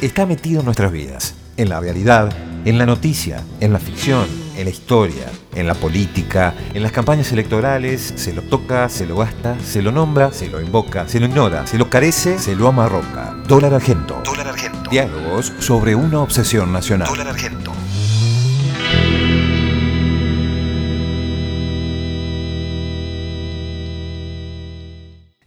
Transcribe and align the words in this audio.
está 0.00 0.26
metido 0.26 0.60
en 0.60 0.66
nuestras 0.66 0.92
vidas, 0.92 1.34
en 1.56 1.68
la 1.68 1.80
realidad, 1.80 2.32
en 2.64 2.78
la 2.78 2.86
noticia, 2.86 3.42
en 3.60 3.72
la 3.72 3.78
ficción, 3.78 4.26
en 4.56 4.64
la 4.64 4.70
historia, 4.70 5.26
en 5.54 5.66
la 5.66 5.74
política, 5.74 6.54
en 6.74 6.82
las 6.82 6.92
campañas 6.92 7.32
electorales, 7.32 8.12
se 8.16 8.32
lo 8.32 8.42
toca, 8.42 8.88
se 8.88 9.06
lo 9.06 9.16
gasta, 9.16 9.56
se 9.60 9.82
lo 9.82 9.92
nombra, 9.92 10.32
se 10.32 10.48
lo 10.48 10.60
invoca, 10.60 11.08
se 11.08 11.20
lo 11.20 11.26
ignora, 11.26 11.66
se 11.66 11.78
lo 11.78 11.90
carece, 11.90 12.38
se 12.38 12.54
lo 12.54 12.68
amarroca. 12.68 13.36
Dólar 13.46 13.74
argento. 13.74 14.20
Dólar 14.24 14.48
argento. 14.48 14.90
Diálogos 14.90 15.52
sobre 15.58 15.94
una 15.94 16.20
obsesión 16.20 16.72
nacional. 16.72 17.08
Dólar 17.08 17.28
argento. 17.28 17.72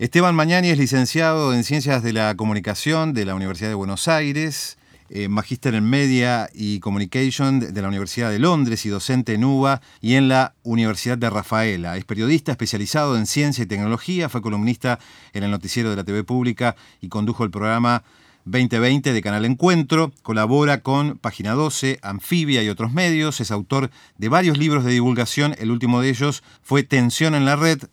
Esteban 0.03 0.35
Mañani 0.35 0.67
es 0.67 0.77
licenciado 0.77 1.53
en 1.53 1.63
Ciencias 1.63 2.03
de 2.03 2.11
la 2.11 2.35
Comunicación 2.35 3.13
de 3.13 3.23
la 3.23 3.35
Universidad 3.35 3.69
de 3.69 3.75
Buenos 3.75 4.09
Aires, 4.09 4.77
eh, 5.09 5.29
magíster 5.29 5.75
en 5.75 5.89
Media 5.89 6.49
y 6.53 6.81
Communication 6.81 7.61
de 7.61 7.81
la 7.81 7.87
Universidad 7.87 8.29
de 8.29 8.37
Londres 8.37 8.85
y 8.85 8.89
docente 8.89 9.33
en 9.33 9.45
UBA 9.45 9.79
y 10.01 10.15
en 10.15 10.27
la 10.27 10.55
Universidad 10.63 11.17
de 11.17 11.29
Rafaela. 11.29 11.95
Es 11.95 12.03
periodista 12.03 12.51
especializado 12.51 13.15
en 13.15 13.25
ciencia 13.25 13.63
y 13.63 13.65
tecnología, 13.65 14.27
fue 14.27 14.41
columnista 14.41 14.99
en 15.31 15.43
el 15.45 15.51
noticiero 15.51 15.89
de 15.89 15.95
la 15.95 16.03
TV 16.03 16.25
Pública 16.25 16.75
y 16.99 17.07
condujo 17.07 17.45
el 17.45 17.51
programa 17.51 18.03
2020 18.43 19.13
de 19.13 19.21
Canal 19.21 19.45
Encuentro, 19.45 20.11
colabora 20.21 20.81
con 20.81 21.17
Página 21.17 21.53
12, 21.53 21.99
Anfibia 22.01 22.61
y 22.61 22.67
otros 22.67 22.91
medios, 22.91 23.39
es 23.39 23.51
autor 23.51 23.89
de 24.17 24.27
varios 24.27 24.57
libros 24.57 24.83
de 24.83 24.91
divulgación, 24.91 25.55
el 25.59 25.71
último 25.71 26.01
de 26.01 26.09
ellos 26.09 26.43
fue 26.61 26.83
Tensión 26.83 27.35
en 27.35 27.45
la 27.45 27.55
Red, 27.55 27.83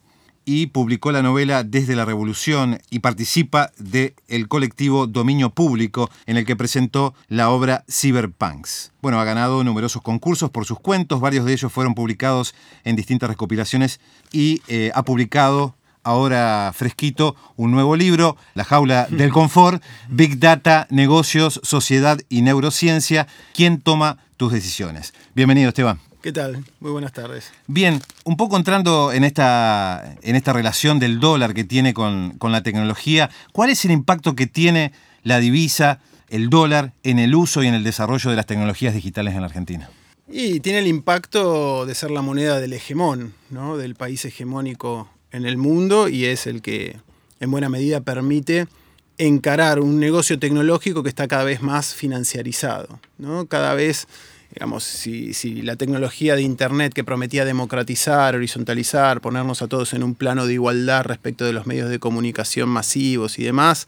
y 0.45 0.67
publicó 0.69 1.13
la 1.13 1.23
novela 1.23 1.65
Desde 1.65 1.97
la 1.97 2.05
Revolución 2.05 2.81
y 2.91 3.01
participa 3.01 3.71
del 3.79 4.15
el 4.29 4.49
colectivo 4.49 5.07
Dominio 5.07 5.51
Público 5.51 6.11
en 6.27 6.37
el 6.37 6.45
que 6.45 6.57
presentó 6.57 7.15
la 7.29 7.51
obra 7.51 7.85
Cyberpunks. 7.91 8.93
Bueno, 9.03 9.21
ha 9.21 9.25
ganado 9.25 9.63
numerosos 9.65 10.03
concursos 10.03 10.51
por 10.51 10.65
sus 10.65 10.81
cuentos, 10.81 11.21
varios 11.21 11.45
de 11.45 11.53
ellos 11.53 11.73
fueron 11.73 11.95
publicados 11.95 12.55
en 12.85 12.97
distintas 12.97 13.31
recopilaciones 13.31 14.01
y 14.33 14.63
eh, 14.69 14.91
ha 14.95 15.05
publicado 15.05 15.75
ahora 16.03 16.73
fresquito 16.75 17.37
un 17.57 17.71
nuevo 17.71 17.97
libro, 17.97 18.37
La 18.55 18.65
jaula 18.65 19.07
del 19.11 19.33
confort, 19.33 19.83
Big 20.09 20.39
Data, 20.39 20.87
negocios, 20.91 21.61
sociedad 21.63 22.19
y 22.29 22.43
neurociencia. 22.43 23.27
¿Quién 23.55 23.81
toma 23.81 24.19
tus 24.37 24.53
decisiones? 24.53 25.15
Bienvenido, 25.35 25.69
Esteban. 25.69 26.10
¿Qué 26.23 26.33
tal? 26.33 26.63
Muy 26.81 26.91
buenas 26.91 27.15
tardes. 27.15 27.51
Bien, 27.67 27.99
un 28.25 28.37
poco 28.37 28.59
entrando 28.59 29.11
en 29.11 29.25
esta, 29.25 30.17
en 30.21 30.37
esta 30.37 30.53
relación 30.53 30.99
del 30.99 31.19
dólar 31.19 31.55
que 31.55 31.65
tiene 31.65 31.95
con, 31.95 32.33
con 32.37 32.53
la 32.53 32.63
tecnología, 32.63 33.31
¿cuál 33.53 33.71
es 33.71 33.87
el 33.87 33.91
impacto 33.91 34.37
que 34.37 34.47
tiene 34.47 34.93
la 35.23 35.41
divisa, 35.41 36.01
el 36.29 36.51
dólar, 36.51 36.93
en 37.05 37.19
el 37.19 37.35
uso 37.35 37.63
y 37.63 37.69
en 37.69 37.75
el 37.75 37.85
desarrollo 37.85 38.29
de 38.29 38.37
las 38.37 38.45
tecnologías 38.45 38.93
digitales 38.93 39.35
en 39.35 39.41
la 39.41 39.47
Argentina? 39.47 39.89
Y 40.29 40.61
tiene 40.61 40.81
el 40.81 40.89
impacto 40.89 41.87
de 41.87 41.95
ser 41.95 42.11
la 42.11 42.21
moneda 42.21 42.61
del 42.61 42.75
hegemón, 42.75 43.33
¿no? 43.49 43.79
del 43.79 43.95
país 43.95 44.23
hegemónico 44.27 45.09
en 45.33 45.47
el 45.47 45.57
mundo 45.57 46.09
y 46.09 46.27
es 46.27 46.47
el 46.47 46.61
que 46.61 46.99
en 47.41 47.51
buena 47.51 47.71
medida 47.71 48.03
permite 48.03 48.69
encarar 49.17 49.81
un 49.81 49.99
negocio 49.99 50.39
tecnológico 50.39 51.03
que 51.03 51.09
está 51.09 51.27
cada 51.29 51.45
vez 51.45 51.63
más 51.63 51.95
financiarizado. 51.95 53.01
¿no? 53.17 53.47
Cada 53.47 53.73
vez 53.73 54.07
digamos, 54.53 54.83
si, 54.83 55.63
la 55.63 55.77
tecnología 55.77 56.35
de 56.35 56.43
Internet 56.43 56.93
que 56.93 57.05
prometía 57.05 57.45
democratizar, 57.45 58.35
horizontalizar, 58.35 59.21
ponernos 59.21 59.63
a 59.63 59.69
todos 59.69 59.95
en 59.95 60.03
un 60.03 60.15
plano 60.15 60.47
de 60.47 60.55
igualdad 60.55 61.05
respecto 61.05 61.45
de 61.45 61.53
los 61.53 61.67
medios 61.67 61.89
de 61.89 61.99
comunicación 61.99 62.69
masivos 62.69 63.39
y 63.39 63.45
demás, 63.45 63.87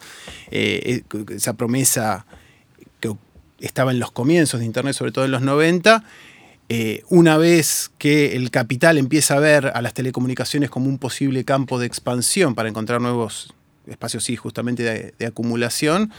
eh, 0.51 1.03
eh, 1.13 1.25
esa 1.35 1.55
promesa 1.55 2.27
que 3.01 3.13
estaba 3.61 3.91
en 3.91 3.99
los 3.99 4.13
comienzos 4.13 4.61
de 4.61 4.67
Internet, 4.67 4.95
sobre 4.95 5.11
todo 5.11 5.25
en 5.25 5.33
los 5.33 5.43
90, 5.43 6.05
eh, 6.69 7.03
una 7.09 7.37
vez 7.37 7.91
que 7.99 8.37
el 8.37 8.51
capital 8.51 8.99
empieza 8.99 9.35
a 9.35 9.41
ver 9.41 9.73
a 9.75 9.83
las 9.83 9.95
telecomunicaciones 9.95 10.71
como 10.71 10.89
un 10.89 10.99
posible 10.99 11.45
campo 11.45 11.81
de 11.81 11.87
expansión 11.87 12.55
para 12.55 12.69
encontrar 12.69 13.01
nuevos 13.01 13.53
espacios, 13.87 14.29
justamente 14.39 15.13
de 15.19 15.27
acumulación, 15.27 16.13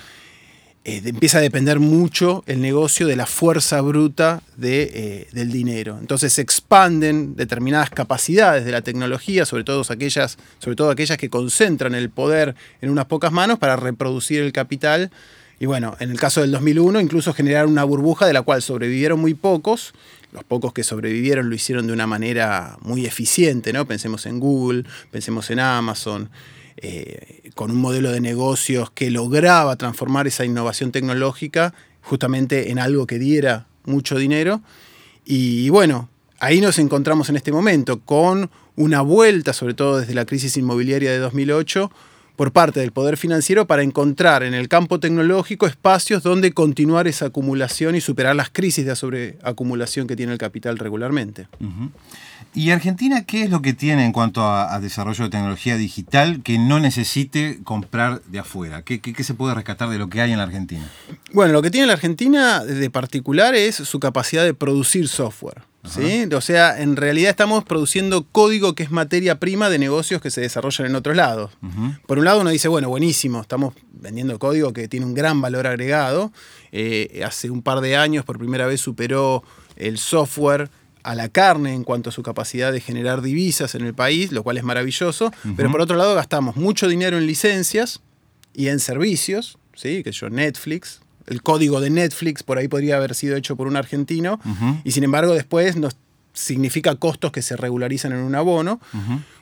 eh, 0.86 1.02
empieza 1.06 1.38
a 1.38 1.42
depender 1.42 1.80
mucho 1.80 2.44
el 2.46 2.60
negocio 2.60 3.08
de 3.08 3.16
la 3.16 3.26
fuerza 3.26 3.80
bruta 3.80 4.42
de, 4.58 4.92
eh, 4.94 5.28
del 5.32 5.50
dinero. 5.50 5.98
Entonces 5.98 6.34
se 6.34 6.42
expanden 6.42 7.38
determinadas 7.38 7.90
capacidades 7.90 8.66
de 8.66 8.72
la 8.74 8.82
tecnología, 8.82 9.46
sobre 9.46 9.64
todo, 9.64 9.82
aquellas, 9.90 10.38
sobre 10.60 10.76
todo 10.76 10.90
aquellas 10.90 11.18
que 11.18 11.30
concentran 11.30 11.96
el 11.96 12.10
poder 12.10 12.56
en 12.82 12.90
unas 12.90 13.06
pocas 13.06 13.32
manos 13.32 13.60
para 13.60 13.78
reproducir 13.78 14.42
el 14.42 14.52
capital. 14.52 15.10
Y 15.58 15.68
bueno, 15.68 15.96
en 16.02 16.12
el 16.12 16.20
caso 16.20 16.42
del 16.42 16.52
2001, 16.52 17.00
incluso 17.00 17.34
generar 17.34 17.66
una 17.66 17.86
burbuja 17.86 18.26
de 18.26 18.34
la 18.34 18.42
cual 18.42 18.62
sobrevivieron 18.62 19.22
muy 19.22 19.36
pocos. 19.36 19.94
Los 20.34 20.44
pocos 20.44 20.74
que 20.74 20.84
sobrevivieron 20.84 21.48
lo 21.48 21.56
hicieron 21.56 21.88
de 21.88 21.94
una 21.94 22.08
manera 22.08 22.78
muy 22.82 23.06
eficiente, 23.06 23.72
¿no? 23.72 23.86
Pensemos 23.86 24.26
en 24.26 24.42
Google, 24.42 24.84
pensemos 25.12 25.50
en 25.50 25.62
Amazon. 25.62 26.30
Eh, 26.78 27.52
con 27.56 27.70
un 27.70 27.78
modelo 27.78 28.12
de 28.12 28.20
negocios 28.20 28.90
que 28.90 29.12
lograba 29.12 29.76
transformar 29.76 30.26
esa 30.26 30.44
innovación 30.44 30.92
tecnológica 30.92 31.74
justamente 32.02 32.72
en 32.72 32.80
algo 32.80 33.06
que 33.06 33.20
diera 33.20 33.68
mucho 33.86 34.18
dinero. 34.18 34.62
Y 35.26 35.70
bueno, 35.70 36.10
ahí 36.40 36.62
nos 36.62 36.80
encontramos 36.80 37.30
en 37.30 37.36
este 37.36 37.52
momento 37.52 38.00
con 38.00 38.50
una 38.76 39.02
vuelta, 39.02 39.54
sobre 39.54 39.76
todo 39.76 40.00
desde 40.00 40.16
la 40.16 40.26
crisis 40.26 40.58
inmobiliaria 40.58 41.12
de 41.12 41.20
2008, 41.20 41.92
por 42.36 42.52
parte 42.52 42.80
del 42.80 42.92
poder 42.92 43.18
financiero 43.18 43.68
para 43.68 43.84
encontrar 43.84 44.44
en 44.44 44.54
el 44.54 44.68
campo 44.68 45.00
tecnológico 45.00 45.68
espacios 45.68 46.24
donde 46.24 46.52
continuar 46.52 47.08
esa 47.08 47.28
acumulación 47.28 47.96
y 47.96 48.02
superar 48.02 48.36
las 48.36 48.50
crisis 48.50 48.86
de 48.86 48.96
sobreacumulación 48.96 50.08
que 50.08 50.16
tiene 50.16 50.34
el 50.34 50.38
capital 50.38 50.78
regularmente. 50.78 51.48
¿Y 52.56 52.70
Argentina 52.70 53.24
qué 53.26 53.44
es 53.44 53.50
lo 53.50 53.62
que 53.62 53.74
tiene 53.74 54.06
en 54.06 54.12
cuanto 54.12 54.48
a, 54.48 54.80
desarrollo 54.80 55.24
de 55.24 55.30
tecnología 55.32 55.76
digital 55.76 56.42
que 56.44 56.60
no 56.60 56.80
necesite 56.80 57.60
comprar 57.64 58.22
de 58.24 58.40
afuera? 58.40 58.84
¿Qué, 58.84 59.02
se 59.24 59.34
puede 59.34 59.56
rescatar 59.56 59.90
de 59.90 59.98
lo 59.98 60.10
que 60.10 60.22
hay 60.22 60.32
en 60.32 60.38
la 60.38 60.44
Argentina? 60.44 60.88
Bueno, 61.34 61.54
lo 61.54 61.62
que 61.62 61.72
tiene 61.72 61.88
la 61.88 61.94
Argentina 61.94 62.64
de 62.64 62.90
particular 62.90 63.56
es 63.56 63.76
su 63.76 64.00
capacidad 64.00 64.44
de 64.44 64.54
producir 64.54 65.08
software. 65.08 65.64
¿Sí? 65.86 66.26
O 66.34 66.42
sea, 66.42 66.82
en 66.82 66.96
realidad 66.96 67.30
estamos 67.30 67.64
produciendo 67.64 68.26
código 68.32 68.76
que 68.76 68.84
es 68.84 68.92
materia 68.92 69.40
prima 69.40 69.70
de 69.70 69.80
negocios 69.80 70.22
que 70.22 70.32
se 70.32 70.42
desarrollan 70.42 70.88
en 70.88 70.96
otros 70.96 71.16
lados. 71.16 71.52
Por 72.06 72.20
un 72.20 72.26
lado 72.26 72.42
uno 72.42 72.50
dice, 72.50 72.68
bueno, 72.68 72.90
buenísimo, 72.90 73.42
estamos 73.42 73.74
vendiendo 73.92 74.38
código 74.40 74.74
que 74.74 74.88
tiene 74.88 75.06
un 75.06 75.14
gran 75.14 75.42
valor 75.42 75.68
agregado. 75.68 76.32
Eh, 76.72 77.22
hace 77.26 77.50
un 77.50 77.62
par 77.62 77.82
de 77.82 77.96
años 77.96 78.26
por 78.26 78.38
primera 78.38 78.66
vez 78.66 78.82
superó 78.82 79.44
el 79.76 79.98
software 79.98 80.70
a 81.04 81.16
la 81.16 81.30
carne 81.30 81.74
en 81.74 81.84
cuanto 81.84 82.10
a 82.10 82.14
su 82.14 82.24
capacidad 82.24 82.72
de 82.72 82.80
generar 82.80 83.22
divisas 83.22 83.76
en 83.76 83.86
el 83.86 83.94
país, 83.94 84.32
lo 84.32 84.42
cual 84.44 84.58
es 84.58 84.64
maravilloso, 84.64 85.32
pero 85.58 85.70
por 85.70 85.82
otro 85.82 85.98
lado 85.98 86.16
gastamos 86.16 86.56
mucho 86.56 86.88
dinero 86.88 87.18
en 87.18 87.28
licencias 87.28 88.02
y 88.54 88.70
en 88.70 88.80
servicios, 88.80 89.58
¿sí? 89.76 90.02
que 90.02 90.12
yo 90.12 90.30
Netflix, 90.30 91.02
el 91.28 91.42
código 91.42 91.82
de 91.82 91.90
Netflix 91.90 92.44
por 92.44 92.58
ahí 92.58 92.68
podría 92.68 92.98
haber 92.98 93.16
sido 93.16 93.36
hecho 93.36 93.56
por 93.56 93.68
un 93.68 93.76
argentino, 93.76 94.40
y 94.84 94.92
sin 94.92 95.04
embargo 95.04 95.34
después 95.34 95.76
nos 95.76 95.96
significa 96.34 96.96
costos 96.96 97.32
que 97.32 97.42
se 97.42 97.56
regularizan 97.56 98.12
en 98.12 98.20
un 98.20 98.36
abono, 98.36 98.80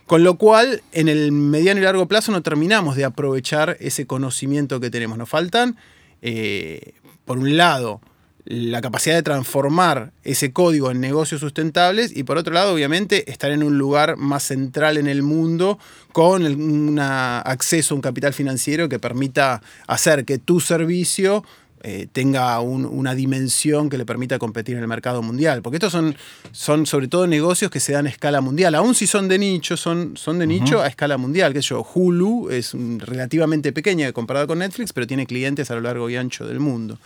con 0.06 0.24
lo 0.24 0.38
cual 0.38 0.84
en 0.92 1.08
el 1.08 1.32
mediano 1.32 1.80
y 1.80 1.84
largo 1.84 2.08
plazo 2.08 2.32
no 2.32 2.42
terminamos 2.42 2.96
de 2.96 3.06
aprovechar 3.06 3.78
ese 3.80 4.06
conocimiento 4.06 4.80
que 4.80 4.90
tenemos. 4.90 5.18
Nos 5.18 5.30
faltan, 5.30 5.78
eh, 6.22 6.94
por 7.26 7.38
un 7.38 7.56
lado, 7.56 8.02
la 8.44 8.82
capacidad 8.82 9.16
de 9.16 9.24
transformar 9.24 10.12
ese 10.24 10.52
código 10.52 10.92
en 10.92 11.00
negocios 11.00 11.42
sustentables 11.42 12.16
y 12.16 12.24
por 12.24 12.38
otro 12.38 12.54
lado, 12.54 12.74
obviamente, 12.74 13.30
estar 13.32 13.52
en 13.52 13.64
un 13.64 13.78
lugar 13.78 14.18
más 14.18 14.44
central 14.44 14.98
en 14.98 15.08
el 15.08 15.22
mundo 15.22 15.80
con 16.12 16.44
un 16.44 17.00
acceso 17.00 17.94
a 17.94 17.96
un 17.96 18.02
capital 18.02 18.34
financiero 18.34 18.90
que 18.90 19.00
permita 19.00 19.62
hacer 19.88 20.26
que 20.26 20.40
tu 20.40 20.60
servicio 20.60 21.44
eh, 21.84 22.08
tenga 22.12 22.60
una 22.60 23.16
dimensión 23.16 23.90
que 23.90 23.98
le 23.98 24.06
permita 24.06 24.38
competir 24.38 24.76
en 24.76 24.82
el 24.82 24.88
mercado 24.88 25.24
mundial. 25.24 25.64
Porque 25.64 25.78
estos 25.78 25.92
son, 25.92 26.16
son 26.52 26.86
sobre 26.86 27.08
todo 27.08 27.26
negocios 27.26 27.72
que 27.72 27.80
se 27.80 27.94
dan 27.94 28.06
a 28.06 28.10
escala 28.10 28.40
mundial. 28.40 28.76
Aún 28.76 28.94
si 28.94 29.08
son 29.08 29.28
de 29.28 29.40
nicho, 29.40 29.76
son, 29.78 30.16
son 30.16 30.38
de 30.38 30.46
nicho 30.46 30.82
a 30.82 30.88
escala 30.88 31.18
mundial. 31.18 31.54
Que 31.54 31.62
yo, 31.62 31.84
Hulu 31.94 32.50
es 32.52 32.74
relativamente 33.00 33.74
pequeña 33.74 34.12
comparada 34.12 34.46
con 34.46 34.60
Netflix, 34.60 34.94
pero 34.94 35.08
tiene 35.08 35.26
clientes 35.26 35.72
a 35.72 35.76
lo 35.76 35.82
largo 35.82 36.08
y 36.08 36.18
ancho 36.18 36.46
del 36.46 36.60
mundo. 36.60 37.00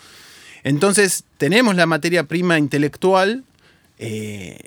Entonces, 0.64 1.24
tenemos 1.38 1.76
la 1.76 1.86
materia 1.86 2.26
prima 2.26 2.60
intelectual. 2.60 3.46
Eh, 3.98 4.58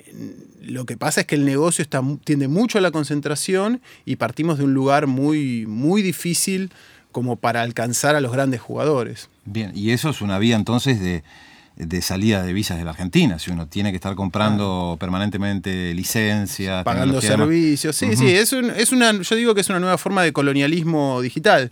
lo 0.63 0.85
que 0.85 0.97
pasa 0.97 1.21
es 1.21 1.27
que 1.27 1.35
el 1.35 1.45
negocio 1.45 1.83
está, 1.83 2.01
tiende 2.23 2.47
mucho 2.47 2.79
a 2.79 2.81
la 2.81 2.89
concentración 2.89 3.79
y 4.05 4.15
partimos 4.15 4.57
de 4.57 4.63
un 4.63 4.73
lugar 4.73 5.05
muy, 5.05 5.67
muy 5.67 6.01
difícil 6.01 6.71
como 7.11 7.35
para 7.35 7.61
alcanzar 7.61 8.15
a 8.15 8.21
los 8.21 8.31
grandes 8.31 8.61
jugadores. 8.61 9.29
Bien, 9.45 9.71
y 9.75 9.91
eso 9.91 10.09
es 10.09 10.21
una 10.21 10.37
vía 10.39 10.55
entonces 10.55 10.99
de, 10.99 12.01
salida 12.01 12.43
de 12.43 12.53
visas 12.53 12.77
de 12.77 12.83
la 12.83 12.91
Argentina, 12.91 13.39
si 13.39 13.51
uno 13.51 13.67
tiene 13.67 13.91
que 13.91 13.95
estar 13.95 14.15
comprando 14.15 14.97
permanentemente 14.99 15.93
licencias. 15.93 16.83
Pagando 16.83 17.21
servicios, 17.21 17.95
sí, 17.95 18.15
sí, 18.15 18.27
es, 18.27 18.53
es, 18.53 18.91
una, 18.91 19.21
yo 19.21 19.35
digo 19.35 19.55
que 19.55 19.61
es 19.61 19.69
una 19.69 19.79
nueva 19.79 19.97
forma 19.97 20.23
de 20.23 20.33
colonialismo 20.33 21.21
digital. 21.21 21.71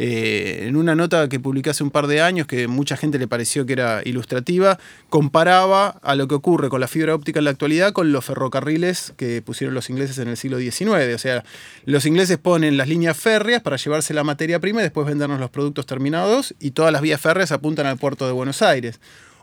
Eh, 0.00 0.68
en 0.68 0.76
una 0.76 0.94
nota 0.94 1.28
que 1.28 1.40
publiqué 1.40 1.70
hace 1.70 1.82
un 1.82 1.90
par 1.90 2.06
de 2.06 2.22
años, 2.22 2.46
que 2.46 2.68
mucha 2.68 2.96
gente 2.96 3.18
le 3.18 3.26
pareció 3.26 3.66
que 3.66 3.72
era 3.72 4.00
ilustrativa, 4.04 4.78
comparaba 5.10 5.88
a 5.88 6.14
lo 6.14 6.28
que 6.28 6.36
ocurre 6.36 6.68
con 6.68 6.80
la 6.80 6.86
fibra 6.86 7.16
óptica 7.16 7.40
en 7.40 7.46
la 7.46 7.50
actualidad 7.50 7.92
con 7.92 8.12
los 8.12 8.24
ferrocarriles 8.24 9.12
que 9.16 9.42
pusieron 9.42 9.74
los 9.74 9.90
ingleses 9.90 10.18
en 10.18 10.28
el 10.28 10.36
siglo 10.36 10.60
XIX. 10.60 11.14
O 11.16 11.18
sea, 11.18 11.42
los 11.84 12.06
ingleses 12.06 12.38
ponen 12.38 12.76
las 12.76 12.86
líneas 12.86 13.16
férreas 13.16 13.60
para 13.60 13.76
llevarse 13.76 14.14
la 14.14 14.22
materia 14.22 14.60
prima 14.60 14.78
y 14.78 14.84
después 14.84 15.04
vendernos 15.04 15.40
los 15.40 15.50
productos 15.50 15.84
terminados 15.84 16.54
y 16.60 16.70
todas 16.70 16.92
las 16.92 17.02
vías 17.02 17.20
férreas 17.20 17.50
apuntan 17.50 17.86
al 17.86 17.98
puerto 17.98 18.24
de 18.24 18.32
Buenos 18.32 18.62
Aires. 18.62 19.00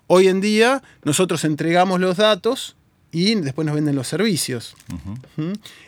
Hoy 0.08 0.30
en 0.30 0.40
día 0.40 0.82
nosotros 1.04 1.44
entregamos 1.44 2.00
los 2.00 2.16
datos 2.16 2.78
y 3.16 3.34
después 3.36 3.66
nos 3.66 3.76
venden 3.76 3.96
los 3.96 4.10
servicios 4.10 4.76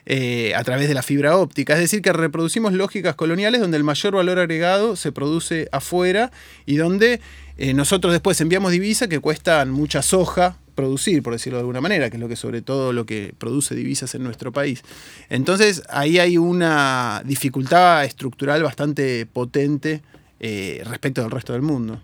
eh, 0.06 0.53
a 0.56 0.63
través 0.63 0.88
de 0.88 0.94
la 0.94 1.03
fibra 1.03 1.35
óptica. 1.35 1.74
Es 1.74 1.79
decir, 1.79 2.01
que 2.01 2.13
reproducimos 2.13 2.71
lógicas 2.71 3.15
coloniales 3.15 3.59
donde 3.59 3.75
el 3.75 3.83
mayor 3.83 4.15
valor 4.15 4.39
agregado 4.39 4.95
se 4.95 5.12
produce 5.12 5.68
afuera 5.74 6.31
y 6.65 6.77
donde 6.77 7.19
eh, 7.57 7.74
nosotros 7.74 8.13
después 8.13 8.39
enviamos 8.39 8.71
divisas 8.71 9.09
que 9.09 9.19
cuestan 9.19 9.71
mucha 9.71 10.01
soja 10.01 10.57
producir, 10.74 11.21
por 11.21 11.33
decirlo 11.33 11.57
de 11.57 11.63
alguna 11.63 11.81
manera, 11.81 12.09
que 12.09 12.15
es 12.15 12.21
lo 12.21 12.29
que 12.29 12.38
sobre 12.38 12.62
todo 12.62 12.94
lo 12.94 13.06
que 13.06 13.33
produce 13.38 13.75
divisas 13.75 14.15
en 14.15 14.24
nuestro 14.24 14.53
país. 14.53 14.83
Entonces 15.27 15.83
ahí 15.89 16.19
hay 16.19 16.38
una 16.38 17.24
dificultad 17.25 18.06
estructural 18.06 18.63
bastante 18.63 19.25
potente 19.25 20.01
eh, 20.39 20.81
respecto 20.85 21.24
del 21.24 21.31
resto 21.31 21.51
del 21.51 21.62
mundo. 21.62 22.01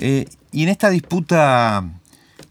y 0.00 0.62
en 0.62 0.68
esta 0.70 0.88
disputa 0.88 1.97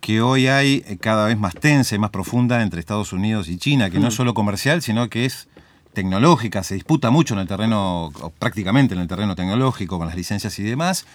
que 0.02 0.22
hoy 0.22 0.48
hay 0.48 0.84
eh, 0.88 0.98
cada 1.00 1.28
vez 1.28 1.38
más 1.38 1.54
tensa 1.56 1.96
y 1.96 2.00
más 2.00 2.12
profunda 2.12 2.62
entre 2.62 2.80
Estados 2.80 3.14
Unidos 3.14 3.50
y 3.50 3.58
China, 3.58 3.90
que 3.90 4.00
no 4.00 4.08
es 4.08 4.14
mm. 4.14 4.18
solo 4.18 4.34
comercial, 4.34 4.82
sino 4.82 5.10
que 5.10 5.26
es 5.26 5.48
tecnológica, 5.94 6.64
se 6.64 6.76
disputa 6.76 7.10
mucho 7.10 7.34
en 7.34 7.40
el 7.40 7.48
terreno, 7.48 8.12
prácticamente 8.38 8.94
en 8.94 9.02
el 9.02 9.08
terreno 9.08 9.36
tecnológico, 9.36 9.98
con 9.98 10.08
las 10.08 10.16
licencias 10.16 10.58
y 10.60 10.64
demás. 10.64 11.06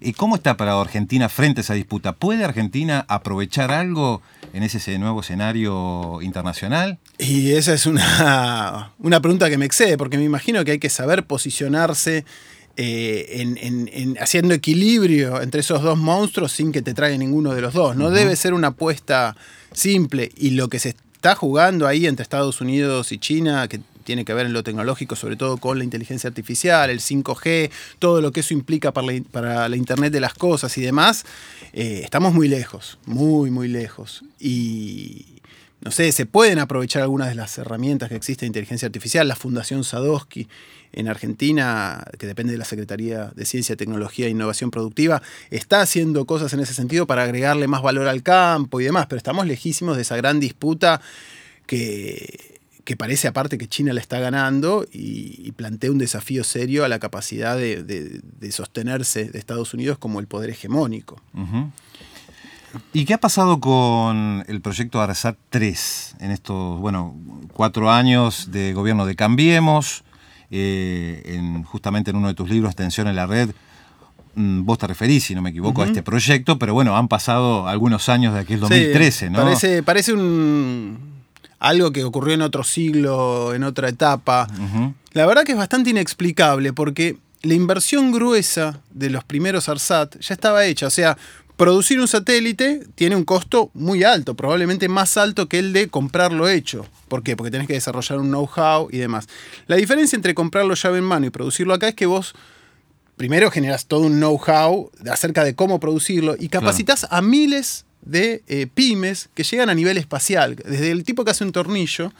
¿Y 0.00 0.14
cómo 0.14 0.34
está 0.34 0.56
para 0.56 0.80
Argentina 0.80 1.28
frente 1.28 1.60
a 1.60 1.62
esa 1.62 1.74
disputa? 1.74 2.12
¿Puede 2.12 2.44
Argentina 2.44 3.04
aprovechar 3.06 3.70
algo 3.70 4.20
en 4.52 4.64
ese 4.64 4.98
nuevo 4.98 5.20
escenario 5.20 6.20
internacional? 6.22 6.98
Y 7.18 7.52
esa 7.52 7.72
es 7.72 7.86
una, 7.86 8.90
una 8.98 9.20
pregunta 9.20 9.48
que 9.48 9.58
me 9.58 9.64
excede, 9.64 9.96
porque 9.96 10.18
me 10.18 10.24
imagino 10.24 10.64
que 10.64 10.72
hay 10.72 10.78
que 10.80 10.90
saber 10.90 11.24
posicionarse 11.24 12.24
eh, 12.76 13.54
en, 13.60 14.16
haciendo 14.18 14.54
equilibrio 14.54 15.42
entre 15.42 15.60
esos 15.60 15.82
dos 15.82 15.98
monstruos 15.98 16.52
sin 16.52 16.72
que 16.72 16.82
te 16.82 16.94
traiga 16.94 17.16
ninguno 17.18 17.54
de 17.54 17.60
los 17.60 17.74
dos. 17.74 17.96
No 17.96 18.10
debe 18.10 18.36
ser 18.36 18.54
una 18.54 18.68
apuesta 18.68 19.36
simple. 19.72 20.30
Y 20.36 20.50
lo 20.50 20.68
que 20.68 20.78
se 20.78 20.90
está 20.90 21.34
jugando 21.34 21.86
ahí 21.86 22.06
entre 22.06 22.22
Estados 22.22 22.60
Unidos 22.60 23.12
y 23.12 23.18
China, 23.18 23.68
que 23.68 23.80
tiene 24.04 24.24
que 24.24 24.34
ver 24.34 24.46
en 24.46 24.52
lo 24.52 24.62
tecnológico, 24.62 25.16
sobre 25.16 25.36
todo 25.36 25.56
con 25.56 25.78
la 25.78 25.84
inteligencia 25.84 26.28
artificial, 26.28 26.90
el 26.90 27.00
5G, 27.00 27.70
todo 27.98 28.20
lo 28.20 28.32
que 28.32 28.40
eso 28.40 28.54
implica 28.54 28.92
para 28.92 29.68
la, 29.68 29.76
Internet 29.76 30.12
de 30.12 30.20
las 30.20 30.34
cosas 30.34 30.76
y 30.78 30.80
demás, 30.80 31.24
eh, 31.72 32.00
estamos 32.04 32.34
muy 32.34 32.48
lejos, 32.48 32.98
muy, 33.06 33.50
muy 33.50 33.68
lejos. 33.68 34.24
Y 34.40 35.31
no 35.84 35.90
sé, 35.90 36.12
se 36.12 36.26
pueden 36.26 36.60
aprovechar 36.60 37.02
algunas 37.02 37.28
de 37.28 37.34
las 37.34 37.58
herramientas 37.58 38.08
que 38.08 38.14
existen 38.14 38.46
de 38.46 38.48
inteligencia 38.48 38.86
artificial, 38.86 39.26
la 39.26 39.34
Fundación 39.34 39.82
Sadowski 39.82 40.48
en 40.92 41.08
Argentina, 41.08 42.04
que 42.18 42.26
depende 42.26 42.52
de 42.52 42.58
la 42.58 42.64
Secretaría 42.64 43.32
de 43.34 43.44
Ciencia, 43.44 43.74
Tecnología 43.74 44.26
e 44.26 44.30
Innovación 44.30 44.70
Productiva, 44.70 45.22
está 45.50 45.80
haciendo 45.80 46.24
cosas 46.24 46.52
en 46.52 46.60
ese 46.60 46.72
sentido 46.72 47.06
para 47.06 47.24
agregarle 47.24 47.66
más 47.66 47.82
valor 47.82 48.06
al 48.06 48.22
campo 48.22 48.80
y 48.80 48.84
demás, 48.84 49.06
pero 49.06 49.16
estamos 49.16 49.46
lejísimos 49.46 49.96
de 49.96 50.02
esa 50.02 50.16
gran 50.16 50.38
disputa 50.38 51.00
que, 51.66 52.60
que 52.84 52.96
parece 52.96 53.26
aparte 53.26 53.58
que 53.58 53.66
China 53.66 53.92
la 53.92 54.00
está 54.00 54.20
ganando 54.20 54.86
y, 54.92 55.50
plantea 55.52 55.90
un 55.90 55.98
desafío 55.98 56.44
serio 56.44 56.84
a 56.84 56.88
la 56.88 56.98
capacidad 56.98 57.56
de, 57.56 58.22
sostenerse 58.50 59.26
de 59.26 59.38
Estados 59.38 59.74
Unidos 59.74 59.98
como 59.98 60.20
el 60.20 60.26
poder 60.26 60.50
hegemónico. 60.50 61.20
¿Y 62.92 63.04
qué 63.04 63.14
ha 63.14 63.18
pasado 63.18 63.60
con 63.60 64.44
el 64.48 64.60
proyecto 64.60 65.00
ARSAT 65.00 65.36
3 65.50 66.16
en 66.20 66.30
estos, 66.30 66.78
bueno, 66.80 67.14
cuatro 67.52 67.90
años 67.90 68.50
de 68.50 68.72
gobierno 68.72 69.06
de 69.06 69.16
Cambiemos? 69.16 70.04
Eh, 70.50 71.22
en, 71.24 71.64
justamente 71.64 72.10
en 72.10 72.16
uno 72.16 72.28
de 72.28 72.34
tus 72.34 72.50
libros, 72.50 72.76
Tensión 72.76 73.08
en 73.08 73.16
la 73.16 73.26
Red, 73.26 73.50
mm, 74.34 74.64
vos 74.64 74.76
te 74.76 74.86
referís, 74.86 75.24
si 75.24 75.34
no 75.34 75.40
me 75.40 75.48
equivoco, 75.48 75.82
a 75.82 75.86
este 75.86 76.02
proyecto, 76.02 76.58
pero 76.58 76.74
bueno, 76.74 76.96
han 76.96 77.08
pasado 77.08 77.66
algunos 77.66 78.10
años 78.10 78.34
de 78.34 78.40
aquel 78.40 78.60
2013, 78.60 79.30
¿no? 79.30 79.38
Parece, 79.38 79.82
parece 79.82 80.12
un, 80.12 80.98
algo 81.58 81.90
que 81.90 82.04
ocurrió 82.04 82.34
en 82.34 82.42
otro 82.42 82.64
siglo, 82.64 83.54
en 83.54 83.64
otra 83.64 83.88
etapa. 83.88 84.46
La 85.12 85.24
verdad 85.26 85.44
que 85.44 85.52
es 85.52 85.58
bastante 85.58 85.90
inexplicable 85.90 86.74
porque 86.74 87.16
la 87.42 87.54
inversión 87.54 88.12
gruesa 88.12 88.80
de 88.90 89.10
los 89.10 89.24
primeros 89.24 89.68
ARSAT 89.68 90.18
ya 90.20 90.34
estaba 90.34 90.64
hecha. 90.64 90.86
O 90.86 90.90
sea, 90.90 91.16
producir 91.62 92.00
un 92.00 92.08
satélite 92.08 92.80
tiene 92.96 93.14
un 93.14 93.22
costo 93.22 93.70
muy 93.72 94.02
alto, 94.02 94.34
probablemente 94.34 94.88
más 94.88 95.16
alto 95.16 95.48
que 95.48 95.60
el 95.60 95.72
de 95.72 95.86
comprarlo 95.86 96.48
hecho. 96.48 96.84
¿Por 97.06 97.22
qué? 97.22 97.36
Porque 97.36 97.52
tenés 97.52 97.68
que 97.68 97.74
desarrollar 97.74 98.18
un 98.18 98.30
know-how 98.30 98.88
y 98.90 98.98
demás. 98.98 99.28
La 99.68 99.76
diferencia 99.76 100.16
entre 100.16 100.34
comprarlo 100.34 100.74
llave 100.74 100.98
en 100.98 101.04
mano 101.04 101.24
y 101.24 101.30
producirlo 101.30 101.72
acá 101.72 101.86
es 101.86 101.94
que 101.94 102.06
vos 102.06 102.34
primero 103.16 103.48
generas 103.52 103.86
todo 103.86 104.00
un 104.00 104.14
know-how 104.14 104.90
acerca 105.08 105.44
de 105.44 105.54
cómo 105.54 105.78
producirlo 105.78 106.34
y 106.36 106.48
capacitas 106.48 107.06
a 107.10 107.22
miles 107.22 107.84
de 108.00 108.42
eh, 108.48 108.66
pymes 108.66 109.30
que 109.32 109.44
llegan 109.44 109.70
a 109.70 109.74
nivel 109.74 109.98
espacial. 109.98 110.56
Desde 110.56 110.90
el 110.90 111.04
tipo 111.04 111.24
que 111.24 111.30
hace 111.30 111.44
un 111.44 111.52
tornillo, 111.52 112.12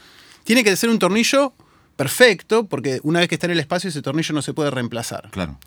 tiene 0.45 0.63
que 0.63 0.73
ser 0.77 0.89
un 0.89 0.99
tornillo 0.99 1.51
perfecto, 1.95 2.65
porque 2.65 2.99
una 3.03 3.19
vez 3.19 3.29
que 3.29 3.35
está 3.35 3.47
en 3.47 3.51
el 3.51 3.59
espacio 3.59 3.89
ese 3.89 4.01
tornillo 4.01 4.33
no 4.33 4.41
se 4.41 4.53
puede 4.53 4.71
reemplazar. 4.71 5.29
Claro. 5.31 5.59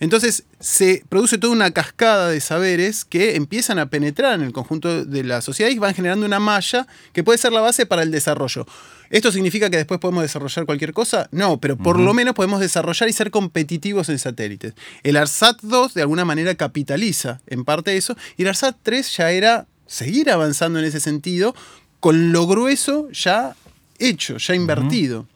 Entonces 0.00 0.44
se 0.60 1.04
produce 1.08 1.38
toda 1.38 1.52
una 1.52 1.70
cascada 1.70 2.28
de 2.28 2.40
saberes 2.40 3.04
que 3.04 3.36
empiezan 3.36 3.78
a 3.78 3.86
penetrar 3.86 4.34
en 4.34 4.46
el 4.46 4.52
conjunto 4.52 5.04
de 5.04 5.24
la 5.24 5.40
sociedad 5.40 5.70
y 5.70 5.78
van 5.78 5.94
generando 5.94 6.26
una 6.26 6.40
malla 6.40 6.86
que 7.12 7.22
puede 7.22 7.38
ser 7.38 7.52
la 7.52 7.60
base 7.60 7.86
para 7.86 8.02
el 8.02 8.10
desarrollo. 8.10 8.66
¿Esto 9.10 9.30
significa 9.30 9.70
que 9.70 9.76
después 9.76 10.00
podemos 10.00 10.22
desarrollar 10.22 10.66
cualquier 10.66 10.92
cosa? 10.92 11.28
No, 11.30 11.60
pero 11.60 11.76
por 11.76 12.00
lo 12.00 12.14
menos 12.14 12.34
podemos 12.34 12.58
desarrollar 12.58 13.08
y 13.08 13.12
ser 13.12 13.30
competitivos 13.30 14.08
en 14.08 14.18
satélites. 14.18 14.74
El 15.02 15.16
ARSAT 15.16 15.60
2 15.62 15.94
de 15.94 16.02
alguna 16.02 16.24
manera 16.24 16.54
capitaliza 16.54 17.40
en 17.46 17.64
parte 17.64 17.96
eso 17.96 18.16
y 18.36 18.42
el 18.42 18.48
ARSAT 18.48 18.76
3 18.82 19.16
ya 19.16 19.30
era 19.30 19.66
seguir 19.86 20.30
avanzando 20.30 20.78
en 20.78 20.86
ese 20.86 21.00
sentido 21.00 21.54
con 22.00 22.32
lo 22.32 22.46
grueso 22.46 23.08
ya 23.12 23.54
hecho, 23.98 24.38
ya 24.38 24.54
invertido. 24.54 25.26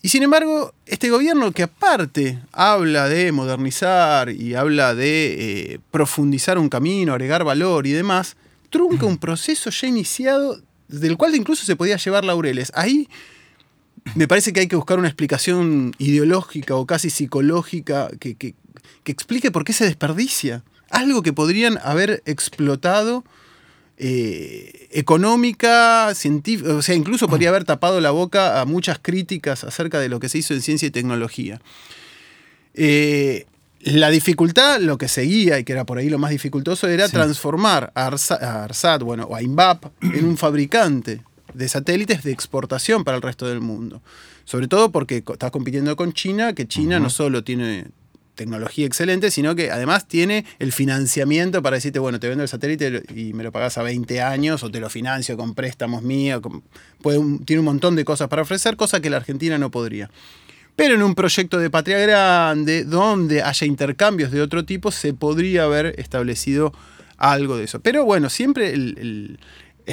Y 0.00 0.10
sin 0.10 0.22
embargo, 0.22 0.72
este 0.86 1.10
gobierno 1.10 1.50
que 1.50 1.64
aparte 1.64 2.38
habla 2.52 3.08
de 3.08 3.32
modernizar 3.32 4.30
y 4.30 4.54
habla 4.54 4.94
de 4.94 5.72
eh, 5.72 5.80
profundizar 5.90 6.56
un 6.56 6.68
camino, 6.68 7.12
agregar 7.12 7.42
valor 7.42 7.86
y 7.86 7.92
demás, 7.92 8.36
trunca 8.70 9.06
un 9.06 9.18
proceso 9.18 9.70
ya 9.70 9.88
iniciado 9.88 10.60
del 10.86 11.16
cual 11.16 11.34
incluso 11.34 11.64
se 11.64 11.74
podía 11.74 11.96
llevar 11.96 12.24
laureles. 12.24 12.70
Ahí 12.74 13.08
me 14.14 14.28
parece 14.28 14.52
que 14.52 14.60
hay 14.60 14.68
que 14.68 14.76
buscar 14.76 14.98
una 14.98 15.08
explicación 15.08 15.94
ideológica 15.98 16.76
o 16.76 16.86
casi 16.86 17.10
psicológica 17.10 18.08
que, 18.20 18.36
que 18.36 18.54
explique 19.04 19.50
por 19.50 19.64
qué 19.64 19.72
se 19.72 19.84
desperdicia. 19.84 20.62
Algo 20.90 21.22
que 21.22 21.32
podrían 21.32 21.78
haber 21.82 22.22
explotado 22.24 23.24
eh, 24.00 24.86
económica, 24.92 26.14
científica, 26.14 26.74
o 26.74 26.82
sea, 26.82 26.94
incluso 26.94 27.26
podría 27.28 27.48
haber 27.48 27.64
tapado 27.64 28.00
la 28.00 28.12
boca 28.12 28.60
a 28.60 28.64
muchas 28.64 29.00
críticas 29.00 29.64
acerca 29.64 29.98
de 29.98 30.08
lo 30.08 30.20
que 30.20 30.28
se 30.28 30.38
hizo 30.38 30.54
en 30.54 30.62
ciencia 30.62 30.86
y 30.86 30.92
tecnología. 30.92 31.60
Eh, 32.74 33.46
la 33.80 34.10
dificultad, 34.10 34.80
lo 34.80 34.98
que 34.98 35.08
seguía 35.08 35.58
y 35.58 35.64
que 35.64 35.72
era 35.72 35.84
por 35.84 35.98
ahí 35.98 36.08
lo 36.08 36.18
más 36.18 36.30
dificultoso, 36.30 36.86
era 36.86 37.08
transformar 37.08 37.90
a, 37.96 38.06
Arsat, 38.06 39.02
bueno, 39.02 39.24
o 39.24 39.34
a 39.34 39.42
INVAP 39.42 39.86
en 40.02 40.24
un 40.24 40.36
fabricante 40.36 41.20
de 41.54 41.68
satélites 41.68 42.22
de 42.22 42.30
exportación 42.30 43.02
para 43.02 43.16
el 43.16 43.22
resto 43.22 43.48
del 43.48 43.60
mundo. 43.60 44.00
Sobre 44.44 44.68
todo 44.68 44.92
porque 44.92 45.24
estás 45.26 45.50
compitiendo 45.50 45.96
con 45.96 46.12
China, 46.12 46.54
que 46.54 46.68
China 46.68 47.00
no 47.00 47.10
solo 47.10 47.42
tiene 47.42 47.86
tecnología 48.38 48.86
excelente, 48.86 49.30
sino 49.30 49.54
que 49.54 49.70
además 49.70 50.08
tiene 50.08 50.46
el 50.58 50.72
financiamiento 50.72 51.62
para 51.62 51.76
decirte, 51.76 51.98
bueno, 51.98 52.18
te 52.18 52.28
vendo 52.28 52.42
el 52.42 52.48
satélite 52.48 53.02
y 53.14 53.34
me 53.34 53.42
lo 53.44 53.52
pagas 53.52 53.76
a 53.76 53.82
20 53.82 54.22
años 54.22 54.62
o 54.62 54.70
te 54.70 54.80
lo 54.80 54.88
financio 54.88 55.36
con 55.36 55.54
préstamos 55.54 56.02
míos, 56.02 56.40
tiene 57.44 57.60
un 57.60 57.66
montón 57.66 57.96
de 57.96 58.04
cosas 58.04 58.28
para 58.28 58.42
ofrecer, 58.42 58.76
cosa 58.76 59.00
que 59.00 59.10
la 59.10 59.18
Argentina 59.18 59.58
no 59.58 59.70
podría. 59.70 60.08
Pero 60.76 60.94
en 60.94 61.02
un 61.02 61.16
proyecto 61.16 61.58
de 61.58 61.70
patria 61.70 61.98
grande, 61.98 62.84
donde 62.84 63.42
haya 63.42 63.66
intercambios 63.66 64.30
de 64.30 64.40
otro 64.40 64.64
tipo, 64.64 64.92
se 64.92 65.12
podría 65.12 65.64
haber 65.64 65.98
establecido 65.98 66.72
algo 67.16 67.56
de 67.56 67.64
eso. 67.64 67.80
Pero 67.80 68.04
bueno, 68.04 68.30
siempre 68.30 68.72
el, 68.72 69.38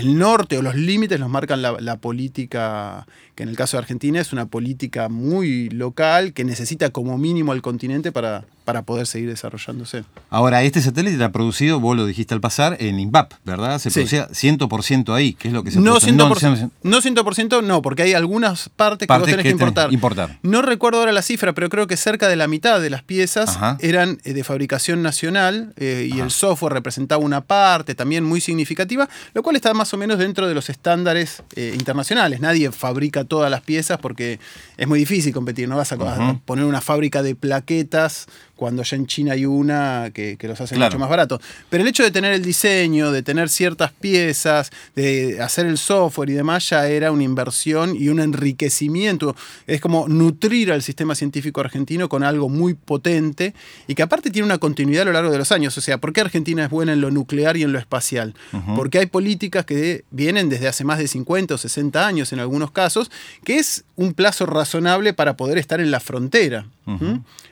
norte 0.04 0.60
o 0.60 0.62
los 0.62 0.76
límites 0.76 1.20
los 1.20 1.30
marcan 1.30 1.64
la, 1.64 1.98
política 1.98 3.08
que 3.36 3.44
en 3.44 3.50
el 3.50 3.56
caso 3.56 3.78
de 3.78 3.82
Argentina 3.82 4.20
es 4.20 4.34
una 4.34 4.46
política 4.46 5.10
muy 5.10 5.70
local 5.70 6.34
que 6.34 6.44
necesita 6.44 6.90
como 6.90 7.18
mínimo 7.18 7.52
al 7.52 7.62
continente 7.62 8.12
para, 8.12 8.46
para 8.66 8.82
poder 8.82 9.08
seguir 9.08 9.30
desarrollándose. 9.30 10.04
Ahora, 10.30 10.64
este 10.64 10.82
satélite 10.82 11.14
está 11.14 11.32
producido, 11.32 11.80
vos 11.80 11.96
lo 11.96 12.06
dijiste 12.06 12.34
al 12.34 12.42
pasar, 12.42 12.78
en 12.80 13.00
INVAP, 13.00 13.34
¿verdad? 13.46 13.80
Se 13.80 13.92
producía 13.92 14.28
100% 14.30 15.14
ahí, 15.14 15.34
¿qué 15.34 15.50
es 15.50 15.54
lo 15.54 15.64
que 15.64 15.72
se 15.72 15.80
no 15.80 16.00
100%, 16.00 16.72
no 16.82 17.02
100%, 17.02 17.64
no, 17.64 17.82
porque 17.82 18.04
hay 18.04 18.14
algunas 18.14 18.70
partes 18.70 19.08
que 19.08 19.14
vos 19.14 19.26
tenés 19.26 19.44
que, 19.44 19.52
importar. 19.52 19.94
importar. 19.94 20.40
No 20.42 20.62
recuerdo 20.62 21.00
ahora 21.00 21.12
la 21.12 21.22
cifra, 21.22 21.54
pero 21.54 21.70
creo 21.70 21.88
que 21.88 21.96
cerca 21.96 22.28
de 22.28 22.36
la 22.36 22.48
mitad 22.48 22.82
de 22.82 22.90
las 22.90 23.04
piezas 23.04 23.60
eran 23.80 24.18
eh, 24.24 24.34
de 24.34 24.44
fabricación 24.44 25.04
nacional 25.04 25.74
eh, 25.78 26.10
y 26.12 26.20
el 26.20 26.32
software 26.32 26.74
representaba 26.74 27.24
una 27.24 27.42
parte 27.42 27.94
también 27.94 28.24
muy 28.24 28.42
significativa, 28.42 29.08
lo 29.34 29.44
cual 29.44 29.56
está 29.58 29.74
más 29.74 29.94
o 29.94 29.98
menos 29.98 30.18
dentro 30.18 30.48
de 30.48 30.56
los 30.56 30.70
estándares 30.70 31.44
eh, 31.56 31.74
internacionales. 31.76 32.40
Nadie 32.40 32.72
fabrica 32.72 33.25
todas 33.26 33.52
las 33.52 33.62
piezas 33.62 33.98
porque 34.00 34.40
es 34.78 34.88
muy 34.88 35.00
difícil 35.00 35.34
competir, 35.34 35.68
no 35.68 35.78
vas 35.78 35.92
a 35.92 36.40
poner 36.46 36.66
una 36.66 36.82
fábrica 36.82 37.24
de 37.24 37.36
plaquetas 37.36 38.28
cuando 38.56 38.84
ya 38.84 38.96
en 38.96 39.06
China 39.06 39.34
hay 39.34 39.46
una 39.46 40.12
que, 40.14 40.38
los 40.42 40.60
hace 40.62 40.78
mucho 40.78 40.98
más 40.98 41.10
barato. 41.10 41.42
Pero 41.70 41.84
el 41.84 41.90
hecho 41.90 42.04
de 42.04 42.12
tener 42.12 42.34
el 42.34 42.42
diseño, 42.42 43.12
de 43.12 43.22
tener 43.22 43.50
ciertas 43.50 43.92
piezas, 43.92 44.72
de 44.96 45.42
hacer 45.42 45.66
el 45.66 45.78
software 45.78 46.30
y 46.30 46.34
demás, 46.34 46.70
ya 46.70 46.88
era 46.88 47.12
una 47.12 47.24
inversión 47.24 47.96
y 47.96 48.10
un 48.10 48.20
enriquecimiento. 48.20 49.36
Es 49.68 49.82
como 49.82 50.08
nutrir 50.08 50.72
al 50.72 50.82
sistema 50.82 51.16
científico 51.16 51.62
argentino 51.62 52.08
con 52.08 52.24
algo 52.24 52.48
muy 52.48 52.74
potente 52.76 53.54
y 53.88 53.96
que 53.96 54.04
aparte 54.04 54.30
tiene 54.30 54.46
una 54.46 54.58
continuidad 54.58 55.04
a 55.04 55.06
lo 55.06 55.14
largo 55.14 55.32
de 55.32 55.38
los 55.38 55.52
años. 55.52 55.78
O 55.78 55.82
sea, 55.82 55.98
¿por 55.98 56.14
qué 56.14 56.22
Argentina 56.22 56.64
es 56.64 56.70
buena 56.70 56.94
en 56.94 57.02
lo 57.02 57.12
nuclear 57.12 57.58
y 57.58 57.64
en 57.64 57.74
lo 57.74 57.80
espacial? 57.80 58.36
Porque 58.76 59.00
hay 59.00 59.08
políticas 59.08 59.66
que 59.66 60.06
vienen 60.12 60.50
desde 60.50 60.68
hace 60.68 60.84
más 60.86 60.98
de 60.98 61.08
50 61.08 61.56
o 61.56 61.58
60 61.58 62.08
años 62.08 62.32
en 62.32 62.40
algunos 62.40 62.72
casos, 62.72 63.12
que 63.44 63.58
es 63.58 63.84
un 63.96 64.14
plazo 64.14 64.46
razonable 64.46 65.14
para 65.14 65.38
poder 65.38 65.58
estar 65.58 65.80
en 65.80 65.92
la 65.92 66.00
frontera. 66.00 66.66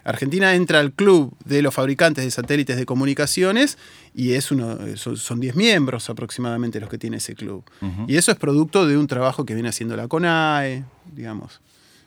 Argentina 0.04 0.54
entra 0.54 0.80
al 0.80 0.92
club 0.92 1.36
de 1.46 1.62
los 1.62 1.74
fabricantes 1.74 2.24
de 2.24 2.32
satélites 2.32 2.78
de 2.78 2.86
comunicaciones 2.86 3.78
y 4.14 4.34
es 4.34 4.52
uno, 4.52 4.78
son 4.96 5.40
10 5.40 5.56
miembros 5.56 6.10
aproximadamente 6.10 6.80
los 6.80 6.90
que 6.90 6.98
tiene 6.98 7.18
ese 7.18 7.36
club. 7.36 7.64
Y 8.08 8.18
eso 8.18 8.32
es 8.32 8.38
producto 8.38 8.86
de 8.86 8.98
un 8.98 9.08
trabajo 9.08 9.46
que 9.46 9.54
viene 9.54 9.70
haciendo 9.70 9.96
la 9.96 10.08
CONAE, 10.08 10.84
digamos. 11.16 11.62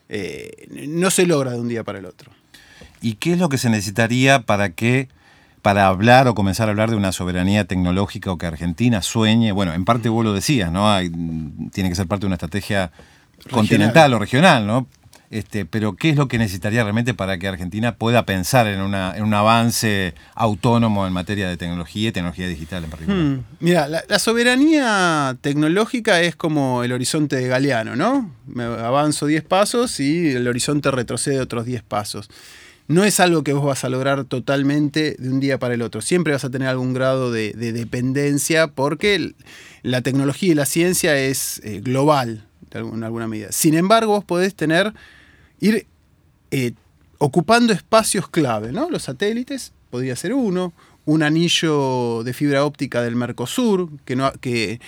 Eh, 0.08 0.68
no 0.88 1.10
se 1.10 1.26
logra 1.26 1.52
de 1.52 1.60
un 1.60 1.68
día 1.68 1.82
para 1.82 1.98
el 1.98 2.06
otro. 2.06 2.30
¿Y 3.00 3.14
qué 3.14 3.32
es 3.32 3.38
lo 3.38 3.48
que 3.48 3.58
se 3.58 3.70
necesitaría 3.70 4.42
para 4.42 4.70
que 4.70 5.08
para 5.66 5.88
hablar 5.88 6.28
o 6.28 6.36
comenzar 6.36 6.68
a 6.68 6.70
hablar 6.70 6.90
de 6.90 6.96
una 6.96 7.10
soberanía 7.10 7.64
tecnológica 7.64 8.30
o 8.30 8.38
que 8.38 8.46
Argentina 8.46 9.02
sueñe, 9.02 9.50
bueno, 9.50 9.74
en 9.74 9.84
parte 9.84 10.08
vos 10.08 10.24
lo 10.24 10.32
decías, 10.32 10.70
¿no? 10.70 10.96
tiene 11.72 11.88
que 11.88 11.96
ser 11.96 12.06
parte 12.06 12.20
de 12.20 12.26
una 12.26 12.36
estrategia 12.36 12.92
continental 13.50 14.12
o 14.14 14.18
regional, 14.18 14.66
¿no? 14.66 14.86
Este, 15.30 15.64
pero 15.66 15.96
¿qué 15.96 16.10
es 16.10 16.16
lo 16.16 16.28
que 16.28 16.38
necesitaría 16.38 16.82
realmente 16.82 17.12
para 17.12 17.38
que 17.38 17.48
Argentina 17.48 17.96
pueda 17.96 18.24
pensar 18.26 18.66
en, 18.68 18.80
un 18.80 19.34
avance 19.34 20.14
autónomo 20.34 21.06
en 21.06 21.12
materia 21.12 21.48
de 21.48 21.56
tecnología 21.56 22.08
y 22.08 22.12
tecnología 22.12 22.46
digital 22.46 22.84
en 22.84 22.90
particular? 22.90 23.22
Hmm. 23.22 23.44
Mira, 23.60 23.88
la, 23.88 24.18
soberanía 24.18 25.36
tecnológica 25.40 26.20
es 26.20 26.36
como 26.36 26.84
el 26.84 26.92
horizonte 26.92 27.36
de 27.36 27.48
Galeano, 27.48 27.96
¿no? 27.96 28.30
Me 28.46 28.64
avanzo 28.64 29.26
10 29.26 29.42
pasos 29.44 29.98
y 30.00 30.30
el 30.30 30.46
horizonte 30.46 30.90
retrocede 30.90 31.40
otros 31.40 31.66
10 31.66 31.82
pasos. 31.82 32.28
No 32.88 33.02
es 33.02 33.18
algo 33.18 33.42
que 33.42 33.52
vos 33.52 33.64
vas 33.64 33.82
a 33.82 33.88
lograr 33.88 34.24
totalmente 34.26 35.16
de 35.18 35.28
un 35.28 35.40
día 35.40 35.58
para 35.58 35.74
el 35.74 35.82
otro. 35.82 36.02
Siempre 36.02 36.34
vas 36.34 36.44
a 36.44 36.50
tener 36.50 36.68
algún 36.68 36.94
grado 36.94 37.32
de, 37.32 37.52
dependencia 37.52 38.68
porque 38.68 39.32
la 39.82 40.02
tecnología 40.02 40.52
y 40.52 40.54
la 40.54 40.66
ciencia 40.66 41.18
es 41.18 41.60
eh, 41.64 41.80
global 41.82 42.46
en 42.80 43.04
alguna 43.04 43.26
medida. 43.26 43.52
Sin 43.52 43.74
embargo, 43.74 44.12
vos 44.12 44.24
podés 44.24 44.54
tener 44.54 44.92
ir 45.60 45.86
eh, 46.50 46.72
ocupando 47.18 47.72
espacios 47.72 48.28
clave, 48.28 48.72
¿no? 48.72 48.90
Los 48.90 49.04
satélites, 49.04 49.72
podría 49.90 50.16
ser 50.16 50.34
uno, 50.34 50.72
un 51.04 51.22
anillo 51.22 52.22
de 52.24 52.32
fibra 52.32 52.64
óptica 52.64 53.02
del 53.02 53.16
Mercosur, 53.16 53.88
que, 54.04 54.16
no, 54.16 54.32
que 54.40 54.80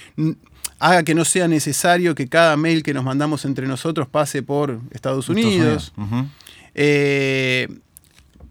haga 0.78 1.02
que 1.04 1.14
no 1.14 1.24
sea 1.24 1.48
necesario 1.48 2.14
que 2.14 2.28
cada 2.28 2.56
mail 2.56 2.82
que 2.82 2.92
nos 2.94 3.04
mandamos 3.04 3.44
entre 3.44 3.66
nosotros 3.66 4.08
pase 4.08 4.42
por 4.42 4.80
Estados 4.90 5.28
Unidos. 5.28 5.92
Eh, 6.74 7.68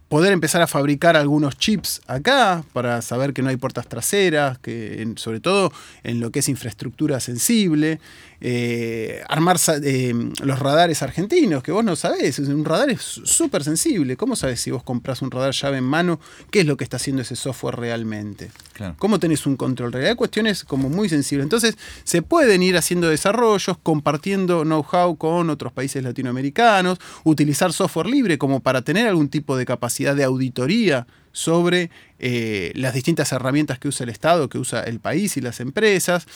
poder 0.07 0.31
empezar 0.31 0.61
a 0.61 0.67
fabricar 0.67 1.17
algunos 1.17 1.57
chips 1.57 2.01
acá 2.07 2.63
para 2.73 3.01
saber 3.01 3.33
que 3.33 3.41
no 3.41 3.49
hay 3.49 3.57
puertas 3.57 3.87
traseras, 3.87 4.57
que 4.59 5.13
sobre 5.17 5.39
todo 5.39 5.71
en 6.03 6.19
lo 6.19 6.31
que 6.31 6.39
es 6.39 6.49
infraestructura 6.49 7.19
sensible. 7.19 7.99
Eh, 8.39 9.23
armar 9.29 9.57
eh, 9.83 10.13
los 10.43 10.59
radares 10.59 11.01
argentinos, 11.01 11.63
que 11.63 11.71
vos 11.71 11.83
no 11.83 11.95
sabés, 11.95 12.37
un 12.39 12.65
radar 12.65 12.89
es 12.89 13.01
súper 13.01 13.63
sensible. 13.63 14.15
¿Cómo 14.15 14.35
sabes 14.35 14.61
si 14.61 14.71
vos 14.71 14.83
compras 14.83 15.21
un 15.21 15.31
radar 15.31 15.53
llave 15.53 15.77
en 15.77 15.83
mano, 15.83 16.19
qué 16.51 16.59
es 16.59 16.65
lo 16.65 16.77
que 16.77 16.83
está 16.83 16.97
haciendo 16.97 17.23
ese 17.23 17.35
software 17.35 17.75
realmente? 17.75 18.51
¿Cómo 18.99 19.19
tenés 19.19 19.47
un 19.47 19.57
control 19.57 19.91
real? 19.91 20.09
Hay 20.09 20.15
cuestiones 20.15 20.63
como 20.63 20.89
muy 20.89 21.09
sensibles. 21.09 21.43
Entonces, 21.45 21.77
se 22.03 22.21
pueden 22.21 22.61
ir 22.61 22.77
haciendo 22.77 23.09
desarrollos, 23.09 23.77
compartiendo 23.81 24.63
know-how 24.63 25.17
con 25.17 25.49
otros 25.49 25.73
países 25.73 26.03
latinoamericanos, 26.03 26.99
utilizar 27.23 27.73
software 27.73 28.07
libre 28.07 28.37
como 28.37 28.59
para 28.59 28.83
tener 28.83 29.07
algún 29.07 29.29
tipo 29.29 29.57
de 29.57 29.65
capacidad 29.65 30.15
de 30.15 30.23
auditoría 30.23 31.07
sobre 31.31 31.89
eh, 32.19 32.71
las 32.75 32.93
distintas 32.93 33.31
herramientas 33.31 33.79
que 33.79 33.87
usa 33.87 34.03
el 34.03 34.09
Estado, 34.09 34.49
que 34.49 34.57
usa 34.57 34.83
el 34.83 34.99
país 34.99 35.37
y 35.37 35.41
las 35.41 35.59
empresas. 35.59 36.27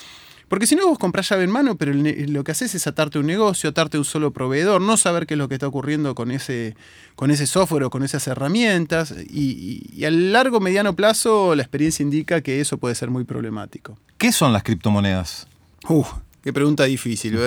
Porque 0.51 0.67
si 0.67 0.75
no, 0.75 0.85
vos 0.85 0.99
comprás 0.99 1.29
llave 1.29 1.45
en 1.45 1.49
mano, 1.49 1.77
pero 1.77 1.93
lo 1.93 2.43
que 2.43 2.51
haces 2.51 2.75
es 2.75 2.85
atarte 2.85 3.17
un 3.17 3.25
negocio, 3.25 3.69
atarte 3.69 3.97
un 3.97 4.03
solo 4.03 4.31
proveedor, 4.31 4.81
no 4.81 4.97
saber 4.97 5.25
qué 5.25 5.35
es 5.35 5.37
lo 5.37 5.47
que 5.47 5.53
está 5.53 5.65
ocurriendo 5.65 6.13
con 6.13 6.29
ese, 6.29 6.75
con 7.15 7.31
ese 7.31 7.47
software 7.47 7.83
o 7.85 7.89
con 7.89 8.03
esas 8.03 8.27
herramientas. 8.27 9.13
Y, 9.29 10.03
a 10.03 10.11
largo, 10.11 10.59
mediano 10.59 10.93
plazo, 10.93 11.55
la 11.55 11.63
experiencia 11.63 12.03
indica 12.03 12.41
que 12.41 12.59
eso 12.59 12.77
puede 12.77 12.95
ser 12.95 13.09
muy 13.09 13.23
problemático. 13.23 13.97
¿Qué 14.17 14.33
son 14.33 14.51
las 14.51 14.63
criptomonedas? 14.63 15.47
Uf, 15.87 16.09
qué 16.43 16.51
pregunta 16.51 16.83
difícil. 16.83 17.39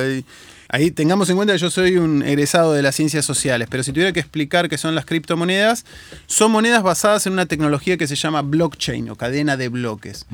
Ahí 0.70 0.90
tengamos 0.90 1.28
en 1.28 1.37
cuenta 1.37 1.52
que 1.52 1.58
yo 1.58 1.68
soy 1.68 1.99
un 1.99 2.23
egresado 2.23 2.73
de 2.73 2.80
las 2.80 2.94
ciencias 2.94 3.26
sociales, 3.26 3.68
pero 3.70 3.82
si 3.82 3.92
tuviera 3.92 4.14
que 4.14 4.20
explicar 4.20 4.70
qué 4.70 4.78
son 4.78 4.94
las 4.94 5.04
criptomonedas, 5.04 5.84
son 6.26 6.52
monedas 6.52 6.82
basadas 6.82 7.26
en 7.26 7.34
una 7.34 7.44
tecnología 7.44 7.99
que 7.99 8.06
se 8.06 8.16
llama 8.16 8.40
blockchain 8.40 9.11
o 9.11 9.16
cadena 9.16 9.58
de 9.58 9.68
bloques 9.68 10.25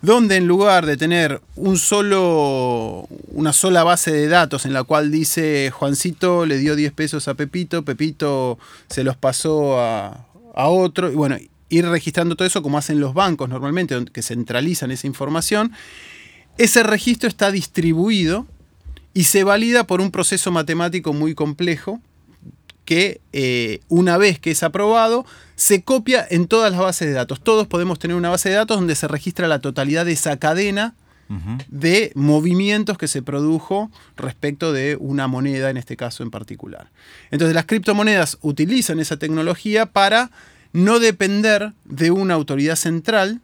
donde 0.00 0.36
en 0.36 0.46
lugar 0.46 0.86
de 0.86 0.96
tener 0.96 1.40
un 1.56 1.76
solo, 1.76 3.08
una 3.32 3.52
sola 3.52 3.82
base 3.82 4.12
de 4.12 4.28
datos 4.28 4.64
en 4.64 4.72
la 4.72 4.84
cual 4.84 5.10
dice 5.10 5.70
Juancito 5.70 6.46
le 6.46 6.58
dio 6.58 6.76
10 6.76 6.92
pesos 6.92 7.26
a 7.28 7.34
Pepito, 7.34 7.84
Pepito 7.84 8.58
se 8.88 9.02
los 9.02 9.16
pasó 9.16 9.80
a, 9.80 10.24
otro, 10.54 11.10
y 11.12 11.14
bueno, 11.14 11.36
ir 11.68 11.86
registrando 11.86 12.34
todo 12.34 12.46
eso 12.46 12.62
como 12.62 12.78
hacen 12.78 13.00
los 13.00 13.14
bancos 13.14 13.48
normalmente, 13.48 14.04
que 14.12 14.22
centralizan 14.22 14.90
esa 14.90 15.06
información, 15.06 15.72
ese 16.58 16.82
registro 16.82 17.28
está 17.28 17.52
distribuido 17.52 18.46
y 19.14 19.24
se 19.24 19.44
valida 19.44 19.84
por 19.84 20.00
un 20.00 20.10
proceso 20.10 20.50
matemático 20.50 21.12
muy 21.12 21.34
complejo 21.34 22.00
que 22.88 23.20
eh, 23.34 23.80
una 23.88 24.16
vez 24.16 24.38
que 24.38 24.50
es 24.50 24.62
aprobado, 24.62 25.26
se 25.56 25.82
copia 25.82 26.26
en 26.30 26.46
todas 26.46 26.72
las 26.72 26.80
bases 26.80 27.06
de 27.06 27.12
datos. 27.12 27.38
Todos 27.38 27.66
podemos 27.66 27.98
tener 27.98 28.16
una 28.16 28.30
base 28.30 28.48
de 28.48 28.54
datos 28.54 28.78
donde 28.78 28.94
se 28.94 29.06
registra 29.06 29.46
la 29.46 29.58
totalidad 29.58 30.06
de 30.06 30.12
esa 30.12 30.38
cadena 30.38 30.94
de 31.68 32.12
movimientos 32.14 32.96
que 32.96 33.06
se 33.06 33.20
produjo 33.20 33.90
respecto 34.16 34.72
de 34.72 34.96
una 34.98 35.28
moneda, 35.28 35.68
en 35.68 35.76
este 35.76 35.98
caso 35.98 36.22
en 36.22 36.30
particular. 36.30 36.90
Entonces 37.30 37.54
las 37.54 37.66
criptomonedas 37.66 38.38
utilizan 38.40 39.00
esa 39.00 39.18
tecnología 39.18 39.84
para 39.84 40.30
no 40.72 40.98
depender 40.98 41.74
de 41.84 42.10
una 42.10 42.32
autoridad 42.32 42.76
central 42.76 43.42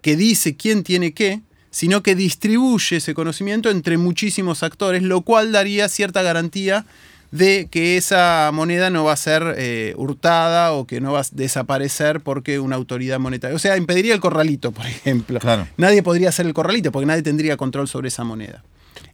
que 0.00 0.16
dice 0.16 0.56
quién 0.56 0.84
tiene 0.84 1.12
qué, 1.12 1.42
sino 1.70 2.02
que 2.02 2.14
distribuye 2.14 2.96
ese 2.96 3.12
conocimiento 3.12 3.68
entre 3.68 3.98
muchísimos 3.98 4.62
actores, 4.62 5.02
lo 5.02 5.20
cual 5.20 5.52
daría 5.52 5.90
cierta 5.90 6.22
garantía 6.22 6.86
de 7.32 7.66
que 7.70 7.96
esa 7.96 8.50
moneda 8.52 8.90
no 8.90 9.04
va 9.04 9.14
a 9.14 9.16
ser 9.16 9.54
eh, 9.56 9.94
hurtada 9.96 10.72
o 10.72 10.86
que 10.86 11.00
no 11.00 11.12
va 11.12 11.20
a 11.20 11.26
desaparecer 11.32 12.20
porque 12.20 12.60
una 12.60 12.76
autoridad 12.76 13.18
monetaria. 13.18 13.56
O 13.56 13.58
sea, 13.58 13.76
impediría 13.76 14.14
el 14.14 14.20
corralito, 14.20 14.70
por 14.70 14.86
ejemplo. 14.86 15.40
Nadie 15.78 16.02
podría 16.02 16.28
hacer 16.28 16.46
el 16.46 16.54
corralito 16.54 16.92
porque 16.92 17.06
nadie 17.06 17.22
tendría 17.22 17.56
control 17.56 17.88
sobre 17.88 18.08
esa 18.08 18.22
moneda. 18.22 18.62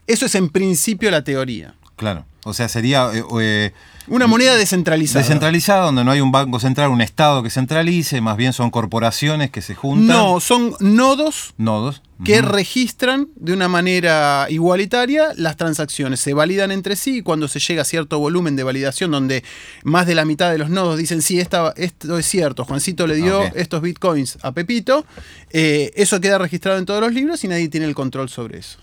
Eso 0.06 0.26
es 0.26 0.34
en 0.34 0.48
principio 0.48 1.10
la 1.10 1.22
teoría. 1.22 1.74
Claro. 1.96 2.26
O 2.44 2.52
sea, 2.52 2.68
sería... 2.68 3.10
Eh, 3.14 3.22
eh, 3.40 3.72
una 4.08 4.26
moneda 4.26 4.56
descentralizada. 4.56 5.20
Descentralizada, 5.20 5.84
donde 5.84 6.02
no 6.02 6.10
hay 6.10 6.20
un 6.20 6.32
banco 6.32 6.58
central, 6.58 6.90
un 6.90 7.02
Estado 7.02 7.42
que 7.42 7.50
centralice, 7.50 8.20
más 8.20 8.36
bien 8.36 8.52
son 8.52 8.70
corporaciones 8.70 9.50
que 9.50 9.62
se 9.62 9.74
juntan. 9.74 10.16
No, 10.16 10.40
son 10.40 10.74
nodos. 10.80 11.54
Nodos. 11.58 12.02
Que 12.24 12.42
registran 12.42 13.28
de 13.36 13.52
una 13.52 13.68
manera 13.68 14.46
igualitaria 14.48 15.28
las 15.36 15.56
transacciones. 15.56 16.18
Se 16.18 16.34
validan 16.34 16.72
entre 16.72 16.96
sí 16.96 17.18
y 17.18 17.22
cuando 17.22 17.46
se 17.46 17.60
llega 17.60 17.82
a 17.82 17.84
cierto 17.84 18.18
volumen 18.18 18.56
de 18.56 18.64
validación, 18.64 19.12
donde 19.12 19.44
más 19.84 20.06
de 20.06 20.16
la 20.16 20.24
mitad 20.24 20.50
de 20.50 20.58
los 20.58 20.68
nodos 20.68 20.98
dicen, 20.98 21.22
sí, 21.22 21.38
esto 21.38 21.72
es 21.76 22.26
cierto, 22.26 22.64
Juancito 22.64 23.06
le 23.06 23.16
dio 23.16 23.44
estos 23.54 23.82
bitcoins 23.82 24.38
a 24.42 24.52
Pepito, 24.52 25.06
eh, 25.50 25.92
eso 25.94 26.20
queda 26.20 26.38
registrado 26.38 26.78
en 26.78 26.86
todos 26.86 27.00
los 27.00 27.12
libros 27.12 27.44
y 27.44 27.48
nadie 27.48 27.68
tiene 27.68 27.86
el 27.86 27.94
control 27.94 28.28
sobre 28.28 28.58
eso. 28.58 28.78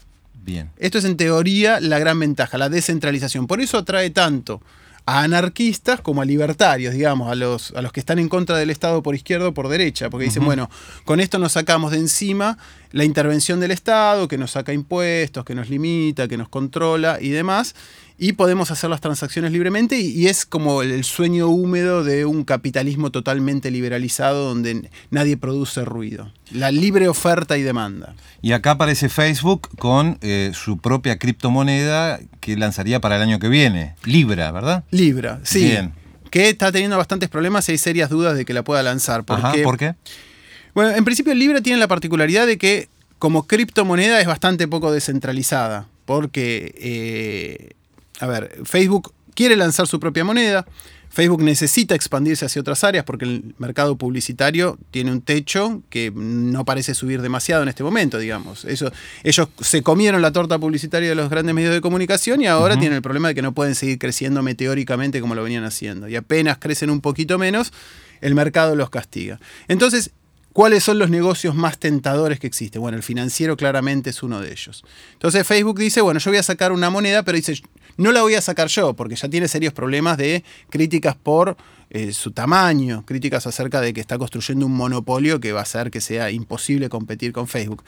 Bien. 0.45 0.69
Esto 0.77 0.99
es 0.99 1.05
en 1.05 1.17
teoría 1.17 1.79
la 1.79 1.99
gran 1.99 2.19
ventaja, 2.19 2.57
la 2.57 2.69
descentralización. 2.69 3.47
Por 3.47 3.61
eso 3.61 3.79
atrae 3.79 4.11
tanto 4.11 4.61
a 5.07 5.21
anarquistas 5.21 6.01
como 6.01 6.21
a 6.21 6.25
libertarios, 6.25 6.93
digamos, 6.93 7.31
a 7.31 7.35
los, 7.35 7.71
a 7.71 7.81
los 7.81 7.91
que 7.91 7.99
están 7.99 8.17
en 8.17 8.27
contra 8.27 8.57
del 8.57 8.71
Estado 8.71 9.03
por 9.03 9.13
izquierda 9.13 9.49
o 9.49 9.53
por 9.53 9.67
derecha, 9.67 10.09
porque 10.09 10.25
dicen, 10.25 10.43
bueno, 10.43 10.69
con 11.03 11.19
esto 11.19 11.37
nos 11.37 11.51
sacamos 11.51 11.91
de 11.91 11.97
encima 11.97 12.57
la 12.95 13.03
intervención 13.03 13.59
del 13.59 13.71
Estado, 13.71 14.29
que 14.29 14.37
nos 14.37 14.51
saca 14.51 14.71
impuestos, 14.71 15.43
que 15.43 15.53
nos 15.53 15.69
limita, 15.69 16.29
que 16.29 16.37
nos 16.37 16.47
controla 16.47 17.17
y 17.19 17.27
demás, 17.27 17.75
y 18.17 18.31
podemos 18.31 18.71
hacer 18.71 18.89
las 18.89 19.01
transacciones 19.01 19.51
libremente 19.51 19.99
y, 19.99 20.27
es 20.27 20.45
como 20.45 20.81
el, 20.81 21.03
sueño 21.03 21.49
húmedo 21.49 22.05
de 22.05 22.23
un 22.23 22.45
capitalismo 22.45 23.11
totalmente 23.11 23.69
liberalizado 23.69 24.47
donde 24.47 24.89
nadie 25.11 25.35
produce 25.35 25.83
ruido. 25.83 26.31
La 26.51 26.71
libre 26.71 27.09
oferta 27.09 27.57
y 27.57 27.63
demanda. 27.63 28.15
Y 28.41 28.53
acá 28.53 28.71
aparece 28.71 29.09
Facebook 29.09 29.67
con 29.77 30.17
eh, 30.21 30.51
su 30.53 30.77
propia 30.77 31.19
criptomoneda 31.19 32.21
que 32.39 32.55
lanzaría 32.55 33.01
para 33.01 33.17
el 33.17 33.23
año 33.23 33.39
que 33.39 33.49
viene, 33.49 33.95
Libra, 34.05 34.53
¿verdad? 34.53 34.85
Libra, 34.91 35.41
sí. 35.43 35.77
Que 36.31 36.47
está 36.47 36.71
teniendo 36.71 36.95
bastantes 36.95 37.27
problemas 37.27 37.67
y 37.67 37.73
hay 37.73 37.77
serias 37.77 38.09
dudas 38.09 38.37
de 38.37 38.45
que 38.45 38.53
la 38.53 38.63
pueda 38.63 38.81
lanzar. 38.83 39.25
Porque, 39.25 39.63
¿Por 39.63 39.77
qué? 39.77 39.95
Bueno, 40.75 40.91
en 40.91 41.05
principio 41.05 41.33
Libra 41.33 41.61
tiene 41.61 41.79
la 41.79 41.87
particularidad 41.87 42.45
de 42.45 42.57
que 42.57 42.89
como 43.17 43.47
criptomoneda 43.47 44.19
es 44.19 44.27
bastante 44.27 44.67
poco 44.67 44.91
descentralizada, 44.91 45.87
porque 46.05 46.75
eh, 46.77 47.75
a 48.19 48.27
ver, 48.27 48.59
Facebook 48.65 49.13
quiere 49.33 49.55
lanzar 49.55 49.87
su 49.87 49.99
propia 49.99 50.23
moneda. 50.23 50.65
Facebook 51.09 51.41
necesita 51.43 51.95
expandirse 51.95 52.45
hacia 52.45 52.59
otras 52.59 52.83
áreas 52.83 53.05
porque 53.05 53.23
el 53.23 53.55
mercado 53.57 53.95
publicitario 53.95 54.77
tiene 54.91 55.13
un 55.13 55.21
techo 55.21 55.81
que 55.89 56.11
no 56.13 56.65
parece 56.65 56.93
subir 56.93 57.21
demasiado 57.21 57.63
en 57.63 57.69
este 57.69 57.83
momento, 57.83 58.17
digamos. 58.17 58.65
Eso, 58.65 58.91
ellos 59.23 59.47
se 59.61 59.81
comieron 59.81 60.21
la 60.21 60.33
torta 60.33 60.59
publicitaria 60.59 61.07
de 61.07 61.15
los 61.15 61.29
grandes 61.29 61.55
medios 61.55 61.73
de 61.73 61.79
comunicación 61.79 62.41
y 62.41 62.47
ahora 62.47 62.77
tienen 62.77 62.97
el 62.97 63.01
problema 63.01 63.29
de 63.29 63.35
que 63.35 63.41
no 63.41 63.53
pueden 63.53 63.75
seguir 63.75 63.97
creciendo 63.97 64.43
meteóricamente 64.43 65.21
como 65.21 65.35
lo 65.35 65.43
venían 65.43 65.63
haciendo. 65.63 66.09
Y 66.09 66.17
apenas 66.17 66.57
crecen 66.57 66.89
un 66.89 66.99
poquito 66.99 67.37
menos, 67.37 67.71
el 68.19 68.35
mercado 68.35 68.75
los 68.75 68.89
castiga. 68.89 69.39
Entonces, 69.69 70.11
¿Cuáles 70.55 70.85
son 70.85 70.99
los 70.99 71.09
negocios 71.09 71.53
más 71.53 71.77
tentadores 71.79 72.39
que 72.39 72.47
existen? 72.47 72.81
Bueno, 72.81 72.95
el 72.95 73.03
financiero 73.03 73.57
claramente 73.57 74.11
es 74.11 74.23
uno 74.23 74.39
de 74.39 74.53
ellos. 74.53 74.85
Entonces 75.11 75.45
Facebook 75.45 75.77
dice, 75.77 75.99
bueno, 75.99 76.17
yo 76.21 76.31
voy 76.31 76.37
a 76.37 76.43
sacar 76.43 76.71
una 76.71 76.89
moneda, 76.89 77.23
pero 77.23 77.35
dice, 77.35 77.61
no 77.97 78.13
la 78.13 78.21
voy 78.21 78.35
a 78.35 78.41
sacar 78.41 78.69
yo, 78.69 78.93
porque 78.93 79.17
ya 79.17 79.27
tiene 79.27 79.49
serios 79.49 79.73
problemas 79.73 80.15
de 80.15 80.45
críticas 80.69 81.17
por 81.17 81.57
eh, 81.89 82.13
su 82.13 82.31
tamaño, 82.31 83.03
críticas 83.05 83.45
acerca 83.47 83.81
de 83.81 83.91
que 83.91 83.99
está 83.99 84.17
construyendo 84.17 84.65
un 84.65 84.71
monopolio 84.71 85.41
que 85.41 85.51
va 85.51 85.59
a 85.59 85.63
hacer 85.63 85.91
que 85.91 85.99
sea 85.99 86.31
imposible 86.31 86.87
competir 86.87 87.33
con 87.33 87.49
Facebook. 87.49 87.83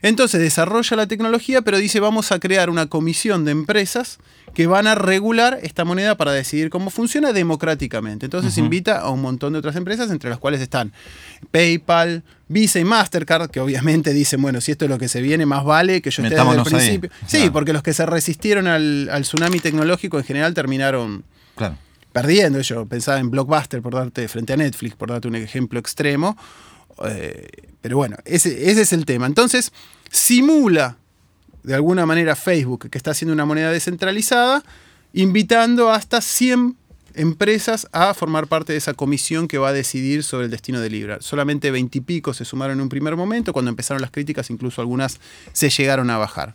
Entonces 0.00 0.40
desarrolla 0.40 0.96
la 0.96 1.06
tecnología, 1.06 1.60
pero 1.60 1.76
dice 1.76 2.00
vamos 2.00 2.32
a 2.32 2.40
crear 2.40 2.70
una 2.70 2.86
comisión 2.86 3.44
de 3.44 3.50
empresas 3.50 4.20
que 4.56 4.66
van 4.66 4.86
a 4.86 4.94
regular 4.94 5.58
esta 5.62 5.84
moneda 5.84 6.16
para 6.16 6.32
decidir 6.32 6.70
cómo 6.70 6.88
funciona 6.88 7.34
democráticamente. 7.34 8.24
Entonces 8.24 8.56
invita 8.56 9.00
a 9.00 9.10
un 9.10 9.20
montón 9.20 9.52
de 9.52 9.58
otras 9.58 9.76
empresas, 9.76 10.10
entre 10.10 10.30
las 10.30 10.38
cuales 10.38 10.62
están 10.62 10.94
PayPal, 11.50 12.22
Visa 12.48 12.78
y 12.78 12.84
Mastercard, 12.84 13.50
que 13.50 13.60
obviamente 13.60 14.14
dicen, 14.14 14.40
bueno, 14.40 14.62
si 14.62 14.72
esto 14.72 14.86
es 14.86 14.90
lo 14.90 14.96
que 14.96 15.08
se 15.08 15.20
viene, 15.20 15.44
más 15.44 15.62
vale 15.62 16.00
que 16.00 16.10
yo 16.10 16.22
esté 16.22 16.36
desde 16.36 16.52
el 16.54 16.62
principio. 16.62 17.10
Sí, 17.26 17.50
porque 17.52 17.74
los 17.74 17.82
que 17.82 17.92
se 17.92 18.06
resistieron 18.06 18.66
al, 18.66 19.10
tsunami 19.20 19.60
tecnológico 19.60 20.16
en 20.16 20.24
general 20.24 20.54
terminaron 20.54 21.24
perdiendo. 22.12 22.58
Yo 22.62 22.86
pensaba 22.86 23.18
en 23.18 23.30
Blockbuster 23.30 23.82
por 23.82 23.92
darte 23.92 24.26
frente 24.26 24.54
a 24.54 24.56
Netflix, 24.56 24.96
por 24.96 25.10
darte 25.10 25.28
un 25.28 25.34
ejemplo 25.34 25.78
extremo. 25.78 26.34
Eh, 27.04 27.46
pero 27.82 27.98
bueno, 27.98 28.16
ese, 28.24 28.70
ese 28.70 28.80
es 28.80 28.94
el 28.94 29.04
tema. 29.04 29.26
Entonces, 29.26 29.70
simula 30.10 30.96
de 31.66 31.74
alguna 31.74 32.06
manera 32.06 32.36
Facebook, 32.36 32.88
que 32.88 32.96
está 32.96 33.10
haciendo 33.10 33.32
una 33.34 33.44
moneda 33.44 33.72
descentralizada, 33.72 34.62
invitando 35.12 35.90
hasta 35.90 36.20
100 36.20 36.76
empresas 37.14 37.88
a 37.90 38.14
formar 38.14 38.46
parte 38.46 38.72
de 38.72 38.78
esa 38.78 38.94
comisión 38.94 39.48
que 39.48 39.58
va 39.58 39.70
a 39.70 39.72
decidir 39.72 40.22
sobre 40.22 40.44
el 40.44 40.50
destino 40.52 40.80
de 40.80 40.90
Libra. 40.90 41.18
Solamente 41.20 41.72
20 41.72 41.98
y 41.98 42.00
pico 42.02 42.34
se 42.34 42.44
sumaron 42.44 42.78
en 42.78 42.82
un 42.82 42.88
primer 42.88 43.16
momento, 43.16 43.52
cuando 43.52 43.68
empezaron 43.68 44.00
las 44.00 44.12
críticas 44.12 44.48
incluso 44.50 44.80
algunas 44.80 45.18
se 45.52 45.68
llegaron 45.68 46.08
a 46.10 46.18
bajar. 46.18 46.54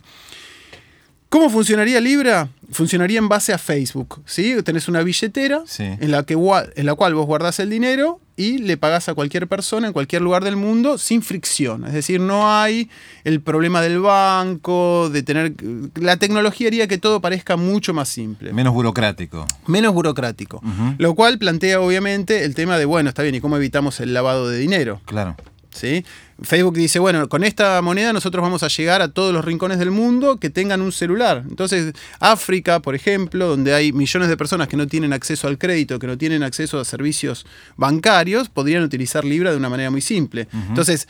¿Cómo 1.31 1.49
funcionaría 1.49 2.01
Libra? 2.01 2.49
Funcionaría 2.73 3.17
en 3.17 3.29
base 3.29 3.53
a 3.53 3.57
Facebook. 3.57 4.21
¿sí? 4.25 4.53
Tenés 4.65 4.89
una 4.89 5.01
billetera 5.01 5.63
en, 5.79 6.11
la 6.11 6.23
que, 6.23 6.33
en 6.33 6.85
la 6.85 6.93
cual 6.95 7.15
vos 7.15 7.25
guardás 7.25 7.61
el 7.61 7.69
dinero 7.69 8.19
y 8.35 8.57
le 8.57 8.75
pagás 8.75 9.07
a 9.07 9.13
cualquier 9.13 9.47
persona 9.47 9.87
en 9.87 9.93
cualquier 9.93 10.23
lugar 10.23 10.43
del 10.43 10.57
mundo 10.57 10.97
sin 10.97 11.21
fricción. 11.21 11.87
Es 11.87 11.93
decir, 11.93 12.19
no 12.19 12.51
hay 12.51 12.89
el 13.23 13.39
problema 13.39 13.79
del 13.81 14.01
banco, 14.01 15.09
de 15.09 15.23
tener... 15.23 15.53
La 15.95 16.17
tecnología 16.17 16.67
haría 16.67 16.89
que 16.89 16.97
todo 16.97 17.21
parezca 17.21 17.55
mucho 17.55 17.93
más 17.93 18.09
simple. 18.09 18.51
Menos 18.51 18.73
burocrático. 18.73 19.47
Menos 19.67 19.93
burocrático. 19.93 20.61
Lo 20.97 21.15
cual 21.15 21.37
plantea 21.37 21.79
obviamente 21.79 22.43
el 22.43 22.55
tema 22.55 22.77
de, 22.77 22.83
bueno, 22.83 23.07
está 23.07 23.23
bien, 23.23 23.35
¿y 23.35 23.39
cómo 23.39 23.55
evitamos 23.55 24.01
el 24.01 24.13
lavado 24.13 24.49
de 24.49 24.57
dinero? 24.57 24.99
Claro. 25.05 25.37
¿Sí? 25.73 26.05
Facebook 26.41 26.75
dice, 26.75 26.99
bueno, 26.99 27.29
con 27.29 27.43
esta 27.43 27.81
moneda 27.81 28.13
nosotros 28.13 28.41
vamos 28.41 28.63
a 28.63 28.67
llegar 28.67 29.01
a 29.01 29.09
todos 29.09 29.33
los 29.33 29.45
rincones 29.45 29.79
del 29.79 29.91
mundo 29.91 30.37
que 30.37 30.49
tengan 30.49 30.81
un 30.81 30.91
celular. 30.91 31.43
Entonces, 31.47 31.93
África, 32.19 32.79
por 32.81 32.95
ejemplo, 32.95 33.47
donde 33.47 33.73
hay 33.73 33.93
millones 33.93 34.27
de 34.27 34.37
personas 34.37 34.67
que 34.67 34.75
no 34.75 34.87
tienen 34.87 35.13
acceso 35.13 35.47
al 35.47 35.57
crédito, 35.57 35.99
que 35.99 36.07
no 36.07 36.17
tienen 36.17 36.43
acceso 36.43 36.79
a 36.79 36.85
servicios 36.85 37.45
bancarios, 37.77 38.49
podrían 38.49 38.83
utilizar 38.83 39.23
Libra 39.23 39.51
de 39.51 39.57
una 39.57 39.69
manera 39.69 39.91
muy 39.91 40.01
simple. 40.01 40.47
Entonces, 40.67 41.07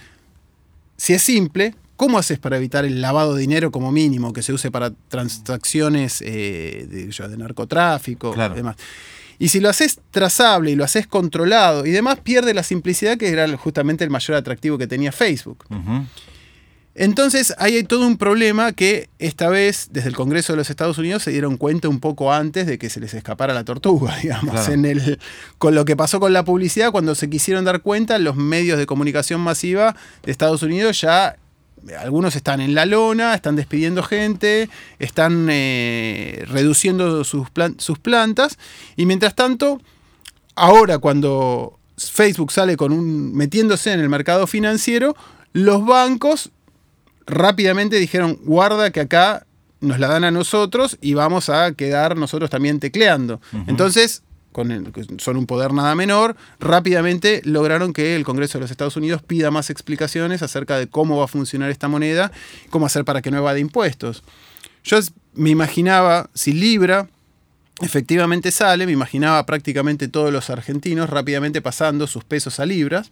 si 0.98 1.14
es 1.14 1.24
simple, 1.24 1.76
¿cómo 1.96 2.20
haces 2.20 2.38
para 2.38 2.58
evitar 2.58 2.86
el 2.86 3.02
lavado 3.02 3.34
de 3.36 3.42
dinero 3.42 3.72
como 3.72 3.92
mínimo 3.92 4.34
que 4.34 4.44
se 4.44 4.54
use 4.54 4.70
para 4.70 4.92
transacciones 5.08 6.22
eh, 6.22 6.88
de, 6.90 7.38
narcotráfico 7.38 8.36
y 8.36 8.56
demás? 8.56 8.76
Y 9.42 9.48
si 9.48 9.60
lo 9.60 9.70
haces 9.70 10.00
trazable 10.12 10.70
y 10.70 10.76
lo 10.76 10.84
haces 10.84 11.08
controlado 11.08 11.88
y 11.88 11.90
demás, 11.90 12.20
pierde 12.20 12.54
la 12.54 12.62
simplicidad 12.62 13.18
que 13.18 13.28
era 13.30 13.48
justamente 13.58 14.04
el 14.04 14.12
mayor 14.12 14.38
atractivo 14.38 14.78
que 14.78 14.86
tenía 14.86 15.12
Facebook. 15.12 15.66
Entonces 16.94 17.56
ahí 17.58 17.78
hay 17.78 17.84
todo 17.84 18.06
un 18.06 18.18
problema 18.18 18.72
que 18.74 19.10
esta 19.18 19.50
vez 19.50 19.88
desde 19.90 20.10
el 20.10 20.16
Congreso 20.16 20.54
de 20.54 20.58
los 20.58 20.70
Estados 20.70 21.00
Unidos 21.00 21.24
se 21.24 21.32
dieron 21.32 21.58
cuenta 21.58 21.90
un 21.90 22.00
poco 22.00 22.32
antes 22.32 22.68
de 22.68 22.78
que 22.78 22.92
se 22.92 23.00
les 23.00 23.16
escapara 23.16 23.56
la 23.56 23.64
tortuga, 23.64 24.16
digamos, 24.22 24.70
en 24.70 24.86
el, 24.86 25.18
con 25.58 25.74
lo 25.74 25.86
que 25.86 25.96
pasó 25.96 26.20
con 26.20 26.34
la 26.34 26.46
publicidad, 26.46 26.92
cuando 26.92 27.16
se 27.16 27.28
quisieron 27.28 27.66
dar 27.66 27.82
cuenta, 27.82 28.20
los 28.20 28.36
medios 28.36 28.78
de 28.78 28.86
comunicación 28.86 29.42
masiva 29.42 29.96
de 30.22 30.32
Estados 30.32 30.62
Unidos 30.62 31.02
ya 31.02 31.38
algunos 32.00 32.36
están 32.36 32.62
en 32.62 32.76
la 32.76 32.86
lona, 32.86 33.34
están 33.34 33.56
despidiendo 33.56 34.04
gente, 34.04 34.70
están 35.00 35.48
eh, 35.50 36.44
reduciendo 36.48 37.24
sus, 37.24 37.48
sus 37.78 38.00
plantas. 38.00 38.58
Y 38.96 39.06
mientras 39.06 39.36
tanto, 39.36 39.82
ahora 40.56 41.00
cuando 41.00 41.80
Facebook 41.98 42.52
sale 42.52 42.78
con 42.78 42.92
un. 42.92 43.34
metiéndose 43.36 43.92
en 43.92 44.00
el 44.00 44.10
mercado 44.10 44.48
financiero, 44.48 45.16
los 45.54 45.86
bancos 45.86 46.52
rápidamente 47.26 47.98
dijeron: 47.98 48.40
guarda 48.44 48.92
que 48.92 49.02
acá 49.02 49.46
nos 49.80 50.00
la 50.00 50.08
dan 50.08 50.24
a 50.24 50.32
nosotros 50.32 50.98
y 51.02 51.16
vamos 51.16 51.50
a 51.50 51.74
quedar 51.74 52.16
nosotros 52.16 52.50
también 52.50 52.80
tecleando. 52.80 53.42
Entonces 53.68 54.24
son 55.18 55.38
un 55.38 55.46
poder 55.46 55.74
nada 55.74 55.96
menor, 55.96 56.36
rápidamente 56.60 57.42
lograron 57.46 57.94
que 57.94 58.16
el 58.16 58.24
Congreso 58.24 58.58
de 58.58 58.64
los 58.64 58.72
Estados 58.72 58.96
Unidos 58.96 59.22
pida 59.22 59.52
más 59.52 59.70
explicaciones 59.70 60.42
acerca 60.42 60.78
de 60.78 60.88
cómo 60.88 61.18
va 61.18 61.26
a 61.26 61.28
funcionar 61.28 61.70
esta 61.70 61.88
moneda, 61.88 62.32
cómo 62.70 62.86
hacer 62.86 63.06
para 63.06 63.22
que 63.22 63.32
no 63.32 63.38
evade 63.38 63.60
impuestos. 63.60 64.24
Yo 64.84 65.00
me 65.34 65.50
imaginaba, 65.50 66.30
si 66.34 66.54
Libra 66.54 67.08
efectivamente 67.82 68.52
sale, 68.52 68.86
me 68.86 68.92
imaginaba 68.92 69.46
prácticamente 69.46 70.08
todos 70.08 70.32
los 70.32 70.50
argentinos 70.50 71.10
rápidamente 71.10 71.62
pasando 71.62 72.08
sus 72.08 72.24
pesos 72.24 72.60
a 72.60 72.66
libras 72.66 73.12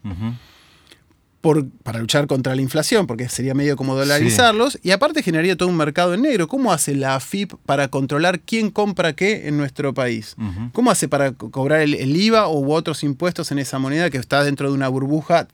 para 1.41 1.99
luchar 1.99 2.27
contra 2.27 2.53
la 2.53 2.61
inflación, 2.61 3.07
porque 3.07 3.29
sería 3.29 3.53
medio 3.53 3.77
como 3.77 3.95
dolarizarlos, 3.95 4.77
y 4.83 4.91
aparte 4.91 5.23
generaría 5.23 5.55
todo 5.55 5.69
un 5.69 5.77
mercado 5.77 6.13
en 6.13 6.21
negro. 6.21 6.47
¿Cómo 6.47 6.73
hace 6.73 6.95
la 6.95 7.15
AFIP 7.15 7.53
para 7.65 7.87
controlar 7.87 8.41
quién 8.41 8.71
compra 8.71 9.13
qué 9.13 9.47
en 9.47 9.57
nuestro 9.57 9.93
país? 9.93 10.35
¿Cómo 10.73 10.91
hace 10.91 11.07
para 11.07 11.31
cobrar 11.31 11.81
el, 11.81 12.15
IVA 12.15 12.49
u 12.49 12.73
otros 12.73 13.03
impuestos 13.03 13.51
en 13.51 13.59
esa 13.59 13.79
moneda 13.79 14.09
que 14.09 14.17
está 14.17 14.43
dentro 14.43 14.67
de 14.69 14.75
una 14.75 14.89
burbuja 14.89 15.47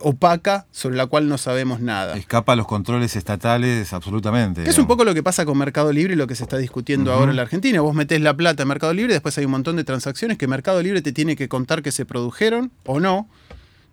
opaca 0.00 0.66
sobre 0.70 0.96
la 0.96 1.06
cual 1.06 1.28
no 1.28 1.38
sabemos 1.38 1.80
nada? 1.80 2.16
Escapa 2.16 2.52
a 2.52 2.56
los 2.56 2.66
controles 2.66 3.16
estatales 3.16 3.92
absolutamente. 3.92 4.68
es 4.68 4.78
un 4.78 4.86
poco 4.86 5.04
lo 5.04 5.12
que 5.12 5.24
pasa 5.24 5.44
con 5.44 5.58
Mercado 5.58 5.92
Libre 5.92 6.14
y 6.14 6.16
lo 6.16 6.28
que 6.28 6.36
se 6.36 6.44
está 6.44 6.58
discutiendo 6.58 7.12
ahora 7.12 7.30
en 7.30 7.36
la 7.36 7.42
Argentina. 7.42 7.80
Vos 7.80 7.94
metés 7.94 8.20
la 8.20 8.36
plata 8.36 8.62
en 8.62 8.68
Mercado 8.68 8.94
Libre 8.94 9.12
y 9.12 9.14
después 9.14 9.36
hay 9.38 9.44
un 9.44 9.50
montón 9.50 9.74
de 9.74 9.82
transacciones 9.82 10.38
que 10.38 10.46
Mercado 10.46 10.80
Libre 10.82 11.02
te 11.02 11.10
tiene 11.10 11.34
que 11.34 11.48
contar 11.48 11.82
que 11.82 11.90
se 11.90 12.04
produjeron 12.04 12.70
o 12.84 13.00
no 13.00 13.28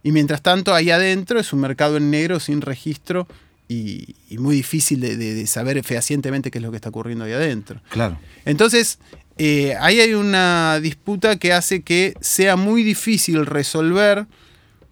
y 0.03 0.11
mientras 0.11 0.41
tanto, 0.41 0.73
ahí 0.73 0.91
adentro 0.91 1.39
es 1.39 1.51
un 1.53 1.59
mercado 1.59 1.97
en 1.97 2.09
negro 2.09 2.39
sin 2.39 2.61
registro 2.61 3.27
y, 3.67 4.15
muy 4.37 4.55
difícil 4.55 4.99
de, 4.99 5.47
saber 5.47 5.83
fehacientemente 5.83 6.49
qué 6.51 6.57
es 6.57 6.63
lo 6.63 6.71
que 6.71 6.77
está 6.77 6.89
ocurriendo 6.89 7.25
ahí 7.25 7.33
adentro. 7.33 7.81
Claro. 7.89 8.17
Entonces, 8.45 8.99
eh, 9.37 9.75
ahí 9.79 9.99
hay 9.99 10.13
una 10.13 10.79
disputa 10.79 11.37
que 11.37 11.53
hace 11.53 11.81
que 11.81 12.15
sea 12.19 12.55
muy 12.55 12.83
difícil 12.83 13.45
resolver, 13.45 14.25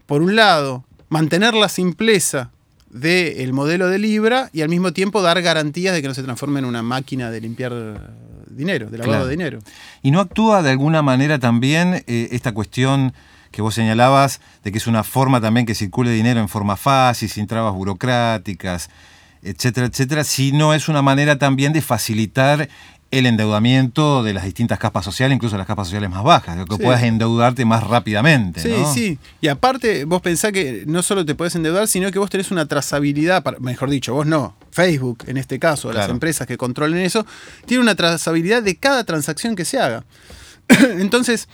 por 0.06 0.22
un 0.22 0.36
lado, 0.36 0.86
mantener 1.10 1.54
la 1.54 1.70
simpleza 1.70 2.52
del 2.89 3.52
modelo 3.54 3.89
de 3.89 4.00
Libra 4.00 4.50
y 4.54 4.62
al 4.62 4.70
mismo 4.70 4.93
tiempo 4.93 5.22
dar 5.22 5.41
garantías 5.41 5.93
de 5.93 6.02
que 6.02 6.08
no 6.08 6.13
se 6.13 6.24
transforme 6.24 6.60
en 6.60 6.65
una 6.65 6.84
máquina 6.84 7.32
de 7.32 7.41
limpiar 7.41 7.74
dinero, 8.50 8.89
de 8.89 8.98
lavado 8.98 9.26
de 9.26 9.32
dinero. 9.32 9.60
¿Y 10.02 10.12
no 10.12 10.20
actúa 10.20 10.63
de 10.63 10.72
alguna 10.72 11.02
manera 11.02 11.39
también 11.39 12.04
eh, 12.08 12.30
esta 12.32 12.54
cuestión 12.54 13.13
que 13.52 13.62
vos 13.62 13.76
señalabas 13.76 14.42
de 14.64 14.72
que 14.72 14.78
es 14.78 14.88
una 14.88 15.04
forma 15.04 15.42
también 15.42 15.66
que 15.66 15.76
circule 15.76 16.12
dinero 16.12 16.40
en 16.40 16.50
forma 16.50 16.78
fácil, 16.78 17.30
sin 17.30 17.48
trabas 17.48 17.74
burocráticas, 17.74 18.90
etcétera, 19.44 19.88
etcétera, 19.88 20.24
si 20.24 20.52
no 20.52 20.74
es 20.74 20.90
una 20.90 21.02
manera 21.02 21.38
también 21.38 21.74
de 21.74 21.82
facilitar 21.82 22.68
el 23.10 23.26
endeudamiento 23.26 24.22
de 24.22 24.34
las 24.34 24.44
distintas 24.44 24.80
capas 24.80 25.06
sociales, 25.06 25.36
incluso 25.36 25.58
las 25.58 25.66
capas 25.66 25.88
sociales 25.88 26.10
más 26.10 26.24
bajas, 26.24 26.58
que 26.66 26.78
puedas 26.78 27.04
endeudarte 27.04 27.64
más 27.64 27.84
rápidamente. 27.84 28.60
Sí, 28.60 28.74
sí. 28.94 29.20
Y 29.40 29.48
aparte, 29.48 30.04
vos 30.04 30.22
pensás 30.22 30.52
que 30.52 30.84
no 30.88 31.02
solo 31.02 31.26
te 31.26 31.34
puedes 31.34 31.56
endeudar, 31.56 31.88
sino 31.88 32.12
que 32.12 32.20
vos 32.20 32.30
tenés 32.30 32.52
una 32.52 32.66
trazabilidad, 32.66 33.44
mejor 33.60 33.90
dicho, 33.90 34.14
vos 34.14 34.26
no, 34.26 34.56
Facebook 34.72 35.24
en 35.28 35.38
este 35.38 35.58
caso, 35.58 35.94
las 35.94 36.10
empresas 36.10 36.48
que 36.48 36.58
controlen 36.58 37.00
eso, 37.00 37.26
tiene 37.66 37.82
una 37.82 37.96
trazabilidad 37.96 38.62
de 38.62 38.76
cada 38.76 39.06
transacción 39.06 39.56
que 39.56 39.64
se 39.64 39.80
haga. 39.80 40.04
Entonces, 40.68 41.48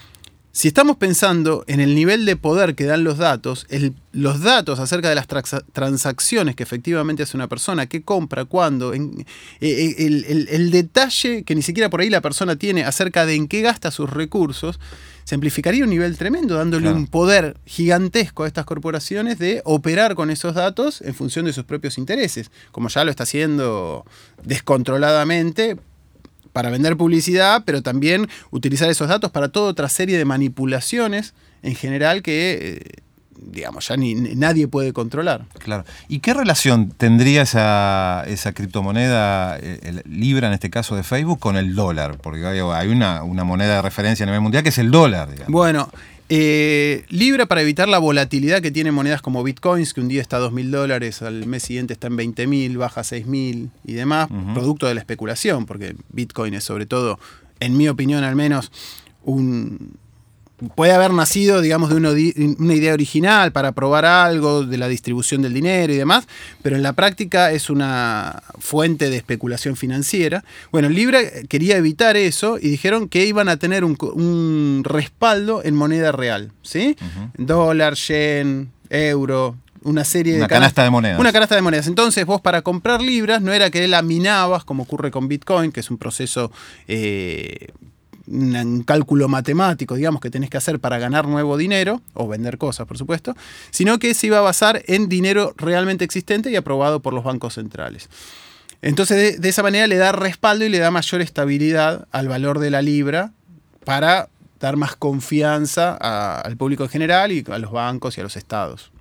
si 0.55 0.67
estamos 0.67 0.97
pensando 0.97 1.63
en 1.65 1.79
el 1.79 1.95
nivel 1.95 2.27
de 2.27 2.35
poder 2.35 2.75
que 2.75 2.85
dan 2.85 3.03
los 3.03 3.17
datos, 3.17 3.65
los 4.11 4.41
datos 4.41 4.79
acerca 4.79 5.09
de 5.09 5.15
las 5.15 5.25
transacciones 5.25 6.55
que 6.55 6.61
efectivamente 6.61 7.23
hace 7.23 7.35
una 7.35 7.47
persona, 7.47 7.87
qué 7.87 8.03
compra, 8.03 8.45
cuándo, 8.45 8.93
en, 8.93 9.25
eh, 9.61 9.95
eh, 9.97 10.45
el, 10.51 10.69
detalle 10.69 11.41
que 11.41 11.55
ni 11.55 11.63
siquiera 11.63 11.89
por 11.89 12.01
ahí 12.01 12.11
la 12.11 12.21
persona 12.21 12.55
tiene 12.55 12.83
acerca 12.83 13.25
de 13.25 13.33
en 13.33 13.47
qué 13.47 13.61
gasta 13.61 13.89
sus 13.89 14.11
recursos, 14.11 14.79
se 15.23 15.33
amplificaría 15.33 15.85
un 15.85 15.89
nivel 15.89 16.15
tremendo, 16.19 16.53
dándole 16.53 16.91
un 16.91 17.07
poder 17.07 17.57
gigantesco 17.65 18.43
a 18.43 18.47
estas 18.47 18.65
corporaciones 18.65 19.39
de 19.39 19.63
operar 19.65 20.13
con 20.13 20.29
esos 20.29 20.53
datos 20.53 21.01
en 21.01 21.15
función 21.15 21.45
de 21.45 21.53
sus 21.53 21.63
propios 21.63 21.97
intereses, 21.97 22.51
como 22.71 22.89
ya 22.89 23.03
lo 23.03 23.09
está 23.09 23.23
haciendo 23.23 24.05
descontroladamente 24.43 25.77
para 26.53 26.69
vender 26.69 26.95
publicidad, 26.95 27.63
pero 27.65 27.81
también 27.81 28.29
utilizar 28.51 28.89
esos 28.89 29.09
datos 29.09 29.31
para 29.31 29.49
toda 29.49 29.69
otra 29.69 29.89
serie 29.89 30.17
de 30.17 30.25
manipulaciones 30.25 31.33
en 31.63 31.75
general 31.75 32.21
que, 32.21 32.79
eh, 32.79 33.01
digamos, 33.35 33.87
ya 33.87 33.97
ni, 33.97 34.13
nadie 34.13 34.67
puede 34.67 34.93
controlar. 34.93 35.45
Claro. 35.57 35.83
¿Y 36.07 36.19
qué 36.19 36.33
relación 36.33 36.91
tendría 36.91 37.41
esa, 37.41 38.23
esa 38.27 38.53
criptomoneda, 38.53 39.57
eh, 39.57 39.79
el 39.83 40.03
Libra 40.05 40.47
en 40.47 40.53
este 40.53 40.69
caso 40.69 40.95
de 40.95 41.03
Facebook, 41.03 41.39
con 41.39 41.57
el 41.57 41.73
dólar? 41.73 42.19
Porque 42.19 42.45
hay 42.45 42.89
una, 42.89 43.23
una 43.23 43.43
moneda 43.43 43.75
de 43.75 43.81
referencia 43.81 44.23
a 44.23 44.27
nivel 44.27 44.41
mundial 44.41 44.63
que 44.63 44.69
es 44.69 44.77
el 44.77 44.91
dólar. 44.91 45.31
Digamos. 45.31 45.51
Bueno, 45.51 45.89
eh, 46.29 47.05
Libra 47.09 47.45
para 47.45 47.61
evitar 47.61 47.87
la 47.89 47.99
volatilidad 47.99 48.61
que 48.61 48.71
tienen 48.71 48.93
monedas 48.93 49.21
como 49.21 49.43
Bitcoins, 49.43 49.93
que 49.93 50.01
un 50.01 50.07
día 50.07 50.21
está 50.21 50.37
a 50.37 50.41
2.000 50.41 50.69
dólares, 50.69 51.21
al 51.21 51.45
mes 51.45 51.63
siguiente 51.63 51.93
está 51.93 52.07
en 52.07 52.17
20.000, 52.17 52.77
baja 52.77 53.01
a 53.01 53.03
6.000 53.03 53.69
y 53.85 53.93
demás, 53.93 54.29
producto 54.53 54.87
de 54.87 54.95
la 54.95 55.01
especulación, 55.01 55.65
porque 55.65 55.95
Bitcoin 56.09 56.53
es 56.53 56.63
sobre 56.63 56.85
todo, 56.85 57.19
en 57.59 57.77
mi 57.77 57.87
opinión 57.87 58.23
al 58.23 58.35
menos, 58.35 58.71
un, 59.23 59.97
puede 60.75 60.93
haber 60.93 61.11
nacido, 61.11 61.61
digamos, 61.61 61.89
de 61.89 61.95
una 61.95 62.73
idea 62.73 62.93
original 62.93 63.51
para 63.51 63.71
probar 63.71 64.05
algo 64.05 64.63
de 64.63 64.77
la 64.77 64.87
distribución 64.87 65.41
del 65.41 65.53
dinero 65.53 65.93
y 65.93 65.97
demás, 65.97 66.27
pero 66.61 66.75
en 66.75 66.83
la 66.83 66.93
práctica 66.93 67.51
es 67.51 67.69
una 67.69 68.43
fuente 68.59 69.09
de 69.09 69.17
especulación 69.17 69.75
financiera. 69.75 70.43
Bueno, 70.71 70.89
Libra 70.89 71.19
quería 71.47 71.77
evitar 71.77 72.17
eso 72.17 72.57
y 72.57 72.69
dijeron 72.69 73.09
que 73.09 73.25
iban 73.25 73.49
a 73.49 73.57
tener 73.57 73.83
un, 73.83 74.83
respaldo 74.83 75.61
en 75.63 75.75
moneda 75.75 76.11
real, 76.11 76.51
¿sí? 76.61 76.95
Dólar, 77.37 77.95
yen, 77.95 78.71
euro, 78.89 79.55
una 79.83 80.03
serie 80.03 80.33
de... 80.33 80.39
Una 80.39 80.47
canasta 80.47 80.83
de 80.83 80.89
monedas. 80.89 81.19
Una 81.19 81.31
canasta 81.31 81.55
de 81.55 81.61
monedas. 81.61 81.87
Entonces 81.87 82.25
vos 82.25 82.41
para 82.41 82.61
comprar 82.61 83.01
libras 83.01 83.41
no 83.41 83.53
era 83.53 83.69
que 83.69 83.87
la 83.87 84.01
minabas 84.01 84.63
como 84.63 84.83
ocurre 84.83 85.11
con 85.11 85.27
Bitcoin, 85.27 85.71
que 85.71 85.81
es 85.81 85.89
un 85.89 85.97
proceso 85.97 86.51
eh, 86.87 87.67
un 88.33 88.83
cálculo 88.83 89.27
matemático, 89.27 89.95
digamos, 89.95 90.21
que 90.21 90.29
tenés 90.29 90.49
que 90.49 90.57
hacer 90.57 90.79
para 90.79 90.97
ganar 90.97 91.27
nuevo 91.27 91.57
dinero, 91.57 92.01
o 92.13 92.27
vender 92.27 92.57
cosas, 92.57 92.87
por 92.87 92.97
supuesto, 92.97 93.35
sino 93.71 93.99
que 93.99 94.13
se 94.13 94.27
iba 94.27 94.39
a 94.39 94.41
basar 94.41 94.83
en 94.87 95.09
dinero 95.09 95.53
realmente 95.57 96.03
existente 96.03 96.51
y 96.51 96.55
aprobado 96.55 97.01
por 97.01 97.13
los 97.13 97.23
bancos 97.23 97.55
centrales. 97.55 98.09
Entonces, 98.81 99.39
de, 99.39 99.49
esa 99.49 99.63
manera 99.63 99.87
le 99.87 99.95
da 99.95 100.11
respaldo 100.11 100.65
y 100.65 100.69
le 100.69 100.79
da 100.79 100.91
mayor 100.91 101.21
estabilidad 101.21 102.07
al 102.11 102.27
valor 102.27 102.59
de 102.59 102.69
la 102.69 102.81
libra 102.81 103.31
para 103.85 104.27
dar 104.59 104.75
más 104.75 104.95
confianza 104.95 105.95
al 106.41 106.57
público 106.57 106.83
en 106.83 106.89
general 106.89 107.31
y 107.31 107.45
a 107.49 107.57
los 107.59 107.71
bancos 107.71 108.17
y 108.17 108.21
a 108.21 108.23
los 108.23 108.35
estados. 108.35 108.91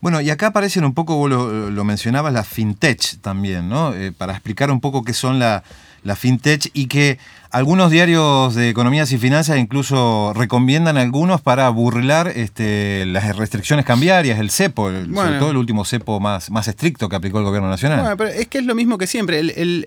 Bueno, 0.00 0.20
y 0.20 0.30
acá 0.30 0.48
aparecen 0.48 0.84
un 0.84 0.94
poco, 0.94 1.16
vos 1.16 1.30
lo, 1.30 1.84
mencionabas, 1.84 2.32
las 2.32 2.46
fintech 2.46 3.20
también, 3.20 3.68
¿no? 3.68 3.94
Eh, 3.94 4.12
para 4.12 4.32
explicar 4.32 4.70
un 4.70 4.80
poco 4.80 5.02
qué 5.02 5.12
son 5.12 5.38
la, 5.38 5.64
la 6.04 6.14
fintech 6.14 6.70
y 6.72 6.86
que 6.86 7.18
algunos 7.50 7.90
diarios 7.90 8.54
de 8.54 8.68
economías 8.68 9.10
y 9.12 9.18
finanzas 9.18 9.58
incluso 9.58 10.32
recomiendan 10.34 10.98
algunos 10.98 11.40
para 11.40 11.68
burlar 11.70 12.28
este, 12.28 13.06
las 13.06 13.36
restricciones 13.36 13.86
cambiarias, 13.86 14.38
el 14.38 14.50
cepo, 14.50 14.90
sobre 14.90 15.38
todo 15.38 15.50
el 15.50 15.56
último 15.56 15.84
cepo 15.84 16.20
más, 16.20 16.50
más 16.50 16.68
estricto 16.68 17.08
que 17.08 17.16
aplicó 17.16 17.38
el 17.38 17.44
gobierno 17.44 17.70
nacional. 17.70 18.00
Bueno, 18.00 18.16
pero 18.16 18.30
es 18.30 18.48
que 18.48 18.58
es 18.58 18.64
lo 18.64 18.74
mismo 18.74 18.98
que 18.98 19.06
siempre. 19.06 19.42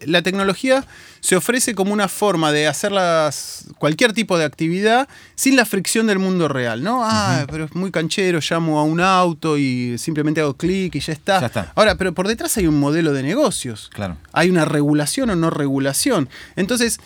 la 0.05 0.21
tecnología 0.21 0.83
se 1.19 1.35
ofrece 1.35 1.75
como 1.75 1.93
una 1.93 2.07
forma 2.07 2.51
de 2.51 2.67
hacer 2.67 2.91
cualquier 3.77 4.13
tipo 4.13 4.37
de 4.37 4.45
actividad 4.45 5.07
sin 5.35 5.55
la 5.55 5.65
fricción 5.65 6.07
del 6.07 6.19
mundo 6.19 6.47
real, 6.47 6.83
¿no? 6.83 7.01
Ah, 7.03 7.45
pero 7.49 7.65
es 7.65 7.75
muy 7.75 7.91
canchero, 7.91 8.39
llamo 8.47 8.79
a 8.79 8.83
un 8.83 8.99
auto 9.01 9.57
y 9.57 9.97
simplemente 9.97 10.41
hago 10.41 10.55
clic 10.55 10.95
y 10.95 10.99
ya 10.99 11.13
está. 11.13 11.39
ya 11.39 11.47
está. 11.47 11.71
Ahora, 11.75 11.95
pero 11.95 12.13
por 12.13 12.27
detrás 12.27 12.57
hay 12.57 12.67
un 12.67 12.79
modelo 12.79 13.13
de 13.13 13.21
negocios. 13.21 13.89
Claro. 13.93 14.17
Hay 14.33 14.49
una 14.49 14.65
regulación 14.65 15.29
o 15.29 15.35
no 15.35 15.51
regulación. 15.51 16.27
Entonces, 16.55 16.99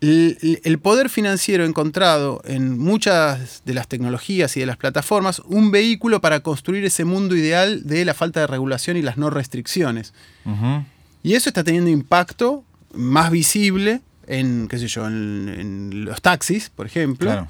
el 0.00 0.78
poder 0.82 1.08
financiero 1.08 1.64
encontrado 1.64 2.42
en 2.44 2.78
muchas 2.78 3.62
de 3.64 3.74
las 3.74 3.88
tecnologías 3.88 4.56
y 4.56 4.60
de 4.60 4.66
las 4.66 4.76
plataformas 4.76 5.40
un 5.46 5.70
vehículo 5.70 6.20
para 6.20 6.40
construir 6.40 6.84
ese 6.84 7.04
mundo 7.04 7.34
ideal 7.34 7.86
de 7.86 8.04
la 8.04 8.14
falta 8.14 8.40
de 8.40 8.46
regulación 8.46 8.96
y 8.96 9.02
las 9.02 9.16
no 9.16 9.30
restricciones. 9.30 10.12
Y 11.22 11.34
eso 11.34 11.48
está 11.48 11.64
teniendo 11.64 11.90
impacto 11.90 12.64
más 12.94 13.30
visible 13.30 14.00
en, 14.26 14.68
qué 14.68 14.78
sé 14.78 14.88
yo, 14.88 15.06
en, 15.06 16.04
los 16.04 16.20
taxis, 16.20 16.70
por 16.70 16.86
ejemplo, 16.86 17.48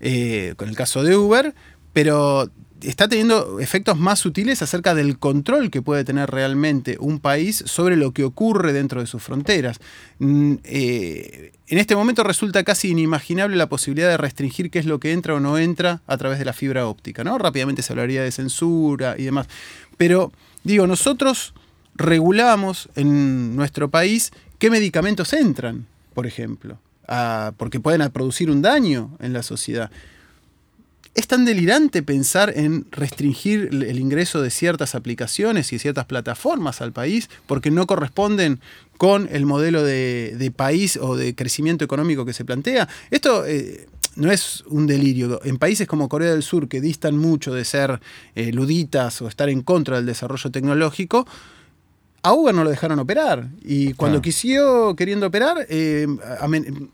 eh, 0.00 0.54
con 0.56 0.68
el 0.68 0.76
caso 0.76 1.02
de 1.02 1.16
Uber, 1.16 1.54
pero 1.92 2.50
está 2.82 3.08
teniendo 3.08 3.60
efectos 3.60 3.98
más 3.98 4.18
sutiles 4.18 4.62
acerca 4.62 4.94
del 4.94 5.18
control 5.18 5.70
que 5.70 5.82
puede 5.82 6.04
tener 6.04 6.30
realmente 6.30 6.96
un 7.00 7.18
país 7.18 7.62
sobre 7.66 7.96
lo 7.96 8.12
que 8.12 8.24
ocurre 8.24 8.72
dentro 8.72 9.00
de 9.00 9.06
sus 9.06 9.22
fronteras. 9.22 9.78
Mm, 10.18 10.54
eh, 10.64 11.52
en 11.66 11.78
este 11.78 11.96
momento 11.96 12.22
resulta 12.22 12.62
casi 12.64 12.90
inimaginable 12.90 13.56
la 13.56 13.68
posibilidad 13.68 14.08
de 14.08 14.16
restringir 14.16 14.70
qué 14.70 14.78
es 14.78 14.86
lo 14.86 15.00
que 15.00 15.12
entra 15.12 15.34
o 15.34 15.40
no 15.40 15.58
entra 15.58 16.02
a 16.06 16.16
través 16.16 16.38
de 16.38 16.44
la 16.44 16.52
fibra 16.52 16.86
óptica, 16.86 17.24
¿no? 17.24 17.38
Rápidamente 17.38 17.82
se 17.82 17.92
hablaría 17.92 18.22
de 18.22 18.30
censura 18.30 19.16
y 19.18 19.24
demás. 19.24 19.48
Pero, 19.96 20.32
digo, 20.62 20.86
nosotros 20.86 21.54
regulamos 21.94 22.88
en 22.94 23.56
nuestro 23.56 23.90
país 23.90 24.30
qué 24.58 24.70
medicamentos 24.70 25.32
entran, 25.32 25.86
por 26.14 26.26
ejemplo, 26.26 26.78
porque 27.56 27.80
pueden 27.80 28.08
producir 28.10 28.50
un 28.50 28.62
daño 28.62 29.16
en 29.20 29.32
la 29.32 29.42
sociedad 29.42 29.90
es 31.18 31.26
tan 31.26 31.44
delirante 31.44 32.04
pensar 32.04 32.52
en 32.54 32.86
restringir 32.92 33.70
el 33.72 33.98
ingreso 33.98 34.40
de 34.40 34.50
ciertas 34.50 34.94
aplicaciones 34.94 35.72
y 35.72 35.80
ciertas 35.80 36.04
plataformas 36.04 36.80
al 36.80 36.92
país 36.92 37.28
porque 37.48 37.72
no 37.72 37.88
corresponden 37.88 38.60
con 38.98 39.28
el 39.32 39.44
modelo 39.44 39.82
de, 39.82 40.52
país 40.54 40.96
o 40.96 41.16
de 41.16 41.34
crecimiento 41.34 41.84
económico 41.84 42.24
que 42.24 42.32
se 42.32 42.44
plantea. 42.44 42.88
Esto 43.10 43.44
eh, 43.46 43.88
no 44.14 44.30
es 44.30 44.62
un 44.68 44.86
delirio. 44.86 45.40
En 45.42 45.58
países 45.58 45.88
como 45.88 46.08
Corea 46.08 46.30
del 46.30 46.44
Sur, 46.44 46.68
que 46.68 46.80
distan 46.80 47.16
mucho 47.16 47.52
de 47.52 47.64
ser 47.64 47.98
eh, 48.36 48.52
luditas 48.52 49.20
o 49.20 49.26
estar 49.26 49.48
en 49.48 49.62
contra 49.62 49.96
del 49.96 50.06
desarrollo 50.06 50.52
tecnológico, 50.52 51.26
a 52.28 52.32
Uber 52.34 52.54
no 52.54 52.62
lo 52.62 52.70
dejaron 52.70 52.98
operar. 52.98 53.48
Y 53.62 53.94
cuando 53.94 54.20
quisió 54.20 54.94
queriendo 54.94 55.26
operar, 55.26 55.66
eh, 55.68 56.06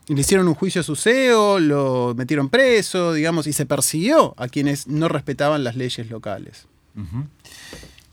le 0.07 0.21
hicieron 0.21 0.47
un 0.47 0.55
juicio 0.55 0.81
a 0.81 0.83
su 0.83 0.95
CEO, 0.95 1.59
lo 1.59 2.13
metieron 2.15 2.49
preso, 2.49 3.13
digamos, 3.13 3.45
y 3.47 3.53
se 3.53 3.65
persiguió 3.65 4.33
a 4.37 4.47
quienes 4.47 4.87
no 4.87 5.07
respetaban 5.09 5.63
las 5.63 5.75
leyes 5.75 6.09
locales. 6.09 6.67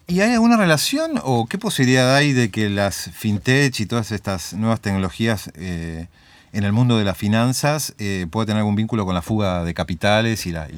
¿Y 0.09 0.21
hay 0.21 0.33
alguna 0.33 0.57
relación 0.57 1.13
o 1.23 1.47
qué 1.47 1.59
posibilidad 1.59 2.15
hay 2.17 2.33
de 2.33 2.51
que 2.51 2.69
las 2.69 3.11
fintech 3.15 3.79
y 3.79 3.87
todas 3.87 4.11
estas 4.11 4.53
nuevas 4.55 4.81
tecnologías 4.81 5.51
eh, 5.55 6.09
en 6.53 6.65
el 6.65 6.73
mundo 6.73 6.99
de 6.99 7.05
las 7.05 7.17
finanzas 7.17 7.95
eh, 7.99 8.27
puede 8.31 8.47
tener 8.47 8.59
algún 8.59 8.77
vínculo 8.77 9.07
con 9.07 9.15
la 9.15 9.23
fuga 9.23 9.65
de 9.65 9.73
capitales 9.73 10.47
y, 10.47 10.53
las, 10.53 10.69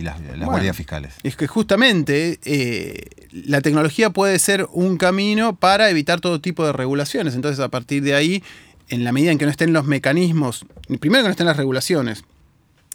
guardias 0.44 0.76
fiscales. 0.76 1.14
Es 1.24 1.36
que 1.36 1.46
justamente 1.46 2.38
eh, 2.44 3.08
la 3.32 3.60
tecnología 3.60 4.10
puede 4.10 4.38
ser 4.38 4.68
un 4.72 4.96
camino 4.96 5.56
para 5.56 5.90
evitar 5.90 6.20
todo 6.20 6.40
tipo 6.40 6.64
de 6.64 6.72
regulaciones. 6.72 7.34
Entonces, 7.34 7.58
a 7.58 7.68
partir 7.68 8.02
de 8.02 8.14
ahí, 8.14 8.42
en 8.88 9.02
la 9.02 9.12
medida 9.12 9.32
en 9.32 9.38
que 9.38 9.46
no 9.46 9.50
estén 9.50 9.72
los 9.72 9.84
mecanismos, 9.84 10.64
primero 11.00 11.24
que 11.24 11.28
no 11.28 11.32
estén 11.32 11.46
las 11.46 11.56
regulaciones, 11.56 12.24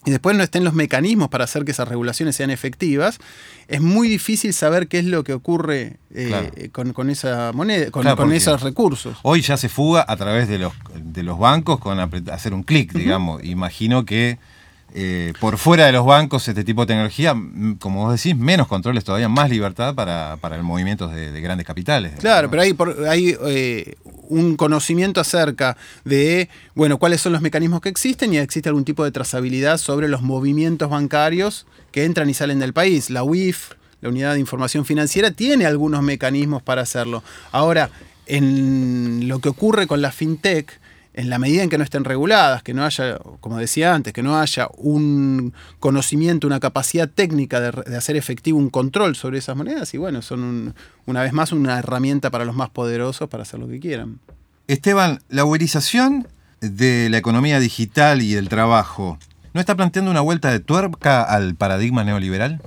y 0.06 0.12
después 0.12 0.36
no 0.36 0.44
estén 0.44 0.64
los 0.64 0.74
mecanismos 0.74 1.30
para 1.30 1.44
hacer 1.44 1.66
que 1.66 1.72
esas 1.72 1.88
regulaciones 1.88 2.36
sean 2.36 2.50
efectivas, 2.50 3.20
es 3.68 3.82
muy 3.82 4.08
difícil 4.08 4.54
saber 4.54 4.88
qué 4.88 5.00
es 5.00 5.06
lo 5.06 5.24
que 5.24 5.34
ocurre 5.34 5.98
eh, 6.14 6.70
con, 6.72 7.10
esa 7.10 7.52
moneda, 7.54 7.92
con, 7.92 8.32
esos 8.32 8.62
recursos. 8.62 9.18
Hoy 9.24 9.42
ya 9.42 9.58
se 9.58 9.70
fuga 9.70 10.06
a 10.08 10.16
través 10.16 10.48
de 10.48 10.58
los, 10.58 10.74
de 10.96 11.24
los 11.24 11.38
bancos 11.38 11.80
con 11.80 12.00
hacer 12.00 12.54
un 12.54 12.64
clic, 12.64 12.94
digamos. 12.94 13.44
Imagino 13.44 14.06
que 14.06 14.40
eh, 14.94 15.34
por 15.40 15.58
fuera 15.58 15.86
de 15.86 15.92
los 15.92 16.06
bancos 16.06 16.48
este 16.48 16.64
tipo 16.64 16.82
de 16.82 16.88
tecnología, 16.88 17.36
como 17.80 18.06
vos 18.06 18.16
decís, 18.16 18.36
menos 18.36 18.68
controles 18.68 19.04
todavía, 19.04 19.30
más 19.30 19.50
libertad 19.50 19.94
para, 19.94 20.38
para 20.42 20.56
el 20.56 20.64
movimiento 20.64 21.08
de, 21.08 21.40
grandes 21.42 21.68
capitales. 21.68 22.14
Claro, 22.20 22.50
pero 22.50 22.64
hay, 22.64 22.76
hay 23.08 23.38
eh, 23.46 23.96
un 24.30 24.56
conocimiento 24.56 25.22
acerca 25.22 25.78
de, 26.06 26.50
bueno, 26.74 26.98
cuáles 26.98 27.22
son 27.22 27.34
los 27.34 27.42
mecanismos 27.42 27.82
que 27.82 27.90
existen 27.90 28.34
y 28.34 28.38
existe 28.38 28.70
algún 28.70 28.86
tipo 28.86 29.04
de 29.04 29.12
trazabilidad 29.12 29.78
sobre 29.78 30.08
los 30.08 30.22
movimientos 30.22 30.90
bancarios 30.90 31.68
que 31.92 32.06
entran 32.06 32.30
y 32.30 32.34
salen 32.34 32.60
del 32.60 32.74
país. 32.74 33.10
La 33.10 33.24
UIF, 33.24 33.72
la 34.02 34.10
Unidad 34.10 34.34
de 34.34 34.40
Información 34.40 34.86
Financiera, 34.86 35.32
tiene 35.32 35.66
algunos 35.66 36.02
mecanismos 36.02 36.64
para 36.64 36.82
hacerlo. 36.82 37.24
Ahora, 37.52 37.90
en 38.26 39.28
lo 39.28 39.40
que 39.40 39.50
ocurre 39.50 39.88
con 39.88 40.02
la 40.02 40.12
FinTech, 40.12 40.80
en 41.14 41.30
la 41.30 41.40
medida 41.40 41.64
en 41.64 41.70
que 41.70 41.78
no 41.78 41.84
estén 41.84 42.04
reguladas, 42.04 42.64
que 42.64 42.74
no 42.74 42.86
haya, 42.86 43.18
como 43.40 43.58
decía 43.58 43.94
antes, 43.94 44.14
que 44.14 44.24
no 44.24 44.40
haya 44.40 44.68
un 44.78 45.54
conocimiento, 45.80 46.48
una 46.48 46.60
capacidad 46.60 47.10
técnica 47.10 47.60
de, 47.60 47.98
hacer 47.98 48.16
efectivo 48.16 48.58
un 48.58 48.70
control 48.70 49.16
sobre 49.16 49.40
esas 49.40 49.56
monedas, 49.56 49.94
y 49.94 49.98
bueno, 49.98 50.22
son 50.22 50.76
una 51.06 51.22
vez 51.22 51.34
más 51.34 51.52
una 51.52 51.80
herramienta 51.80 52.30
para 52.30 52.46
los 52.46 52.56
más 52.56 52.70
poderosos 52.70 53.28
para 53.28 53.44
hacer 53.44 53.60
lo 53.60 53.68
que 53.68 53.80
quieran. 53.80 54.20
Esteban, 54.68 55.20
la 55.30 55.46
uberización 55.46 56.28
de 56.62 57.10
la 57.10 57.18
economía 57.18 57.60
digital 57.60 58.22
y 58.22 58.36
el 58.36 58.48
trabajo, 58.50 59.18
¿no 59.54 59.60
está 59.60 59.76
planteando 59.76 60.12
una 60.12 60.22
vuelta 60.22 60.52
de 60.52 60.60
tuerca 60.60 61.24
al 61.24 61.56
paradigma 61.56 62.04
neoliberal? 62.04 62.62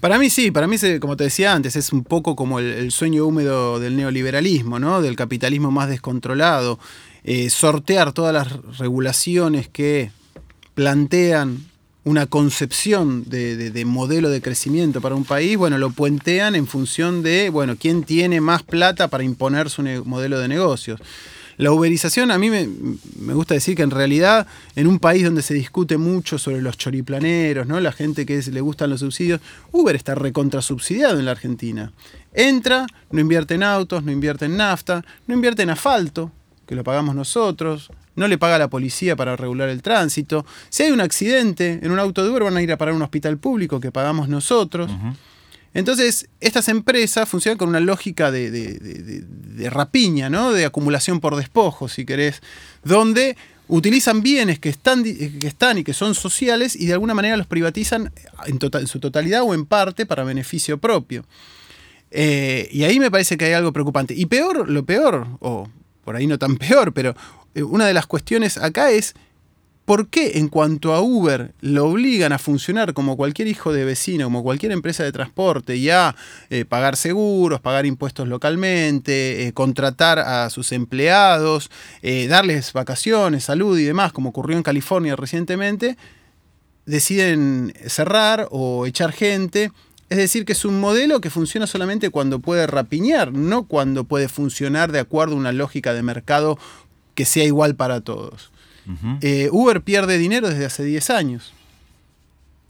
Para 0.00 0.18
mí 0.18 0.28
sí, 0.28 0.50
para 0.50 0.66
mí, 0.66 0.76
como 1.00 1.16
te 1.16 1.24
decía 1.24 1.52
antes, 1.52 1.74
es 1.76 1.92
un 1.92 2.04
poco 2.04 2.36
como 2.36 2.58
el, 2.58 2.66
el 2.66 2.90
sueño 2.90 3.24
húmedo 3.24 3.80
del 3.80 3.96
neoliberalismo, 3.96 4.78
¿no? 4.78 5.00
del 5.00 5.16
capitalismo 5.16 5.70
más 5.70 5.88
descontrolado. 5.88 6.78
Eh, 7.28 7.50
sortear 7.50 8.12
todas 8.12 8.32
las 8.32 8.78
regulaciones 8.78 9.68
que 9.68 10.12
plantean 10.74 11.66
una 12.04 12.26
concepción 12.26 13.24
de, 13.28 13.82
modelo 13.84 14.30
de 14.30 14.40
crecimiento 14.40 15.00
para 15.00 15.16
un 15.16 15.24
país, 15.24 15.56
bueno, 15.56 15.76
lo 15.76 15.90
puentean 15.90 16.54
en 16.54 16.68
función 16.68 17.24
de, 17.24 17.50
bueno, 17.50 17.74
quién 17.76 18.04
tiene 18.04 18.40
más 18.40 18.62
plata 18.62 19.08
para 19.08 19.24
imponer 19.24 19.70
su 19.70 19.82
modelo 20.04 20.38
de 20.38 20.46
negocios. 20.46 21.00
La 21.56 21.72
uberización, 21.72 22.30
a 22.30 22.38
mí 22.38 22.48
me, 22.48 22.68
gusta 23.34 23.54
decir 23.54 23.74
que 23.74 23.82
en 23.82 23.90
realidad 23.90 24.46
en 24.76 24.86
un 24.86 25.00
país 25.00 25.24
donde 25.24 25.42
se 25.42 25.54
discute 25.54 25.96
mucho 25.96 26.38
sobre 26.38 26.62
los 26.62 26.78
choriplaneros, 26.78 27.66
¿no? 27.66 27.80
la 27.80 27.90
gente 27.90 28.24
que 28.24 28.40
le 28.40 28.60
gustan 28.60 28.90
los 28.90 29.00
subsidios, 29.00 29.40
Uber 29.72 29.96
está 29.96 30.14
recontrasubsidiado 30.14 31.18
en 31.18 31.24
la 31.24 31.32
Argentina. 31.32 31.90
Entra, 32.32 32.86
no 33.10 33.18
invierte 33.18 33.54
en 33.54 33.64
autos, 33.64 34.04
no 34.04 34.12
invierte 34.12 34.44
en 34.44 34.56
nafta, 34.58 35.04
no 35.26 35.34
invierte 35.34 35.64
en 35.64 35.70
asfalto, 35.70 36.30
que 36.66 36.74
lo 36.74 36.84
pagamos 36.84 37.14
nosotros, 37.14 37.90
no 38.16 38.28
le 38.28 38.38
paga 38.38 38.58
la 38.58 38.68
policía 38.68 39.14
para 39.14 39.36
regular 39.36 39.68
el 39.68 39.82
tránsito. 39.82 40.44
Si 40.68 40.82
hay 40.82 40.90
un 40.90 41.00
accidente 41.00 41.80
en 41.82 41.90
un 41.90 41.98
auto 41.98 42.24
de 42.24 42.30
Uber, 42.30 42.44
van 42.44 42.56
a 42.56 42.62
ir 42.62 42.72
a 42.72 42.78
parar 42.78 42.92
a 42.92 42.96
un 42.96 43.02
hospital 43.02 43.38
público 43.38 43.78
que 43.80 43.92
pagamos 43.92 44.28
nosotros. 44.28 44.90
Entonces, 45.74 46.28
estas 46.40 46.68
empresas 46.68 47.28
funcionan 47.28 47.58
con 47.58 47.68
una 47.68 47.80
lógica 47.80 48.30
de, 48.30 49.22
rapiña, 49.70 50.30
¿no? 50.30 50.52
de 50.52 50.64
acumulación 50.64 51.20
por 51.20 51.36
despojo, 51.36 51.88
si 51.88 52.06
querés, 52.06 52.40
donde 52.82 53.36
utilizan 53.68 54.22
bienes 54.22 54.58
que 54.58 54.70
están, 54.70 55.04
que 55.04 55.46
están 55.46 55.76
y 55.76 55.84
que 55.84 55.92
son 55.92 56.14
sociales 56.14 56.76
y 56.76 56.86
de 56.86 56.94
alguna 56.94 57.14
manera 57.14 57.36
los 57.36 57.46
privatizan 57.46 58.12
en, 58.46 58.58
tota-, 58.58 58.86
su 58.86 59.00
totalidad 59.00 59.42
o 59.42 59.52
en 59.54 59.66
parte 59.66 60.06
para 60.06 60.24
beneficio 60.24 60.78
propio. 60.78 61.26
Eh, 62.10 62.68
y 62.72 62.84
ahí 62.84 62.98
me 62.98 63.10
parece 63.10 63.36
que 63.36 63.44
hay 63.44 63.52
algo 63.52 63.72
preocupante. 63.72 64.14
Y 64.14 64.26
peor, 64.26 64.70
lo 64.70 64.86
peor, 64.86 65.26
o 65.40 65.68
por 66.06 66.14
ahí 66.16 66.26
no 66.28 66.38
tan 66.38 66.56
peor, 66.56 66.94
pero 66.94 67.14
eh, 67.54 67.62
una 67.62 67.84
de 67.84 67.92
las 67.92 68.06
cuestiones 68.06 68.56
acá 68.56 68.90
es 68.90 69.14
¿Por 69.84 70.08
qué 70.08 70.38
en 70.38 70.48
cuanto 70.48 70.94
a 70.94 71.00
Uber 71.00 71.54
lo 71.60 71.86
obligan 71.86 72.32
a 72.32 72.40
funcionar 72.40 72.92
como 72.92 73.16
cualquier 73.16 73.46
hijo 73.46 73.72
de 73.72 73.84
vecino, 73.84 74.24
como 74.24 74.42
cualquier 74.42 74.72
empresa 74.72 75.04
de 75.04 75.12
transporte 75.12 75.76
y 75.76 75.90
a 75.90 76.16
eh, 76.50 76.64
pagar 76.64 76.96
seguros, 76.96 77.60
pagar 77.60 77.86
impuestos 77.86 78.26
localmente, 78.26 79.46
eh, 79.46 79.52
contratar 79.52 80.18
a 80.18 80.50
sus 80.50 80.72
empleados, 80.72 81.70
darles 82.02 82.72
vacaciones, 82.72 83.44
salud 83.44 83.78
y 83.78 83.84
demás, 83.84 84.12
como 84.12 84.30
ocurrió 84.30 84.56
en 84.56 84.64
California 84.64 85.14
recientemente, 85.14 85.96
deciden 86.84 87.72
cerrar 87.86 88.48
o 88.50 88.86
echar 88.86 89.12
gente 89.12 89.70
es 90.08 90.18
decir, 90.18 90.44
que 90.44 90.52
es 90.52 90.64
un 90.64 90.80
modelo 90.80 91.20
que 91.20 91.30
funciona 91.30 91.66
solamente 91.66 92.10
cuando 92.10 92.38
puede 92.38 92.66
rapiñar, 92.66 93.32
no 93.32 93.64
cuando 93.64 94.04
puede 94.04 94.28
funcionar 94.28 94.92
de 94.92 95.00
acuerdo 95.00 95.34
a 95.34 95.38
una 95.38 95.52
lógica 95.52 95.94
de 95.94 96.02
mercado 96.02 96.58
que 97.14 97.24
sea 97.24 97.44
igual 97.44 97.74
para 97.74 98.00
todos. 98.00 98.50
Eh, 99.20 99.48
Uber 99.50 99.80
pierde 99.80 100.16
dinero 100.16 100.48
desde 100.48 100.64
hace 100.64 100.84
10 100.84 101.10
años. 101.10 101.52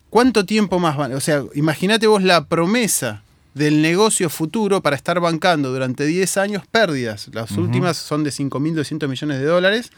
¿Cuánto 0.08 0.46
tiempo 0.46 0.78
más 0.78 0.96
van? 0.96 1.12
O 1.12 1.20
sea, 1.20 1.44
imagínate 1.54 2.06
vos 2.06 2.22
la 2.22 2.46
promesa 2.46 3.22
del 3.52 3.82
negocio 3.82 4.30
futuro 4.30 4.80
para 4.80 4.96
estar 4.96 5.20
bancando 5.20 5.70
durante 5.70 6.06
10 6.06 6.38
años 6.38 6.66
pérdidas. 6.66 7.28
Las 7.34 7.52
últimas 7.52 7.98
son 7.98 8.24
de 8.24 8.30
5.200 8.30 9.08
millones 9.08 9.38
de 9.38 9.44
dólares, 9.44 9.90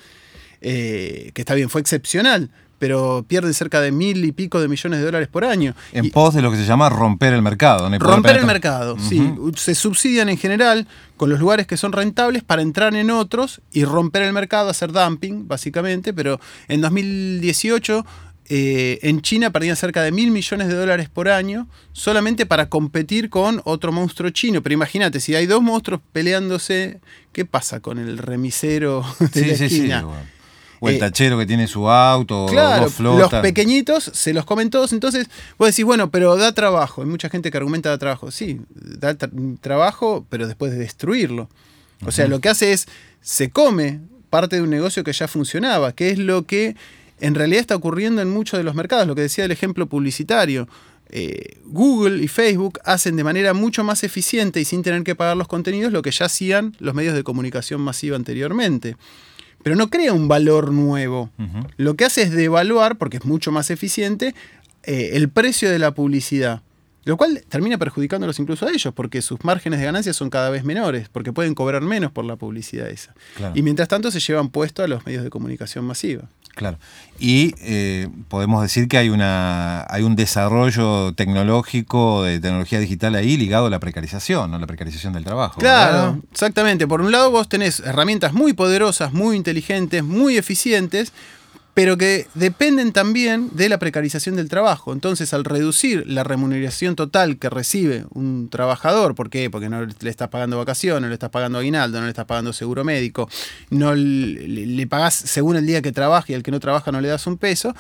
eh, 0.61 1.31
que 1.35 1.43
está 1.43 1.55
bien, 1.55 1.71
fue 1.71 1.81
excepcional, 1.81 2.51
pero 2.79 3.25
pierden 3.27 3.55
cerca 3.55 3.81
de 3.81 3.93
mil 3.93 4.25
y 4.25 4.33
pico 4.33 4.61
de 4.61 4.69
millones 4.69 5.01
de 5.01 5.05
dólares 5.05 5.29
por 5.29 5.45
año. 5.45 5.75
En 5.93 6.11
pos 6.11 6.35
de 6.35 6.43
lo 6.43 6.51
que 6.51 6.57
se 6.57 6.65
llama 6.65 6.89
romper 6.89 7.35
el 7.35 7.43
mercado. 7.43 7.89
¿no? 7.89 7.99
Romper 7.99 8.37
el 8.37 8.47
mercado, 8.47 8.97
sí. 8.99 9.35
Se 9.57 9.75
subsidian 9.75 10.29
en 10.29 10.39
general 10.39 10.87
con 11.17 11.31
los 11.31 11.41
lugares 11.41 11.67
que 11.67 11.77
son 11.77 11.93
rentables 11.93 12.45
para 12.45 12.63
entrar 12.63 12.95
en 12.95 13.11
otros 13.11 13.61
y 13.73 13.85
romper 13.85 14.23
el 14.23 14.33
mercado, 14.33 14.71
hacer 14.71 14.93
dumping, 14.93 15.49
básicamente, 15.49 16.13
pero 16.13 16.41
en 16.69 16.81
2018 16.81 18.05
eh, 18.51 18.99
en 19.03 19.21
China 19.21 19.51
perdían 19.51 19.77
cerca 19.77 20.03
de 20.03 20.11
mil 20.11 20.31
millones 20.31 20.69
de 20.69 20.75
dólares 20.75 21.11
por 21.11 21.29
año 21.29 21.69
solamente 21.93 22.47
para 22.47 22.71
competir 22.71 23.29
con 23.29 23.61
otro 23.65 23.93
monstruo 23.93 24.31
chino. 24.31 24.63
Pero 24.63 24.73
imagínate, 24.73 25.21
si 25.21 25.35
hay 25.35 25.47
dos 25.47 25.63
monstruos 25.63 26.01
peleándose, 26.13 27.01
¿qué 27.33 27.45
pasa 27.45 27.81
con 27.81 27.99
el 27.99 28.17
remisero 28.17 29.05
de 29.35 29.47
la 29.47 29.53
esquina? 29.53 30.05
O 30.81 30.89
el 30.89 30.97
eh, 30.97 30.99
tachero 30.99 31.39
que 31.39 31.47
tiene 31.47 31.67
su 31.67 31.89
auto, 31.89 32.47
claro, 32.51 32.89
Los 32.99 33.31
pequeñitos 33.43 34.11
se 34.13 34.33
los 34.33 34.45
comen 34.45 34.71
todos, 34.71 34.93
entonces 34.93 35.29
vos 35.59 35.69
decís, 35.69 35.85
bueno, 35.85 36.11
pero 36.11 36.37
da 36.37 36.53
trabajo. 36.53 37.03
Hay 37.03 37.09
mucha 37.09 37.29
gente 37.29 37.51
que 37.51 37.57
argumenta 37.57 37.89
da 37.91 37.99
trabajo. 37.99 38.31
Sí, 38.31 38.61
da 38.71 39.17
trabajo, 39.61 40.27
pero 40.29 40.47
después 40.47 40.73
de 40.73 40.79
destruirlo. 40.79 41.49
O 42.07 42.13
sea, 42.13 42.29
lo 42.29 42.41
que 42.41 42.49
hace 42.49 42.73
es, 42.73 42.87
se 43.21 43.51
come 43.51 44.01
parte 44.31 44.57
de 44.57 44.63
un 44.63 44.71
negocio 44.71 45.03
que 45.03 45.13
ya 45.13 45.27
funcionaba, 45.27 45.93
que 45.93 46.11
es 46.11 46.19
lo 46.19 46.47
que 46.47 46.77
en 47.21 47.35
realidad 47.35 47.61
está 47.61 47.77
ocurriendo 47.77 48.23
en 48.23 48.31
muchos 48.31 48.59
de 48.59 48.65
los 48.65 48.75
mercados, 48.75 49.07
lo 49.07 49.15
que 49.15 49.23
decía 49.23 49.45
el 49.45 49.51
ejemplo 49.51 49.87
publicitario. 49.87 50.69
Eh, 51.11 51.57
Google 51.65 52.23
y 52.23 52.29
Facebook 52.29 52.81
hacen 52.85 53.17
de 53.17 53.25
manera 53.25 53.55
mucho 53.55 53.83
más 53.83 54.05
eficiente 54.05 54.61
y 54.61 54.67
sin 54.67 54.83
tener 54.83 55.03
que 55.05 55.15
pagar 55.15 55.39
los 55.39 55.49
contenidos 55.49 55.91
lo 55.91 56.03
que 56.03 56.11
ya 56.11 56.27
hacían 56.27 56.77
los 56.81 56.95
medios 56.95 57.15
de 57.15 57.25
comunicación 57.25 57.81
masiva 57.81 58.15
anteriormente 58.15 58.95
pero 59.63 59.77
no 59.77 59.91
crea 59.91 60.13
un 60.13 60.29
valor 60.29 60.73
nuevo. 60.73 61.31
Lo 61.77 61.95
que 61.95 62.05
hace 62.05 62.23
es 62.23 62.31
devaluar, 62.31 62.97
porque 62.97 63.19
es 63.19 63.25
mucho 63.25 63.53
más 63.53 63.71
eficiente, 63.71 64.35
eh, 64.85 65.11
el 65.15 65.29
precio 65.29 65.71
de 65.71 65.79
la 65.79 65.93
publicidad. 65.93 66.63
Lo 67.09 67.17
cual 67.17 67.43
termina 67.49 67.79
perjudicándolos 67.79 68.39
incluso 68.39 68.67
a 68.67 68.71
ellos, 68.71 68.93
porque 68.93 69.23
sus 69.23 69.43
márgenes 69.43 69.79
de 69.81 69.87
ganancia 69.87 70.13
son 70.13 70.29
cada 70.29 70.51
vez 70.51 70.63
menores, 70.63 71.09
porque 71.09 71.33
pueden 71.33 71.55
cobrar 71.55 71.81
menos 71.81 72.13
por 72.13 72.27
la 72.27 72.37
publicidad 72.37 72.87
esa. 72.91 73.15
Y 73.55 73.63
mientras 73.63 73.89
tanto 73.89 74.11
se 74.11 74.21
llevan 74.21 74.51
puesto 74.51 74.83
a 74.83 74.89
los 74.89 75.07
medios 75.07 75.25
de 75.25 75.31
comunicación 75.31 75.87
masiva. 75.87 76.25
Claro. 76.55 76.77
Y 77.19 77.55
eh, 77.63 78.09
podemos 78.29 78.61
decir 78.61 78.89
que 78.89 78.99
hay, 78.99 79.09
una, 79.09 79.87
hay 79.89 80.03
un 80.03 80.17
desarrollo 80.17 81.15
tecnológico 81.15 82.25
de 82.25 82.41
tecnología 82.41 82.79
digital 82.79 83.15
ahí 83.15 83.39
ligado 83.39 83.69
a 83.69 83.71
la 83.71 83.81
precarización, 83.81 84.51
¿no? 84.51 84.59
la 84.59 84.67
precarización 84.67 85.15
del 85.15 85.25
trabajo. 85.25 85.61
Claro, 85.61 86.21
exactamente. 86.31 86.87
Por 86.87 87.01
un 87.01 87.11
lado 87.11 87.31
vos 87.31 87.49
tenés 87.49 87.81
herramientas 87.81 88.35
muy 88.35 88.53
poderosas, 88.53 89.15
muy 89.15 89.35
inteligentes, 89.35 90.05
muy 90.05 90.37
eficientes, 90.37 91.15
pero 91.79 91.97
que 91.97 92.27
dependen 92.35 92.91
también 92.91 93.51
de 93.53 93.69
la 93.69 93.79
precarización 93.79 94.35
del 94.35 94.49
trabajo. 94.49 94.93
Entonces, 94.93 95.33
al 95.33 95.45
reducir 95.45 96.03
la 96.09 96.25
remuneración 96.25 96.97
total 96.97 97.39
que 97.39 97.49
recibe 97.49 98.05
un 98.11 98.49
trabajador, 98.51 99.15
¿por 99.15 99.31
qué? 99.31 99.49
Porque 99.49 99.69
no 99.69 99.87
le 99.87 100.11
estás 100.11 100.29
pagando 100.29 100.59
vacaciones, 100.59 101.03
no 101.03 101.07
le 101.07 101.15
estás 101.15 101.31
pagando 101.31 101.59
aguinaldo, 101.59 102.01
no 102.01 102.07
le 102.07 102.11
estás 102.11 102.25
pagando 102.25 102.53
seguro 102.53 102.83
médico, 102.83 103.31
no 103.71 103.95
le, 103.95 104.87
pagás 104.89 105.15
según 105.15 105.55
el 105.55 105.67
día 105.67 105.81
que 105.81 105.93
trabaja 105.93 106.33
y 106.33 106.35
al 106.35 106.43
que 106.43 106.51
no 106.51 106.59
trabaja 106.59 106.91
no 106.91 107.01
le 107.01 107.07
das 107.07 107.29
un 107.29 107.39
peso, 107.39 107.77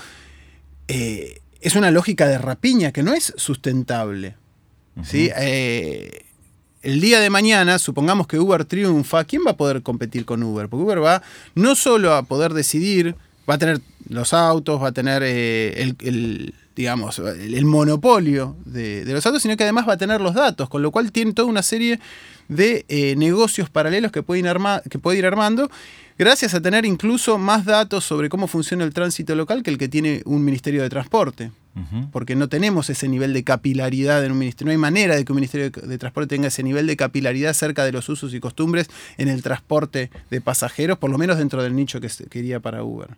eh, 0.86 1.40
es 1.60 1.74
una 1.74 1.90
lógica 1.90 2.28
de 2.28 2.38
rapiña 2.38 2.92
que 2.92 3.02
no 3.02 3.14
es 3.14 3.34
sustentable. 3.36 4.36
¿sí? 5.02 5.28
Eh, 5.36 6.24
el 6.82 7.00
día 7.00 7.18
de 7.18 7.30
mañana, 7.30 7.80
supongamos 7.80 8.28
que 8.28 8.38
Uber 8.38 8.64
triunfa, 8.64 9.24
¿quién 9.24 9.42
va 9.44 9.50
a 9.50 9.56
poder 9.56 9.82
competir 9.82 10.24
con 10.24 10.40
Uber? 10.44 10.68
Porque 10.68 10.84
Uber 10.84 11.02
va 11.02 11.22
no 11.56 11.74
solo 11.74 12.14
a 12.14 12.22
poder 12.22 12.54
decidir 12.54 13.16
va 13.48 13.54
a 13.54 13.58
tener 13.58 13.80
los 14.08 14.32
autos, 14.34 14.82
va 14.82 14.88
a 14.88 14.92
tener 14.92 15.22
eh, 15.24 15.94
el, 16.00 16.54
digamos, 16.76 17.18
el, 17.18 17.64
monopolio 17.64 18.56
de, 18.64 19.04
los 19.06 19.24
autos, 19.26 19.42
sino 19.42 19.56
que 19.56 19.64
además 19.64 19.88
va 19.88 19.94
a 19.94 19.98
tener 19.98 20.20
los 20.20 20.34
datos, 20.34 20.68
con 20.68 20.82
lo 20.82 20.90
cual 20.90 21.12
tiene 21.12 21.32
toda 21.32 21.48
una 21.48 21.62
serie 21.62 21.98
de 22.48 22.84
eh, 22.88 23.14
negocios 23.16 23.70
paralelos 23.70 24.12
que 24.12 24.22
puede, 24.22 24.42
que 24.90 24.98
puede 24.98 25.18
ir 25.18 25.26
armando 25.26 25.70
gracias 26.18 26.54
a 26.54 26.60
tener 26.60 26.84
incluso 26.84 27.38
más 27.38 27.64
datos 27.64 28.04
sobre 28.04 28.28
cómo 28.28 28.48
funciona 28.48 28.84
el 28.84 28.92
tránsito 28.92 29.34
local 29.34 29.62
que 29.62 29.70
el 29.70 29.78
que 29.78 29.88
tiene 29.88 30.22
un 30.24 30.44
Ministerio 30.44 30.82
de 30.82 30.90
Transporte. 30.90 31.52
Porque 32.12 32.34
no 32.34 32.48
tenemos 32.48 32.90
ese 32.90 33.08
nivel 33.08 33.32
de 33.32 33.44
capilaridad 33.44 34.24
en 34.24 34.32
un 34.32 34.38
ministerio. 34.38 34.66
No 34.66 34.72
hay 34.72 34.78
manera 34.78 35.16
de 35.16 35.24
que 35.24 35.32
un 35.32 35.36
Ministerio 35.36 35.70
de 35.70 35.98
Transporte 35.98 36.34
tenga 36.34 36.48
ese 36.48 36.62
nivel 36.62 36.86
de 36.86 36.96
capilaridad 36.96 37.52
cerca 37.52 37.84
de 37.84 37.92
los 37.92 38.08
usos 38.08 38.34
y 38.34 38.40
costumbres 38.40 38.88
en 39.16 39.28
el 39.28 39.42
transporte 39.42 40.10
de 40.30 40.40
pasajeros, 40.40 40.98
por 40.98 41.10
lo 41.10 41.18
menos 41.18 41.38
dentro 41.38 41.62
del 41.62 41.76
nicho 41.76 42.00
que 42.00 42.08
quería 42.30 42.60
para 42.60 42.82
Uber. 42.82 43.16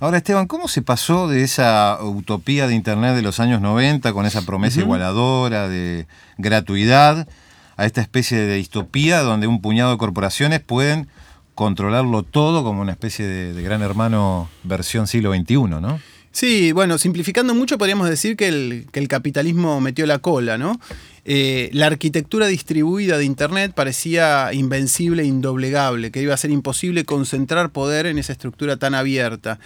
Ahora, 0.00 0.18
Esteban, 0.18 0.46
¿cómo 0.46 0.68
se 0.68 0.82
pasó 0.82 1.28
de 1.28 1.42
esa 1.42 1.98
utopía 2.02 2.66
de 2.66 2.74
Internet 2.74 3.14
de 3.14 3.22
los 3.22 3.40
años 3.40 3.60
90 3.60 4.12
con 4.12 4.26
esa 4.26 4.42
promesa 4.42 4.80
igualadora 4.80 5.68
de 5.68 6.06
gratuidad 6.38 7.28
a 7.76 7.86
esta 7.86 8.00
especie 8.00 8.38
de 8.38 8.56
distopía 8.56 9.22
donde 9.22 9.46
un 9.46 9.60
puñado 9.60 9.90
de 9.90 9.98
corporaciones 9.98 10.60
pueden 10.60 11.08
controlarlo 11.54 12.22
todo 12.22 12.64
como 12.64 12.80
una 12.80 12.92
especie 12.92 13.26
de, 13.26 13.62
gran 13.62 13.82
hermano 13.82 14.48
versión 14.64 15.06
siglo 15.06 15.32
XXI, 15.34 15.56
¿no? 15.56 16.00
Sí, 16.34 16.72
bueno, 16.72 16.98
simplificando 16.98 17.54
mucho 17.54 17.78
podríamos 17.78 18.08
decir 18.08 18.36
que 18.36 18.48
el, 18.48 19.08
capitalismo 19.08 19.80
metió 19.80 20.04
la 20.04 20.18
cola, 20.18 20.58
¿no? 20.58 20.80
Eh, 21.24 21.70
la 21.72 21.86
arquitectura 21.86 22.48
distribuida 22.48 23.18
de 23.18 23.24
Internet 23.24 23.70
parecía 23.72 24.52
invencible 24.52 25.22
e 25.22 25.26
indoblegable, 25.26 26.10
que 26.10 26.20
iba 26.20 26.34
a 26.34 26.36
ser 26.36 26.50
imposible 26.50 27.04
concentrar 27.04 27.70
poder 27.70 28.06
en 28.06 28.18
esa 28.18 28.32
estructura 28.32 28.76
tan 28.78 28.96
abierta. 28.96 29.60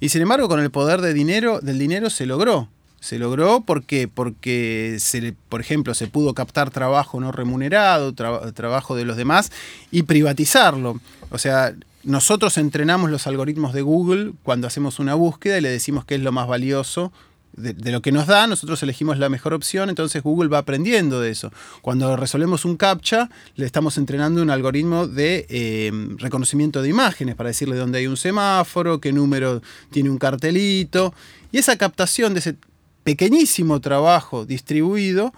Y 0.00 0.08
sin 0.08 0.22
embargo, 0.22 0.48
con 0.48 0.60
el 0.60 0.70
poder 0.70 1.02
de 1.02 1.12
dinero, 1.12 1.60
del 1.60 1.78
dinero 1.78 2.08
se 2.08 2.24
logró. 2.24 2.70
Se 3.00 3.18
logró 3.18 3.60
porque, 3.60 4.08
porque 4.08 4.96
se, 5.00 5.34
por 5.50 5.60
ejemplo, 5.60 5.92
se 5.92 6.06
pudo 6.06 6.32
captar 6.32 6.70
trabajo 6.70 7.20
no 7.20 7.32
remunerado, 7.32 8.14
trabajo 8.14 8.96
de 8.96 9.04
los 9.04 9.18
demás, 9.18 9.52
y 9.90 10.04
privatizarlo. 10.04 10.98
O 11.28 11.36
sea, 11.36 11.74
nosotros 12.04 12.58
entrenamos 12.58 13.10
los 13.10 13.26
algoritmos 13.26 13.72
de 13.72 13.82
Google 13.82 14.32
cuando 14.42 14.66
hacemos 14.66 14.98
una 14.98 15.14
búsqueda 15.14 15.58
y 15.58 15.60
le 15.60 15.70
decimos 15.70 16.04
qué 16.04 16.16
es 16.16 16.20
lo 16.20 16.32
más 16.32 16.46
valioso 16.46 17.12
de, 17.56 17.92
lo 17.92 18.02
que 18.02 18.12
nos 18.12 18.26
da, 18.26 18.46
nosotros 18.46 18.82
elegimos 18.82 19.18
la 19.18 19.28
mejor 19.28 19.54
opción, 19.54 19.88
entonces 19.88 20.22
Google 20.22 20.48
va 20.48 20.58
aprendiendo 20.58 21.20
de 21.20 21.30
eso. 21.30 21.52
Cuando 21.82 22.16
resolvemos 22.16 22.64
un 22.64 22.76
captcha, 22.76 23.30
le 23.54 23.64
estamos 23.64 23.96
entrenando 23.96 24.42
un 24.42 24.50
algoritmo 24.50 25.06
de 25.06 25.46
eh, 25.48 25.92
reconocimiento 26.18 26.82
de 26.82 26.88
imágenes 26.88 27.36
para 27.36 27.50
decirle 27.50 27.76
dónde 27.76 27.98
hay 27.98 28.06
un 28.06 28.16
semáforo, 28.16 29.00
qué 29.00 29.12
número 29.12 29.62
tiene 29.90 30.10
un 30.10 30.18
cartelito. 30.18 31.14
Y 31.52 31.58
esa 31.58 31.76
captación 31.76 32.34
de 32.34 32.40
ese 32.40 32.56
pequeñísimo 33.04 33.80
trabajo 33.80 34.44
distribuido 34.46 35.32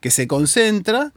que 0.00 0.10
se 0.10 0.26
concentra 0.26 1.12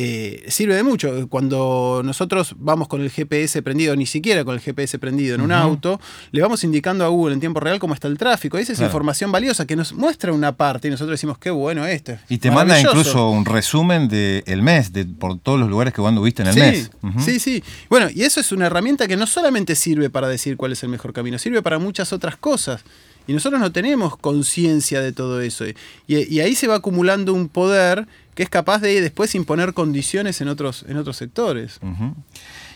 eh, 0.00 0.44
sirve 0.46 0.76
de 0.76 0.84
mucho. 0.84 1.28
Cuando 1.28 2.02
nosotros 2.04 2.54
vamos 2.56 2.86
con 2.86 3.00
el 3.00 3.10
GPS 3.10 3.62
prendido, 3.62 3.96
ni 3.96 4.06
siquiera 4.06 4.44
con 4.44 4.54
el 4.54 4.60
GPS 4.60 4.96
prendido 5.00 5.34
en 5.34 5.40
un 5.40 5.50
auto, 5.50 6.00
le 6.30 6.40
vamos 6.40 6.62
indicando 6.62 7.04
a 7.04 7.08
Google 7.08 7.34
en 7.34 7.40
tiempo 7.40 7.58
real 7.58 7.80
cómo 7.80 7.94
está 7.94 8.06
el 8.06 8.16
tráfico. 8.16 8.58
Esa 8.58 8.74
es 8.74 8.80
información 8.80 9.32
valiosa 9.32 9.66
que 9.66 9.74
nos 9.74 9.92
muestra 9.92 10.32
una 10.32 10.52
parte 10.52 10.86
y 10.86 10.92
nosotros 10.92 11.14
decimos 11.14 11.38
qué 11.38 11.50
bueno 11.50 11.84
esto. 11.84 12.16
Y 12.28 12.38
te 12.38 12.48
manda 12.52 12.80
incluso 12.80 13.28
un 13.28 13.44
resumen 13.44 14.08
del 14.08 14.62
mes, 14.62 14.92
de, 14.92 15.04
por 15.04 15.36
todos 15.40 15.58
los 15.58 15.68
lugares 15.68 15.92
que 15.92 16.00
vos 16.00 16.22
viste 16.22 16.42
en 16.42 16.48
el 16.48 16.54
mes. 16.54 16.90
Sí, 17.24 17.40
sí. 17.40 17.64
Bueno, 17.90 18.08
y 18.14 18.22
eso 18.22 18.38
es 18.38 18.52
una 18.52 18.66
herramienta 18.66 19.08
que 19.08 19.16
no 19.16 19.26
solamente 19.26 19.74
sirve 19.74 20.10
para 20.10 20.28
decir 20.28 20.56
cuál 20.56 20.70
es 20.72 20.82
el 20.84 20.90
mejor 20.90 21.12
camino, 21.12 21.38
sirve 21.38 21.60
para 21.60 21.80
muchas 21.80 22.12
otras 22.12 22.36
cosas. 22.36 22.84
Y 23.28 23.34
nosotros 23.34 23.60
no 23.60 23.70
tenemos 23.70 24.16
conciencia 24.16 25.02
de 25.02 25.12
todo 25.12 25.42
eso. 25.42 25.64
Y, 26.06 26.40
ahí 26.40 26.54
se 26.54 26.66
va 26.66 26.76
acumulando 26.76 27.34
un 27.34 27.50
poder 27.50 28.08
que 28.38 28.44
es 28.44 28.50
capaz 28.50 28.78
de 28.78 29.00
después 29.00 29.34
imponer 29.34 29.74
condiciones 29.74 30.40
en 30.40 30.46
otros, 30.46 30.84
en 30.86 30.96
otros 30.96 31.16
sectores. 31.16 31.80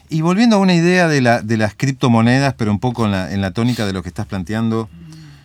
Y 0.09 0.20
volviendo 0.20 0.57
a 0.57 0.59
una 0.59 0.75
idea 0.75 1.07
de, 1.07 1.20
las 1.20 1.75
criptomonedas, 1.77 2.55
pero 2.55 2.72
un 2.72 2.81
poco 2.81 3.07
en 3.07 3.40
la, 3.40 3.51
tónica 3.53 3.87
de 3.87 3.92
lo 3.92 4.03
que 4.03 4.09
estás 4.09 4.27
planteando, 4.27 4.88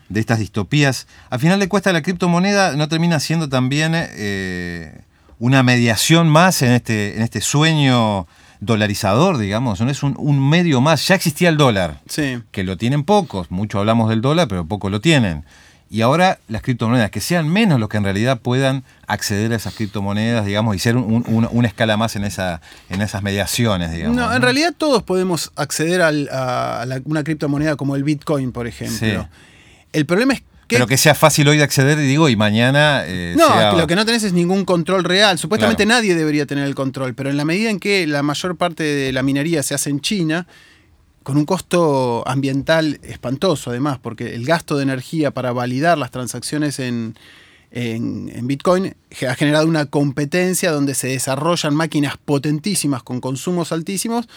de 0.09 0.19
estas 0.19 0.39
distopías, 0.39 1.05
al 1.29 1.39
final 1.39 1.59
de 1.59 1.69
cuesta 1.69 1.93
la 1.93 2.01
criptomoneda 2.01 2.75
no 2.75 2.87
termina 2.87 3.19
siendo 3.19 3.47
también 3.47 3.91
eh, 3.93 5.01
una 5.37 5.61
mediación 5.61 6.29
más 6.29 6.63
en 6.63 6.71
este, 6.71 7.15
en 7.15 7.21
este 7.21 7.39
sueño 7.39 8.25
dolarizador, 8.59 9.37
digamos, 9.37 9.81
no 9.81 9.91
es 9.91 10.01
un, 10.01 10.49
medio 10.49 10.81
más. 10.81 11.07
Ya 11.07 11.13
existía 11.13 11.49
el 11.49 11.57
dólar, 11.57 12.01
que 12.49 12.63
lo 12.63 12.75
tienen 12.75 13.03
pocos, 13.03 13.51
mucho 13.51 13.77
hablamos 13.77 14.09
del 14.09 14.21
dólar, 14.21 14.47
pero 14.47 14.65
pocos 14.65 14.89
lo 14.89 14.99
tienen. 14.99 15.45
Y 15.89 16.01
ahora 16.01 16.39
las 16.47 16.61
criptomonedas, 16.61 17.11
que 17.11 17.21
sean 17.21 17.47
menos 17.47 17.79
los 17.79 17.89
que 17.89 17.97
en 17.97 18.03
realidad 18.03 18.39
puedan 18.41 18.83
acceder 19.07 19.53
a 19.53 19.55
esas 19.55 19.73
criptomonedas, 19.73 20.45
digamos, 20.45 20.75
y 20.75 20.79
ser 20.79 20.97
una 20.97 21.67
escala 21.67 21.97
más 21.97 22.15
en, 22.15 22.25
esa, 22.25 22.61
en 22.89 23.01
esas 23.01 23.23
mediaciones, 23.23 23.91
digamos. 23.91 24.17
No, 24.17 24.33
en 24.33 24.41
realidad 24.41 24.73
todos 24.77 25.03
podemos 25.03 25.51
acceder 25.55 26.01
a 26.01 26.85
una 27.05 27.23
criptomoneda 27.23 27.75
como 27.75 27.95
el 27.95 28.03
Bitcoin, 28.03 28.51
por 28.51 28.67
ejemplo. 28.67 29.29
El 29.93 30.05
problema 30.05 30.33
es 30.33 30.43
pero 30.67 30.87
que 30.87 30.97
sea 30.97 31.15
fácil 31.15 31.47
hoy 31.47 31.57
de 31.57 31.63
acceder, 31.63 31.97
digo, 31.97 32.29
y 32.29 32.35
mañana. 32.35 33.03
Eh, 33.05 33.35
no, 33.37 33.77
lo 33.77 33.87
que 33.87 33.95
no 33.95 34.05
tenés 34.05 34.23
es 34.23 34.33
ningún 34.33 34.65
control 34.65 35.03
real. 35.03 35.37
Supuestamente 35.37 35.85
nadie 35.85 36.15
debería 36.15 36.45
tener 36.45 36.65
el 36.65 36.75
control, 36.75 37.13
pero 37.13 37.29
en 37.29 37.37
la 37.37 37.45
medida 37.45 37.69
en 37.69 37.79
que 37.79 38.05
la 38.05 38.23
mayor 38.23 38.57
parte 38.57 38.83
de 38.83 39.13
la 39.13 39.23
minería 39.23 39.63
se 39.63 39.73
hace 39.73 39.89
en 39.89 40.01
China, 40.01 40.47
con 41.27 41.35
un 41.35 41.43
costo 41.43 42.23
ambiental 42.25 43.01
espantoso, 43.03 43.71
además, 43.71 43.99
porque 44.01 44.33
el 44.33 44.45
gasto 44.45 44.77
de 44.77 44.83
energía 44.83 45.31
para 45.31 45.51
validar 45.51 45.97
las 45.97 46.09
transacciones 46.09 46.79
en, 46.79 47.15
Bitcoin 48.43 48.95
ha 49.27 49.35
generado 49.35 49.67
una 49.67 49.87
competencia 49.87 50.71
donde 50.71 50.95
se 50.95 51.09
desarrollan 51.09 51.75
máquinas 51.75 52.15
potentísimas 52.15 53.03
con 53.03 53.19
consumos 53.19 53.73
altísimos. 53.73 54.29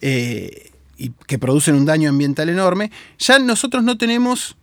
Eh, 0.00 0.70
y 0.96 1.10
que 1.26 1.38
producen 1.38 1.74
un 1.74 1.84
daño 1.84 2.08
ambiental 2.08 2.48
enorme, 2.48 2.90
ya 3.18 3.38
nosotros 3.38 3.84
no 3.84 3.98
tenemos 3.98 4.56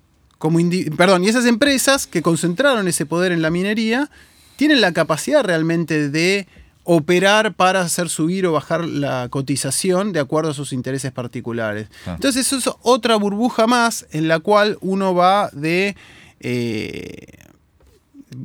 perdón, 0.97 1.23
y 1.23 1.27
esas 1.27 1.45
empresas 1.45 2.07
que 2.07 2.23
concentraron 2.23 2.87
ese 2.87 3.05
poder 3.05 3.31
en 3.31 3.43
la 3.43 3.51
minería 3.51 4.09
tienen 4.55 4.81
la 4.81 4.93
capacidad 4.93 5.43
realmente 5.43 6.09
de 6.09 6.47
operar 6.83 7.53
para 7.53 7.81
hacer 7.81 8.09
subir 8.09 8.45
o 8.45 8.53
bajar 8.53 8.85
la 8.85 9.27
cotización 9.29 10.13
de 10.13 10.19
acuerdo 10.19 10.51
a 10.51 10.53
sus 10.53 10.73
intereses 10.73 11.11
particulares. 11.11 11.87
Entonces 12.05 12.47
eso 12.47 12.57
es 12.57 12.75
otra 12.81 13.15
burbuja 13.15 13.67
más 13.67 14.05
en 14.11 14.27
la 14.27 14.39
cual 14.39 14.77
uno 14.81 15.13
va 15.13 15.49
de... 15.53 15.95
Eh, 16.39 17.37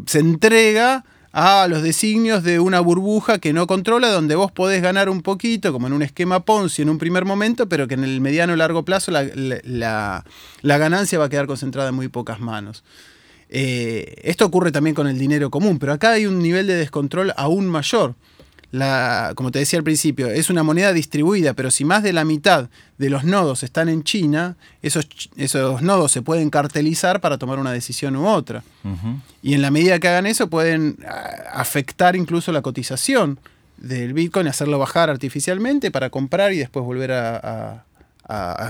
se 0.06 0.18
entrega 0.18 1.04
a 1.38 1.68
los 1.68 1.82
designios 1.82 2.42
de 2.42 2.60
una 2.60 2.80
burbuja 2.80 3.38
que 3.38 3.52
no 3.52 3.66
controla, 3.66 4.08
donde 4.08 4.34
vos 4.36 4.50
podés 4.50 4.80
ganar 4.80 5.10
un 5.10 5.20
poquito, 5.20 5.70
como 5.70 5.86
en 5.86 5.92
un 5.92 6.00
esquema 6.00 6.46
Ponzi 6.46 6.80
en 6.80 6.88
un 6.88 6.96
primer 6.96 7.26
momento, 7.26 7.68
pero 7.68 7.86
que 7.86 7.92
en 7.92 8.04
el 8.04 8.22
mediano 8.22 8.54
o 8.54 8.56
largo 8.56 8.86
plazo 8.86 9.12
la, 9.12 10.24
ganancia 10.62 11.18
va 11.18 11.26
a 11.26 11.28
quedar 11.28 11.46
concentrada 11.46 11.90
en 11.90 11.94
muy 11.94 12.08
pocas 12.08 12.40
manos. 12.40 12.84
Eh, 13.48 14.20
esto 14.24 14.44
ocurre 14.44 14.72
también 14.72 14.94
con 14.94 15.06
el 15.06 15.18
dinero 15.18 15.50
común, 15.50 15.78
pero 15.78 15.92
acá 15.92 16.12
hay 16.12 16.26
un 16.26 16.40
nivel 16.40 16.66
de 16.66 16.74
descontrol 16.74 17.32
aún 17.36 17.66
mayor 17.66 18.14
como 19.34 19.50
te 19.50 19.58
decía 19.58 19.78
al 19.78 19.84
principio, 19.84 20.28
es 20.28 20.50
una 20.50 20.62
moneda 20.62 20.92
distribuida, 20.92 21.54
pero 21.54 21.70
si 21.70 21.84
más 21.84 22.02
de 22.02 22.12
la 22.12 22.24
mitad 22.24 22.68
de 22.98 23.10
los 23.10 23.24
nodos 23.24 23.62
están 23.62 23.88
en 23.88 24.02
China, 24.02 24.56
esos, 24.82 25.08
esos 25.36 25.82
nodos 25.82 26.12
se 26.12 26.22
pueden 26.22 26.50
cartelizar 26.50 27.20
para 27.20 27.38
tomar 27.38 27.58
una 27.58 27.72
decisión 27.72 28.16
u 28.16 28.26
otra. 28.26 28.62
Y 29.42 29.54
en 29.54 29.62
la 29.62 29.70
medida 29.70 29.98
que 29.98 30.08
hagan 30.08 30.26
eso, 30.26 30.48
pueden 30.48 30.98
afectar 31.52 32.16
incluso 32.16 32.52
la 32.52 32.62
cotización 32.62 33.38
del 33.76 34.12
Bitcoin, 34.14 34.48
hacerlo 34.48 34.78
bajar 34.78 35.10
artificialmente 35.10 35.90
para 35.90 36.10
comprar 36.10 36.52
y 36.52 36.58
después 36.58 36.84
volver 36.84 37.12
a, 37.12 37.84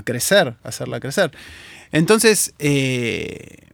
crecer, 0.03 0.55
hacerla 0.63 0.99
crecer. 0.99 1.31
Entonces, 1.91 2.53
eh, 2.59 3.66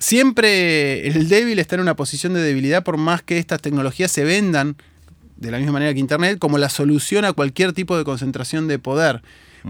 siempre 0.00 1.06
el 1.06 1.28
débil 1.28 1.60
está 1.60 1.76
en 1.76 1.82
una 1.82 1.94
posición 1.94 2.34
de 2.34 2.42
debilidad 2.42 2.82
por 2.82 2.96
más 2.96 3.22
que 3.22 3.38
estas 3.38 3.62
tecnologías 3.62 4.10
se 4.10 4.24
vendan 4.24 4.76
de 5.36 5.50
la 5.50 5.58
misma 5.58 5.74
manera 5.74 5.94
que 5.94 6.00
Internet, 6.00 6.38
como 6.38 6.58
la 6.58 6.68
solución 6.68 7.24
a 7.24 7.32
cualquier 7.32 7.72
tipo 7.72 7.96
de 7.96 8.04
concentración 8.04 8.68
de 8.68 8.78
poder. 8.78 9.22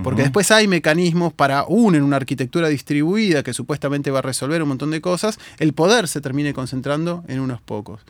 Porque 0.04 0.22
después 0.22 0.52
hay 0.52 0.68
mecanismos 0.68 1.32
para, 1.32 1.64
uno, 1.66 1.96
en 1.96 2.04
una 2.04 2.16
arquitectura 2.16 2.68
distribuida 2.68 3.42
que 3.42 3.52
supuestamente 3.52 4.12
va 4.12 4.20
a 4.20 4.22
resolver 4.22 4.62
un 4.62 4.68
montón 4.68 4.92
de 4.92 5.00
cosas, 5.00 5.38
el 5.58 5.72
poder 5.72 6.06
se 6.06 6.20
termine 6.20 6.54
concentrando 6.54 7.24
en 7.26 7.40
unos 7.40 7.60
pocos. 7.60 8.00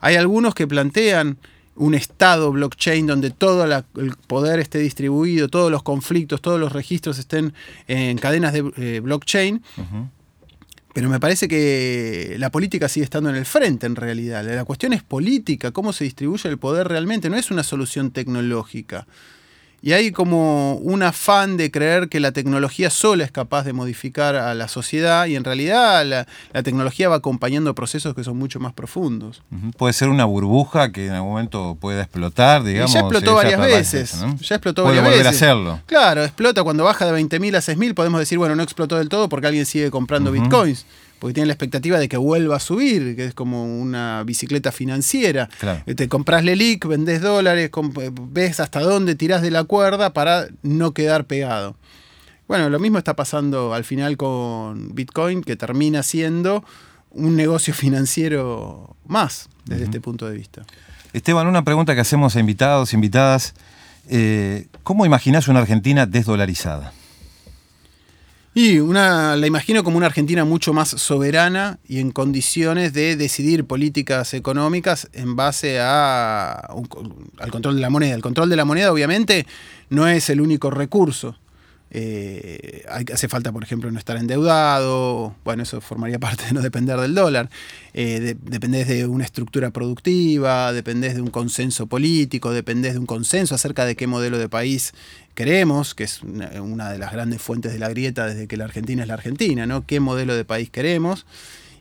Hay 0.00 0.16
algunos 0.16 0.54
que 0.54 0.66
plantean 0.66 1.38
un 1.74 1.94
estado 1.94 2.52
blockchain 2.52 3.06
donde 3.06 3.30
todo 3.30 3.64
el 3.64 4.14
poder 4.26 4.60
esté 4.60 4.78
distribuido, 4.78 5.48
todos 5.48 5.70
los 5.70 5.82
conflictos, 5.82 6.42
todos 6.42 6.60
los 6.60 6.72
registros 6.72 7.18
estén 7.18 7.54
en 7.88 8.18
cadenas 8.18 8.52
de 8.52 8.70
eh, 8.76 9.00
blockchain. 9.00 9.62
Pero 10.94 11.08
me 11.08 11.20
parece 11.20 11.48
que 11.48 12.36
la 12.38 12.50
política 12.50 12.88
sigue 12.88 13.04
estando 13.04 13.30
en 13.30 13.36
el 13.36 13.46
frente 13.46 13.86
en 13.86 13.96
realidad. 13.96 14.44
La 14.44 14.64
cuestión 14.64 14.92
es 14.92 15.02
política, 15.02 15.70
cómo 15.70 15.92
se 15.92 16.04
distribuye 16.04 16.48
el 16.48 16.58
poder 16.58 16.88
realmente, 16.88 17.30
no 17.30 17.36
es 17.36 17.50
una 17.50 17.62
solución 17.62 18.10
tecnológica. 18.10 19.06
Y 19.84 19.94
hay 19.94 20.12
como 20.12 20.74
un 20.76 21.02
afán 21.02 21.56
de 21.56 21.72
creer 21.72 22.08
que 22.08 22.20
la 22.20 22.30
tecnología 22.30 22.88
sola 22.88 23.24
es 23.24 23.32
capaz 23.32 23.64
de 23.64 23.72
modificar 23.72 24.36
a 24.36 24.54
la 24.54 24.68
sociedad 24.68 25.26
y 25.26 25.34
en 25.34 25.42
realidad 25.42 26.06
la, 26.06 26.62
tecnología 26.62 27.08
va 27.08 27.16
acompañando 27.16 27.74
procesos 27.74 28.14
que 28.14 28.22
son 28.22 28.36
mucho 28.36 28.60
más 28.60 28.72
profundos. 28.72 29.42
Puede 29.76 29.92
ser 29.92 30.08
una 30.08 30.24
burbuja 30.24 30.92
que 30.92 31.08
en 31.08 31.14
algún 31.14 31.30
momento 31.30 31.76
pueda 31.80 32.02
explotar, 32.02 32.62
digamos. 32.62 32.92
ya 32.92 33.00
explotó 33.00 33.34
varias 33.34 33.60
veces. 33.60 34.20
Ya 34.40 34.54
explotó 34.54 34.84
Puede 34.84 35.00
volver 35.00 35.26
a 35.26 35.30
hacerlo. 35.30 35.80
Claro, 35.86 36.22
explota 36.22 36.62
cuando 36.62 36.84
baja 36.84 37.04
de 37.04 37.20
20.000 37.20 37.56
a 37.56 37.58
6.000, 37.58 37.94
podemos 37.94 38.20
decir, 38.20 38.38
bueno, 38.38 38.54
no 38.54 38.62
explotó 38.62 38.98
del 38.98 39.08
todo 39.08 39.28
porque 39.28 39.48
alguien 39.48 39.66
sigue 39.66 39.90
comprando 39.90 40.30
bitcoins 40.30 40.86
porque 41.22 41.34
tiene 41.34 41.46
la 41.46 41.52
expectativa 41.52 42.00
de 42.00 42.08
que 42.08 42.16
vuelva 42.16 42.56
a 42.56 42.58
subir, 42.58 43.14
que 43.14 43.26
es 43.26 43.32
como 43.32 43.80
una 43.80 44.24
bicicleta 44.24 44.72
financiera. 44.72 45.48
Eh, 45.86 45.94
te 45.94 46.08
compras 46.08 46.42
Lelic, 46.42 46.84
vendés 46.84 47.20
dólares, 47.20 47.70
ves 48.32 48.58
hasta 48.58 48.80
dónde 48.80 49.14
tirás 49.14 49.40
de 49.40 49.52
la 49.52 49.62
cuerda 49.62 50.12
para 50.12 50.48
no 50.64 50.92
quedar 50.94 51.26
pegado. 51.26 51.76
Bueno, 52.48 52.68
lo 52.70 52.80
mismo 52.80 52.98
está 52.98 53.14
pasando 53.14 53.72
al 53.72 53.84
final 53.84 54.16
con 54.16 54.96
Bitcoin, 54.96 55.42
que 55.42 55.54
termina 55.54 56.02
siendo 56.02 56.64
un 57.12 57.36
negocio 57.36 57.72
financiero 57.82 58.96
más 59.06 59.48
desde 59.64 59.84
este 59.84 60.00
punto 60.00 60.28
de 60.28 60.36
vista. 60.36 60.64
Esteban, 61.12 61.46
una 61.46 61.62
pregunta 61.62 61.94
que 61.94 62.00
hacemos 62.00 62.34
a 62.34 62.40
invitados, 62.40 62.94
invitadas. 62.94 63.54
Eh, 64.08 64.66
¿Cómo 64.82 65.06
imaginás 65.06 65.46
una 65.46 65.60
Argentina 65.60 66.04
desdolarizada? 66.04 66.92
Y 68.54 68.80
una, 68.80 69.34
la 69.34 69.46
imagino 69.46 69.82
como 69.82 69.96
una 69.96 70.06
Argentina 70.06 70.44
mucho 70.44 70.74
más 70.74 70.90
soberana 70.90 71.78
y 71.88 72.00
en 72.00 72.10
condiciones 72.10 72.92
de 72.92 73.16
decidir 73.16 73.64
políticas 73.64 74.34
económicas 74.34 75.08
en 75.14 75.36
base 75.36 75.80
a, 75.80 76.50
al 76.50 77.50
control 77.50 77.76
de 77.76 77.80
la 77.80 77.88
moneda. 77.88 78.14
El 78.14 78.20
control 78.20 78.50
de 78.50 78.56
la 78.56 78.66
moneda 78.66 78.92
obviamente 78.92 79.46
no 79.88 80.06
es 80.06 80.28
el 80.28 80.42
único 80.42 80.70
recurso. 80.70 81.34
Eh, 81.94 82.86
hace 83.12 83.28
falta, 83.28 83.52
por 83.52 83.62
ejemplo, 83.62 83.90
no 83.90 83.98
estar 83.98 84.16
endeudado, 84.16 85.34
bueno, 85.44 85.62
eso 85.62 85.82
formaría 85.82 86.18
parte 86.18 86.46
de 86.46 86.52
no 86.52 86.62
depender 86.62 86.98
del 86.98 87.14
dólar. 87.14 87.50
Eh, 87.92 88.34
dependés 88.40 88.88
de 88.88 89.06
una 89.06 89.24
estructura 89.24 89.70
productiva, 89.70 90.72
dependés 90.72 91.14
de 91.14 91.20
un 91.20 91.28
consenso 91.28 91.86
político, 91.86 92.50
dependés 92.52 92.94
de 92.94 92.98
un 92.98 93.04
consenso 93.04 93.54
acerca 93.54 93.84
de 93.84 93.94
qué 93.94 94.06
modelo 94.06 94.38
de 94.38 94.48
país 94.48 94.94
queremos, 95.34 95.94
que 95.94 96.04
es 96.04 96.22
una, 96.22 96.90
de 96.90 96.98
las 96.98 97.12
grandes 97.12 97.42
fuentes 97.42 97.74
de 97.74 97.78
la 97.78 97.90
grieta 97.90 98.26
desde 98.26 98.46
que 98.46 98.56
la 98.56 98.64
Argentina 98.64 99.02
es 99.02 99.08
la 99.08 99.14
Argentina, 99.14 99.66
¿no? 99.66 99.86
¿Qué 99.86 100.00
modelo 100.00 100.34
de 100.34 100.46
país 100.46 100.70
queremos? 100.70 101.26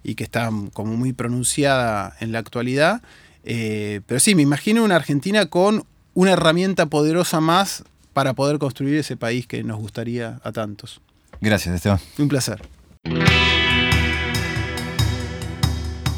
Y 0.03 0.15
que 0.15 0.25
está 0.25 0.51
como 0.73 0.97
muy 0.97 1.13
pronunciada 1.13 2.17
en 2.19 2.33
la 2.33 2.39
actualidad. 2.39 3.01
Eh, 3.45 4.01
pero 4.07 4.19
sí, 4.19 4.35
me 4.35 4.41
imagino 4.41 4.83
una 4.83 4.97
Argentina 4.97 5.45
con 5.45 5.85
una 6.13 6.31
herramienta 6.33 6.87
poderosa 6.87 7.39
más 7.39 7.85
para 8.13 8.33
poder 8.33 8.59
construir 8.59 8.95
ese 8.95 9.17
país 9.17 9.47
que 9.47 9.63
nos 9.63 9.77
gustaría 9.77 10.39
a 10.43 10.51
tantos. 10.51 11.01
Gracias, 11.39 11.75
Esteban. 11.75 11.99
Un 12.17 12.27
placer. 12.27 12.61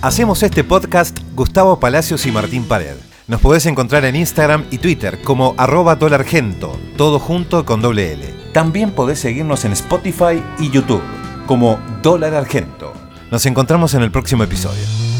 Hacemos 0.01 0.43
este 0.43 0.65
podcast 0.65 1.17
Gustavo 1.33 1.79
Palacios 1.79 2.25
y 2.25 2.31
Martín 2.31 2.65
Pared. 2.65 2.97
Nos 3.27 3.39
podés 3.39 3.65
encontrar 3.67 4.03
en 4.03 4.17
Instagram 4.17 4.65
y 4.69 4.79
Twitter 4.79 5.21
como 5.23 5.55
arroba 5.57 5.95
dolargento, 5.95 6.77
todo 6.97 7.19
junto 7.19 7.65
con 7.65 7.81
doble 7.81 8.11
L. 8.11 8.33
También 8.51 8.91
podés 8.91 9.19
seguirnos 9.19 9.63
en 9.63 9.71
Spotify 9.71 10.43
y 10.59 10.69
YouTube 10.69 11.01
como 11.47 11.79
Dólar 12.01 12.33
Argento. 12.35 12.93
Nos 13.31 13.45
encontramos 13.45 13.93
en 13.93 14.03
el 14.03 14.11
próximo 14.11 14.43
episodio. 14.43 15.12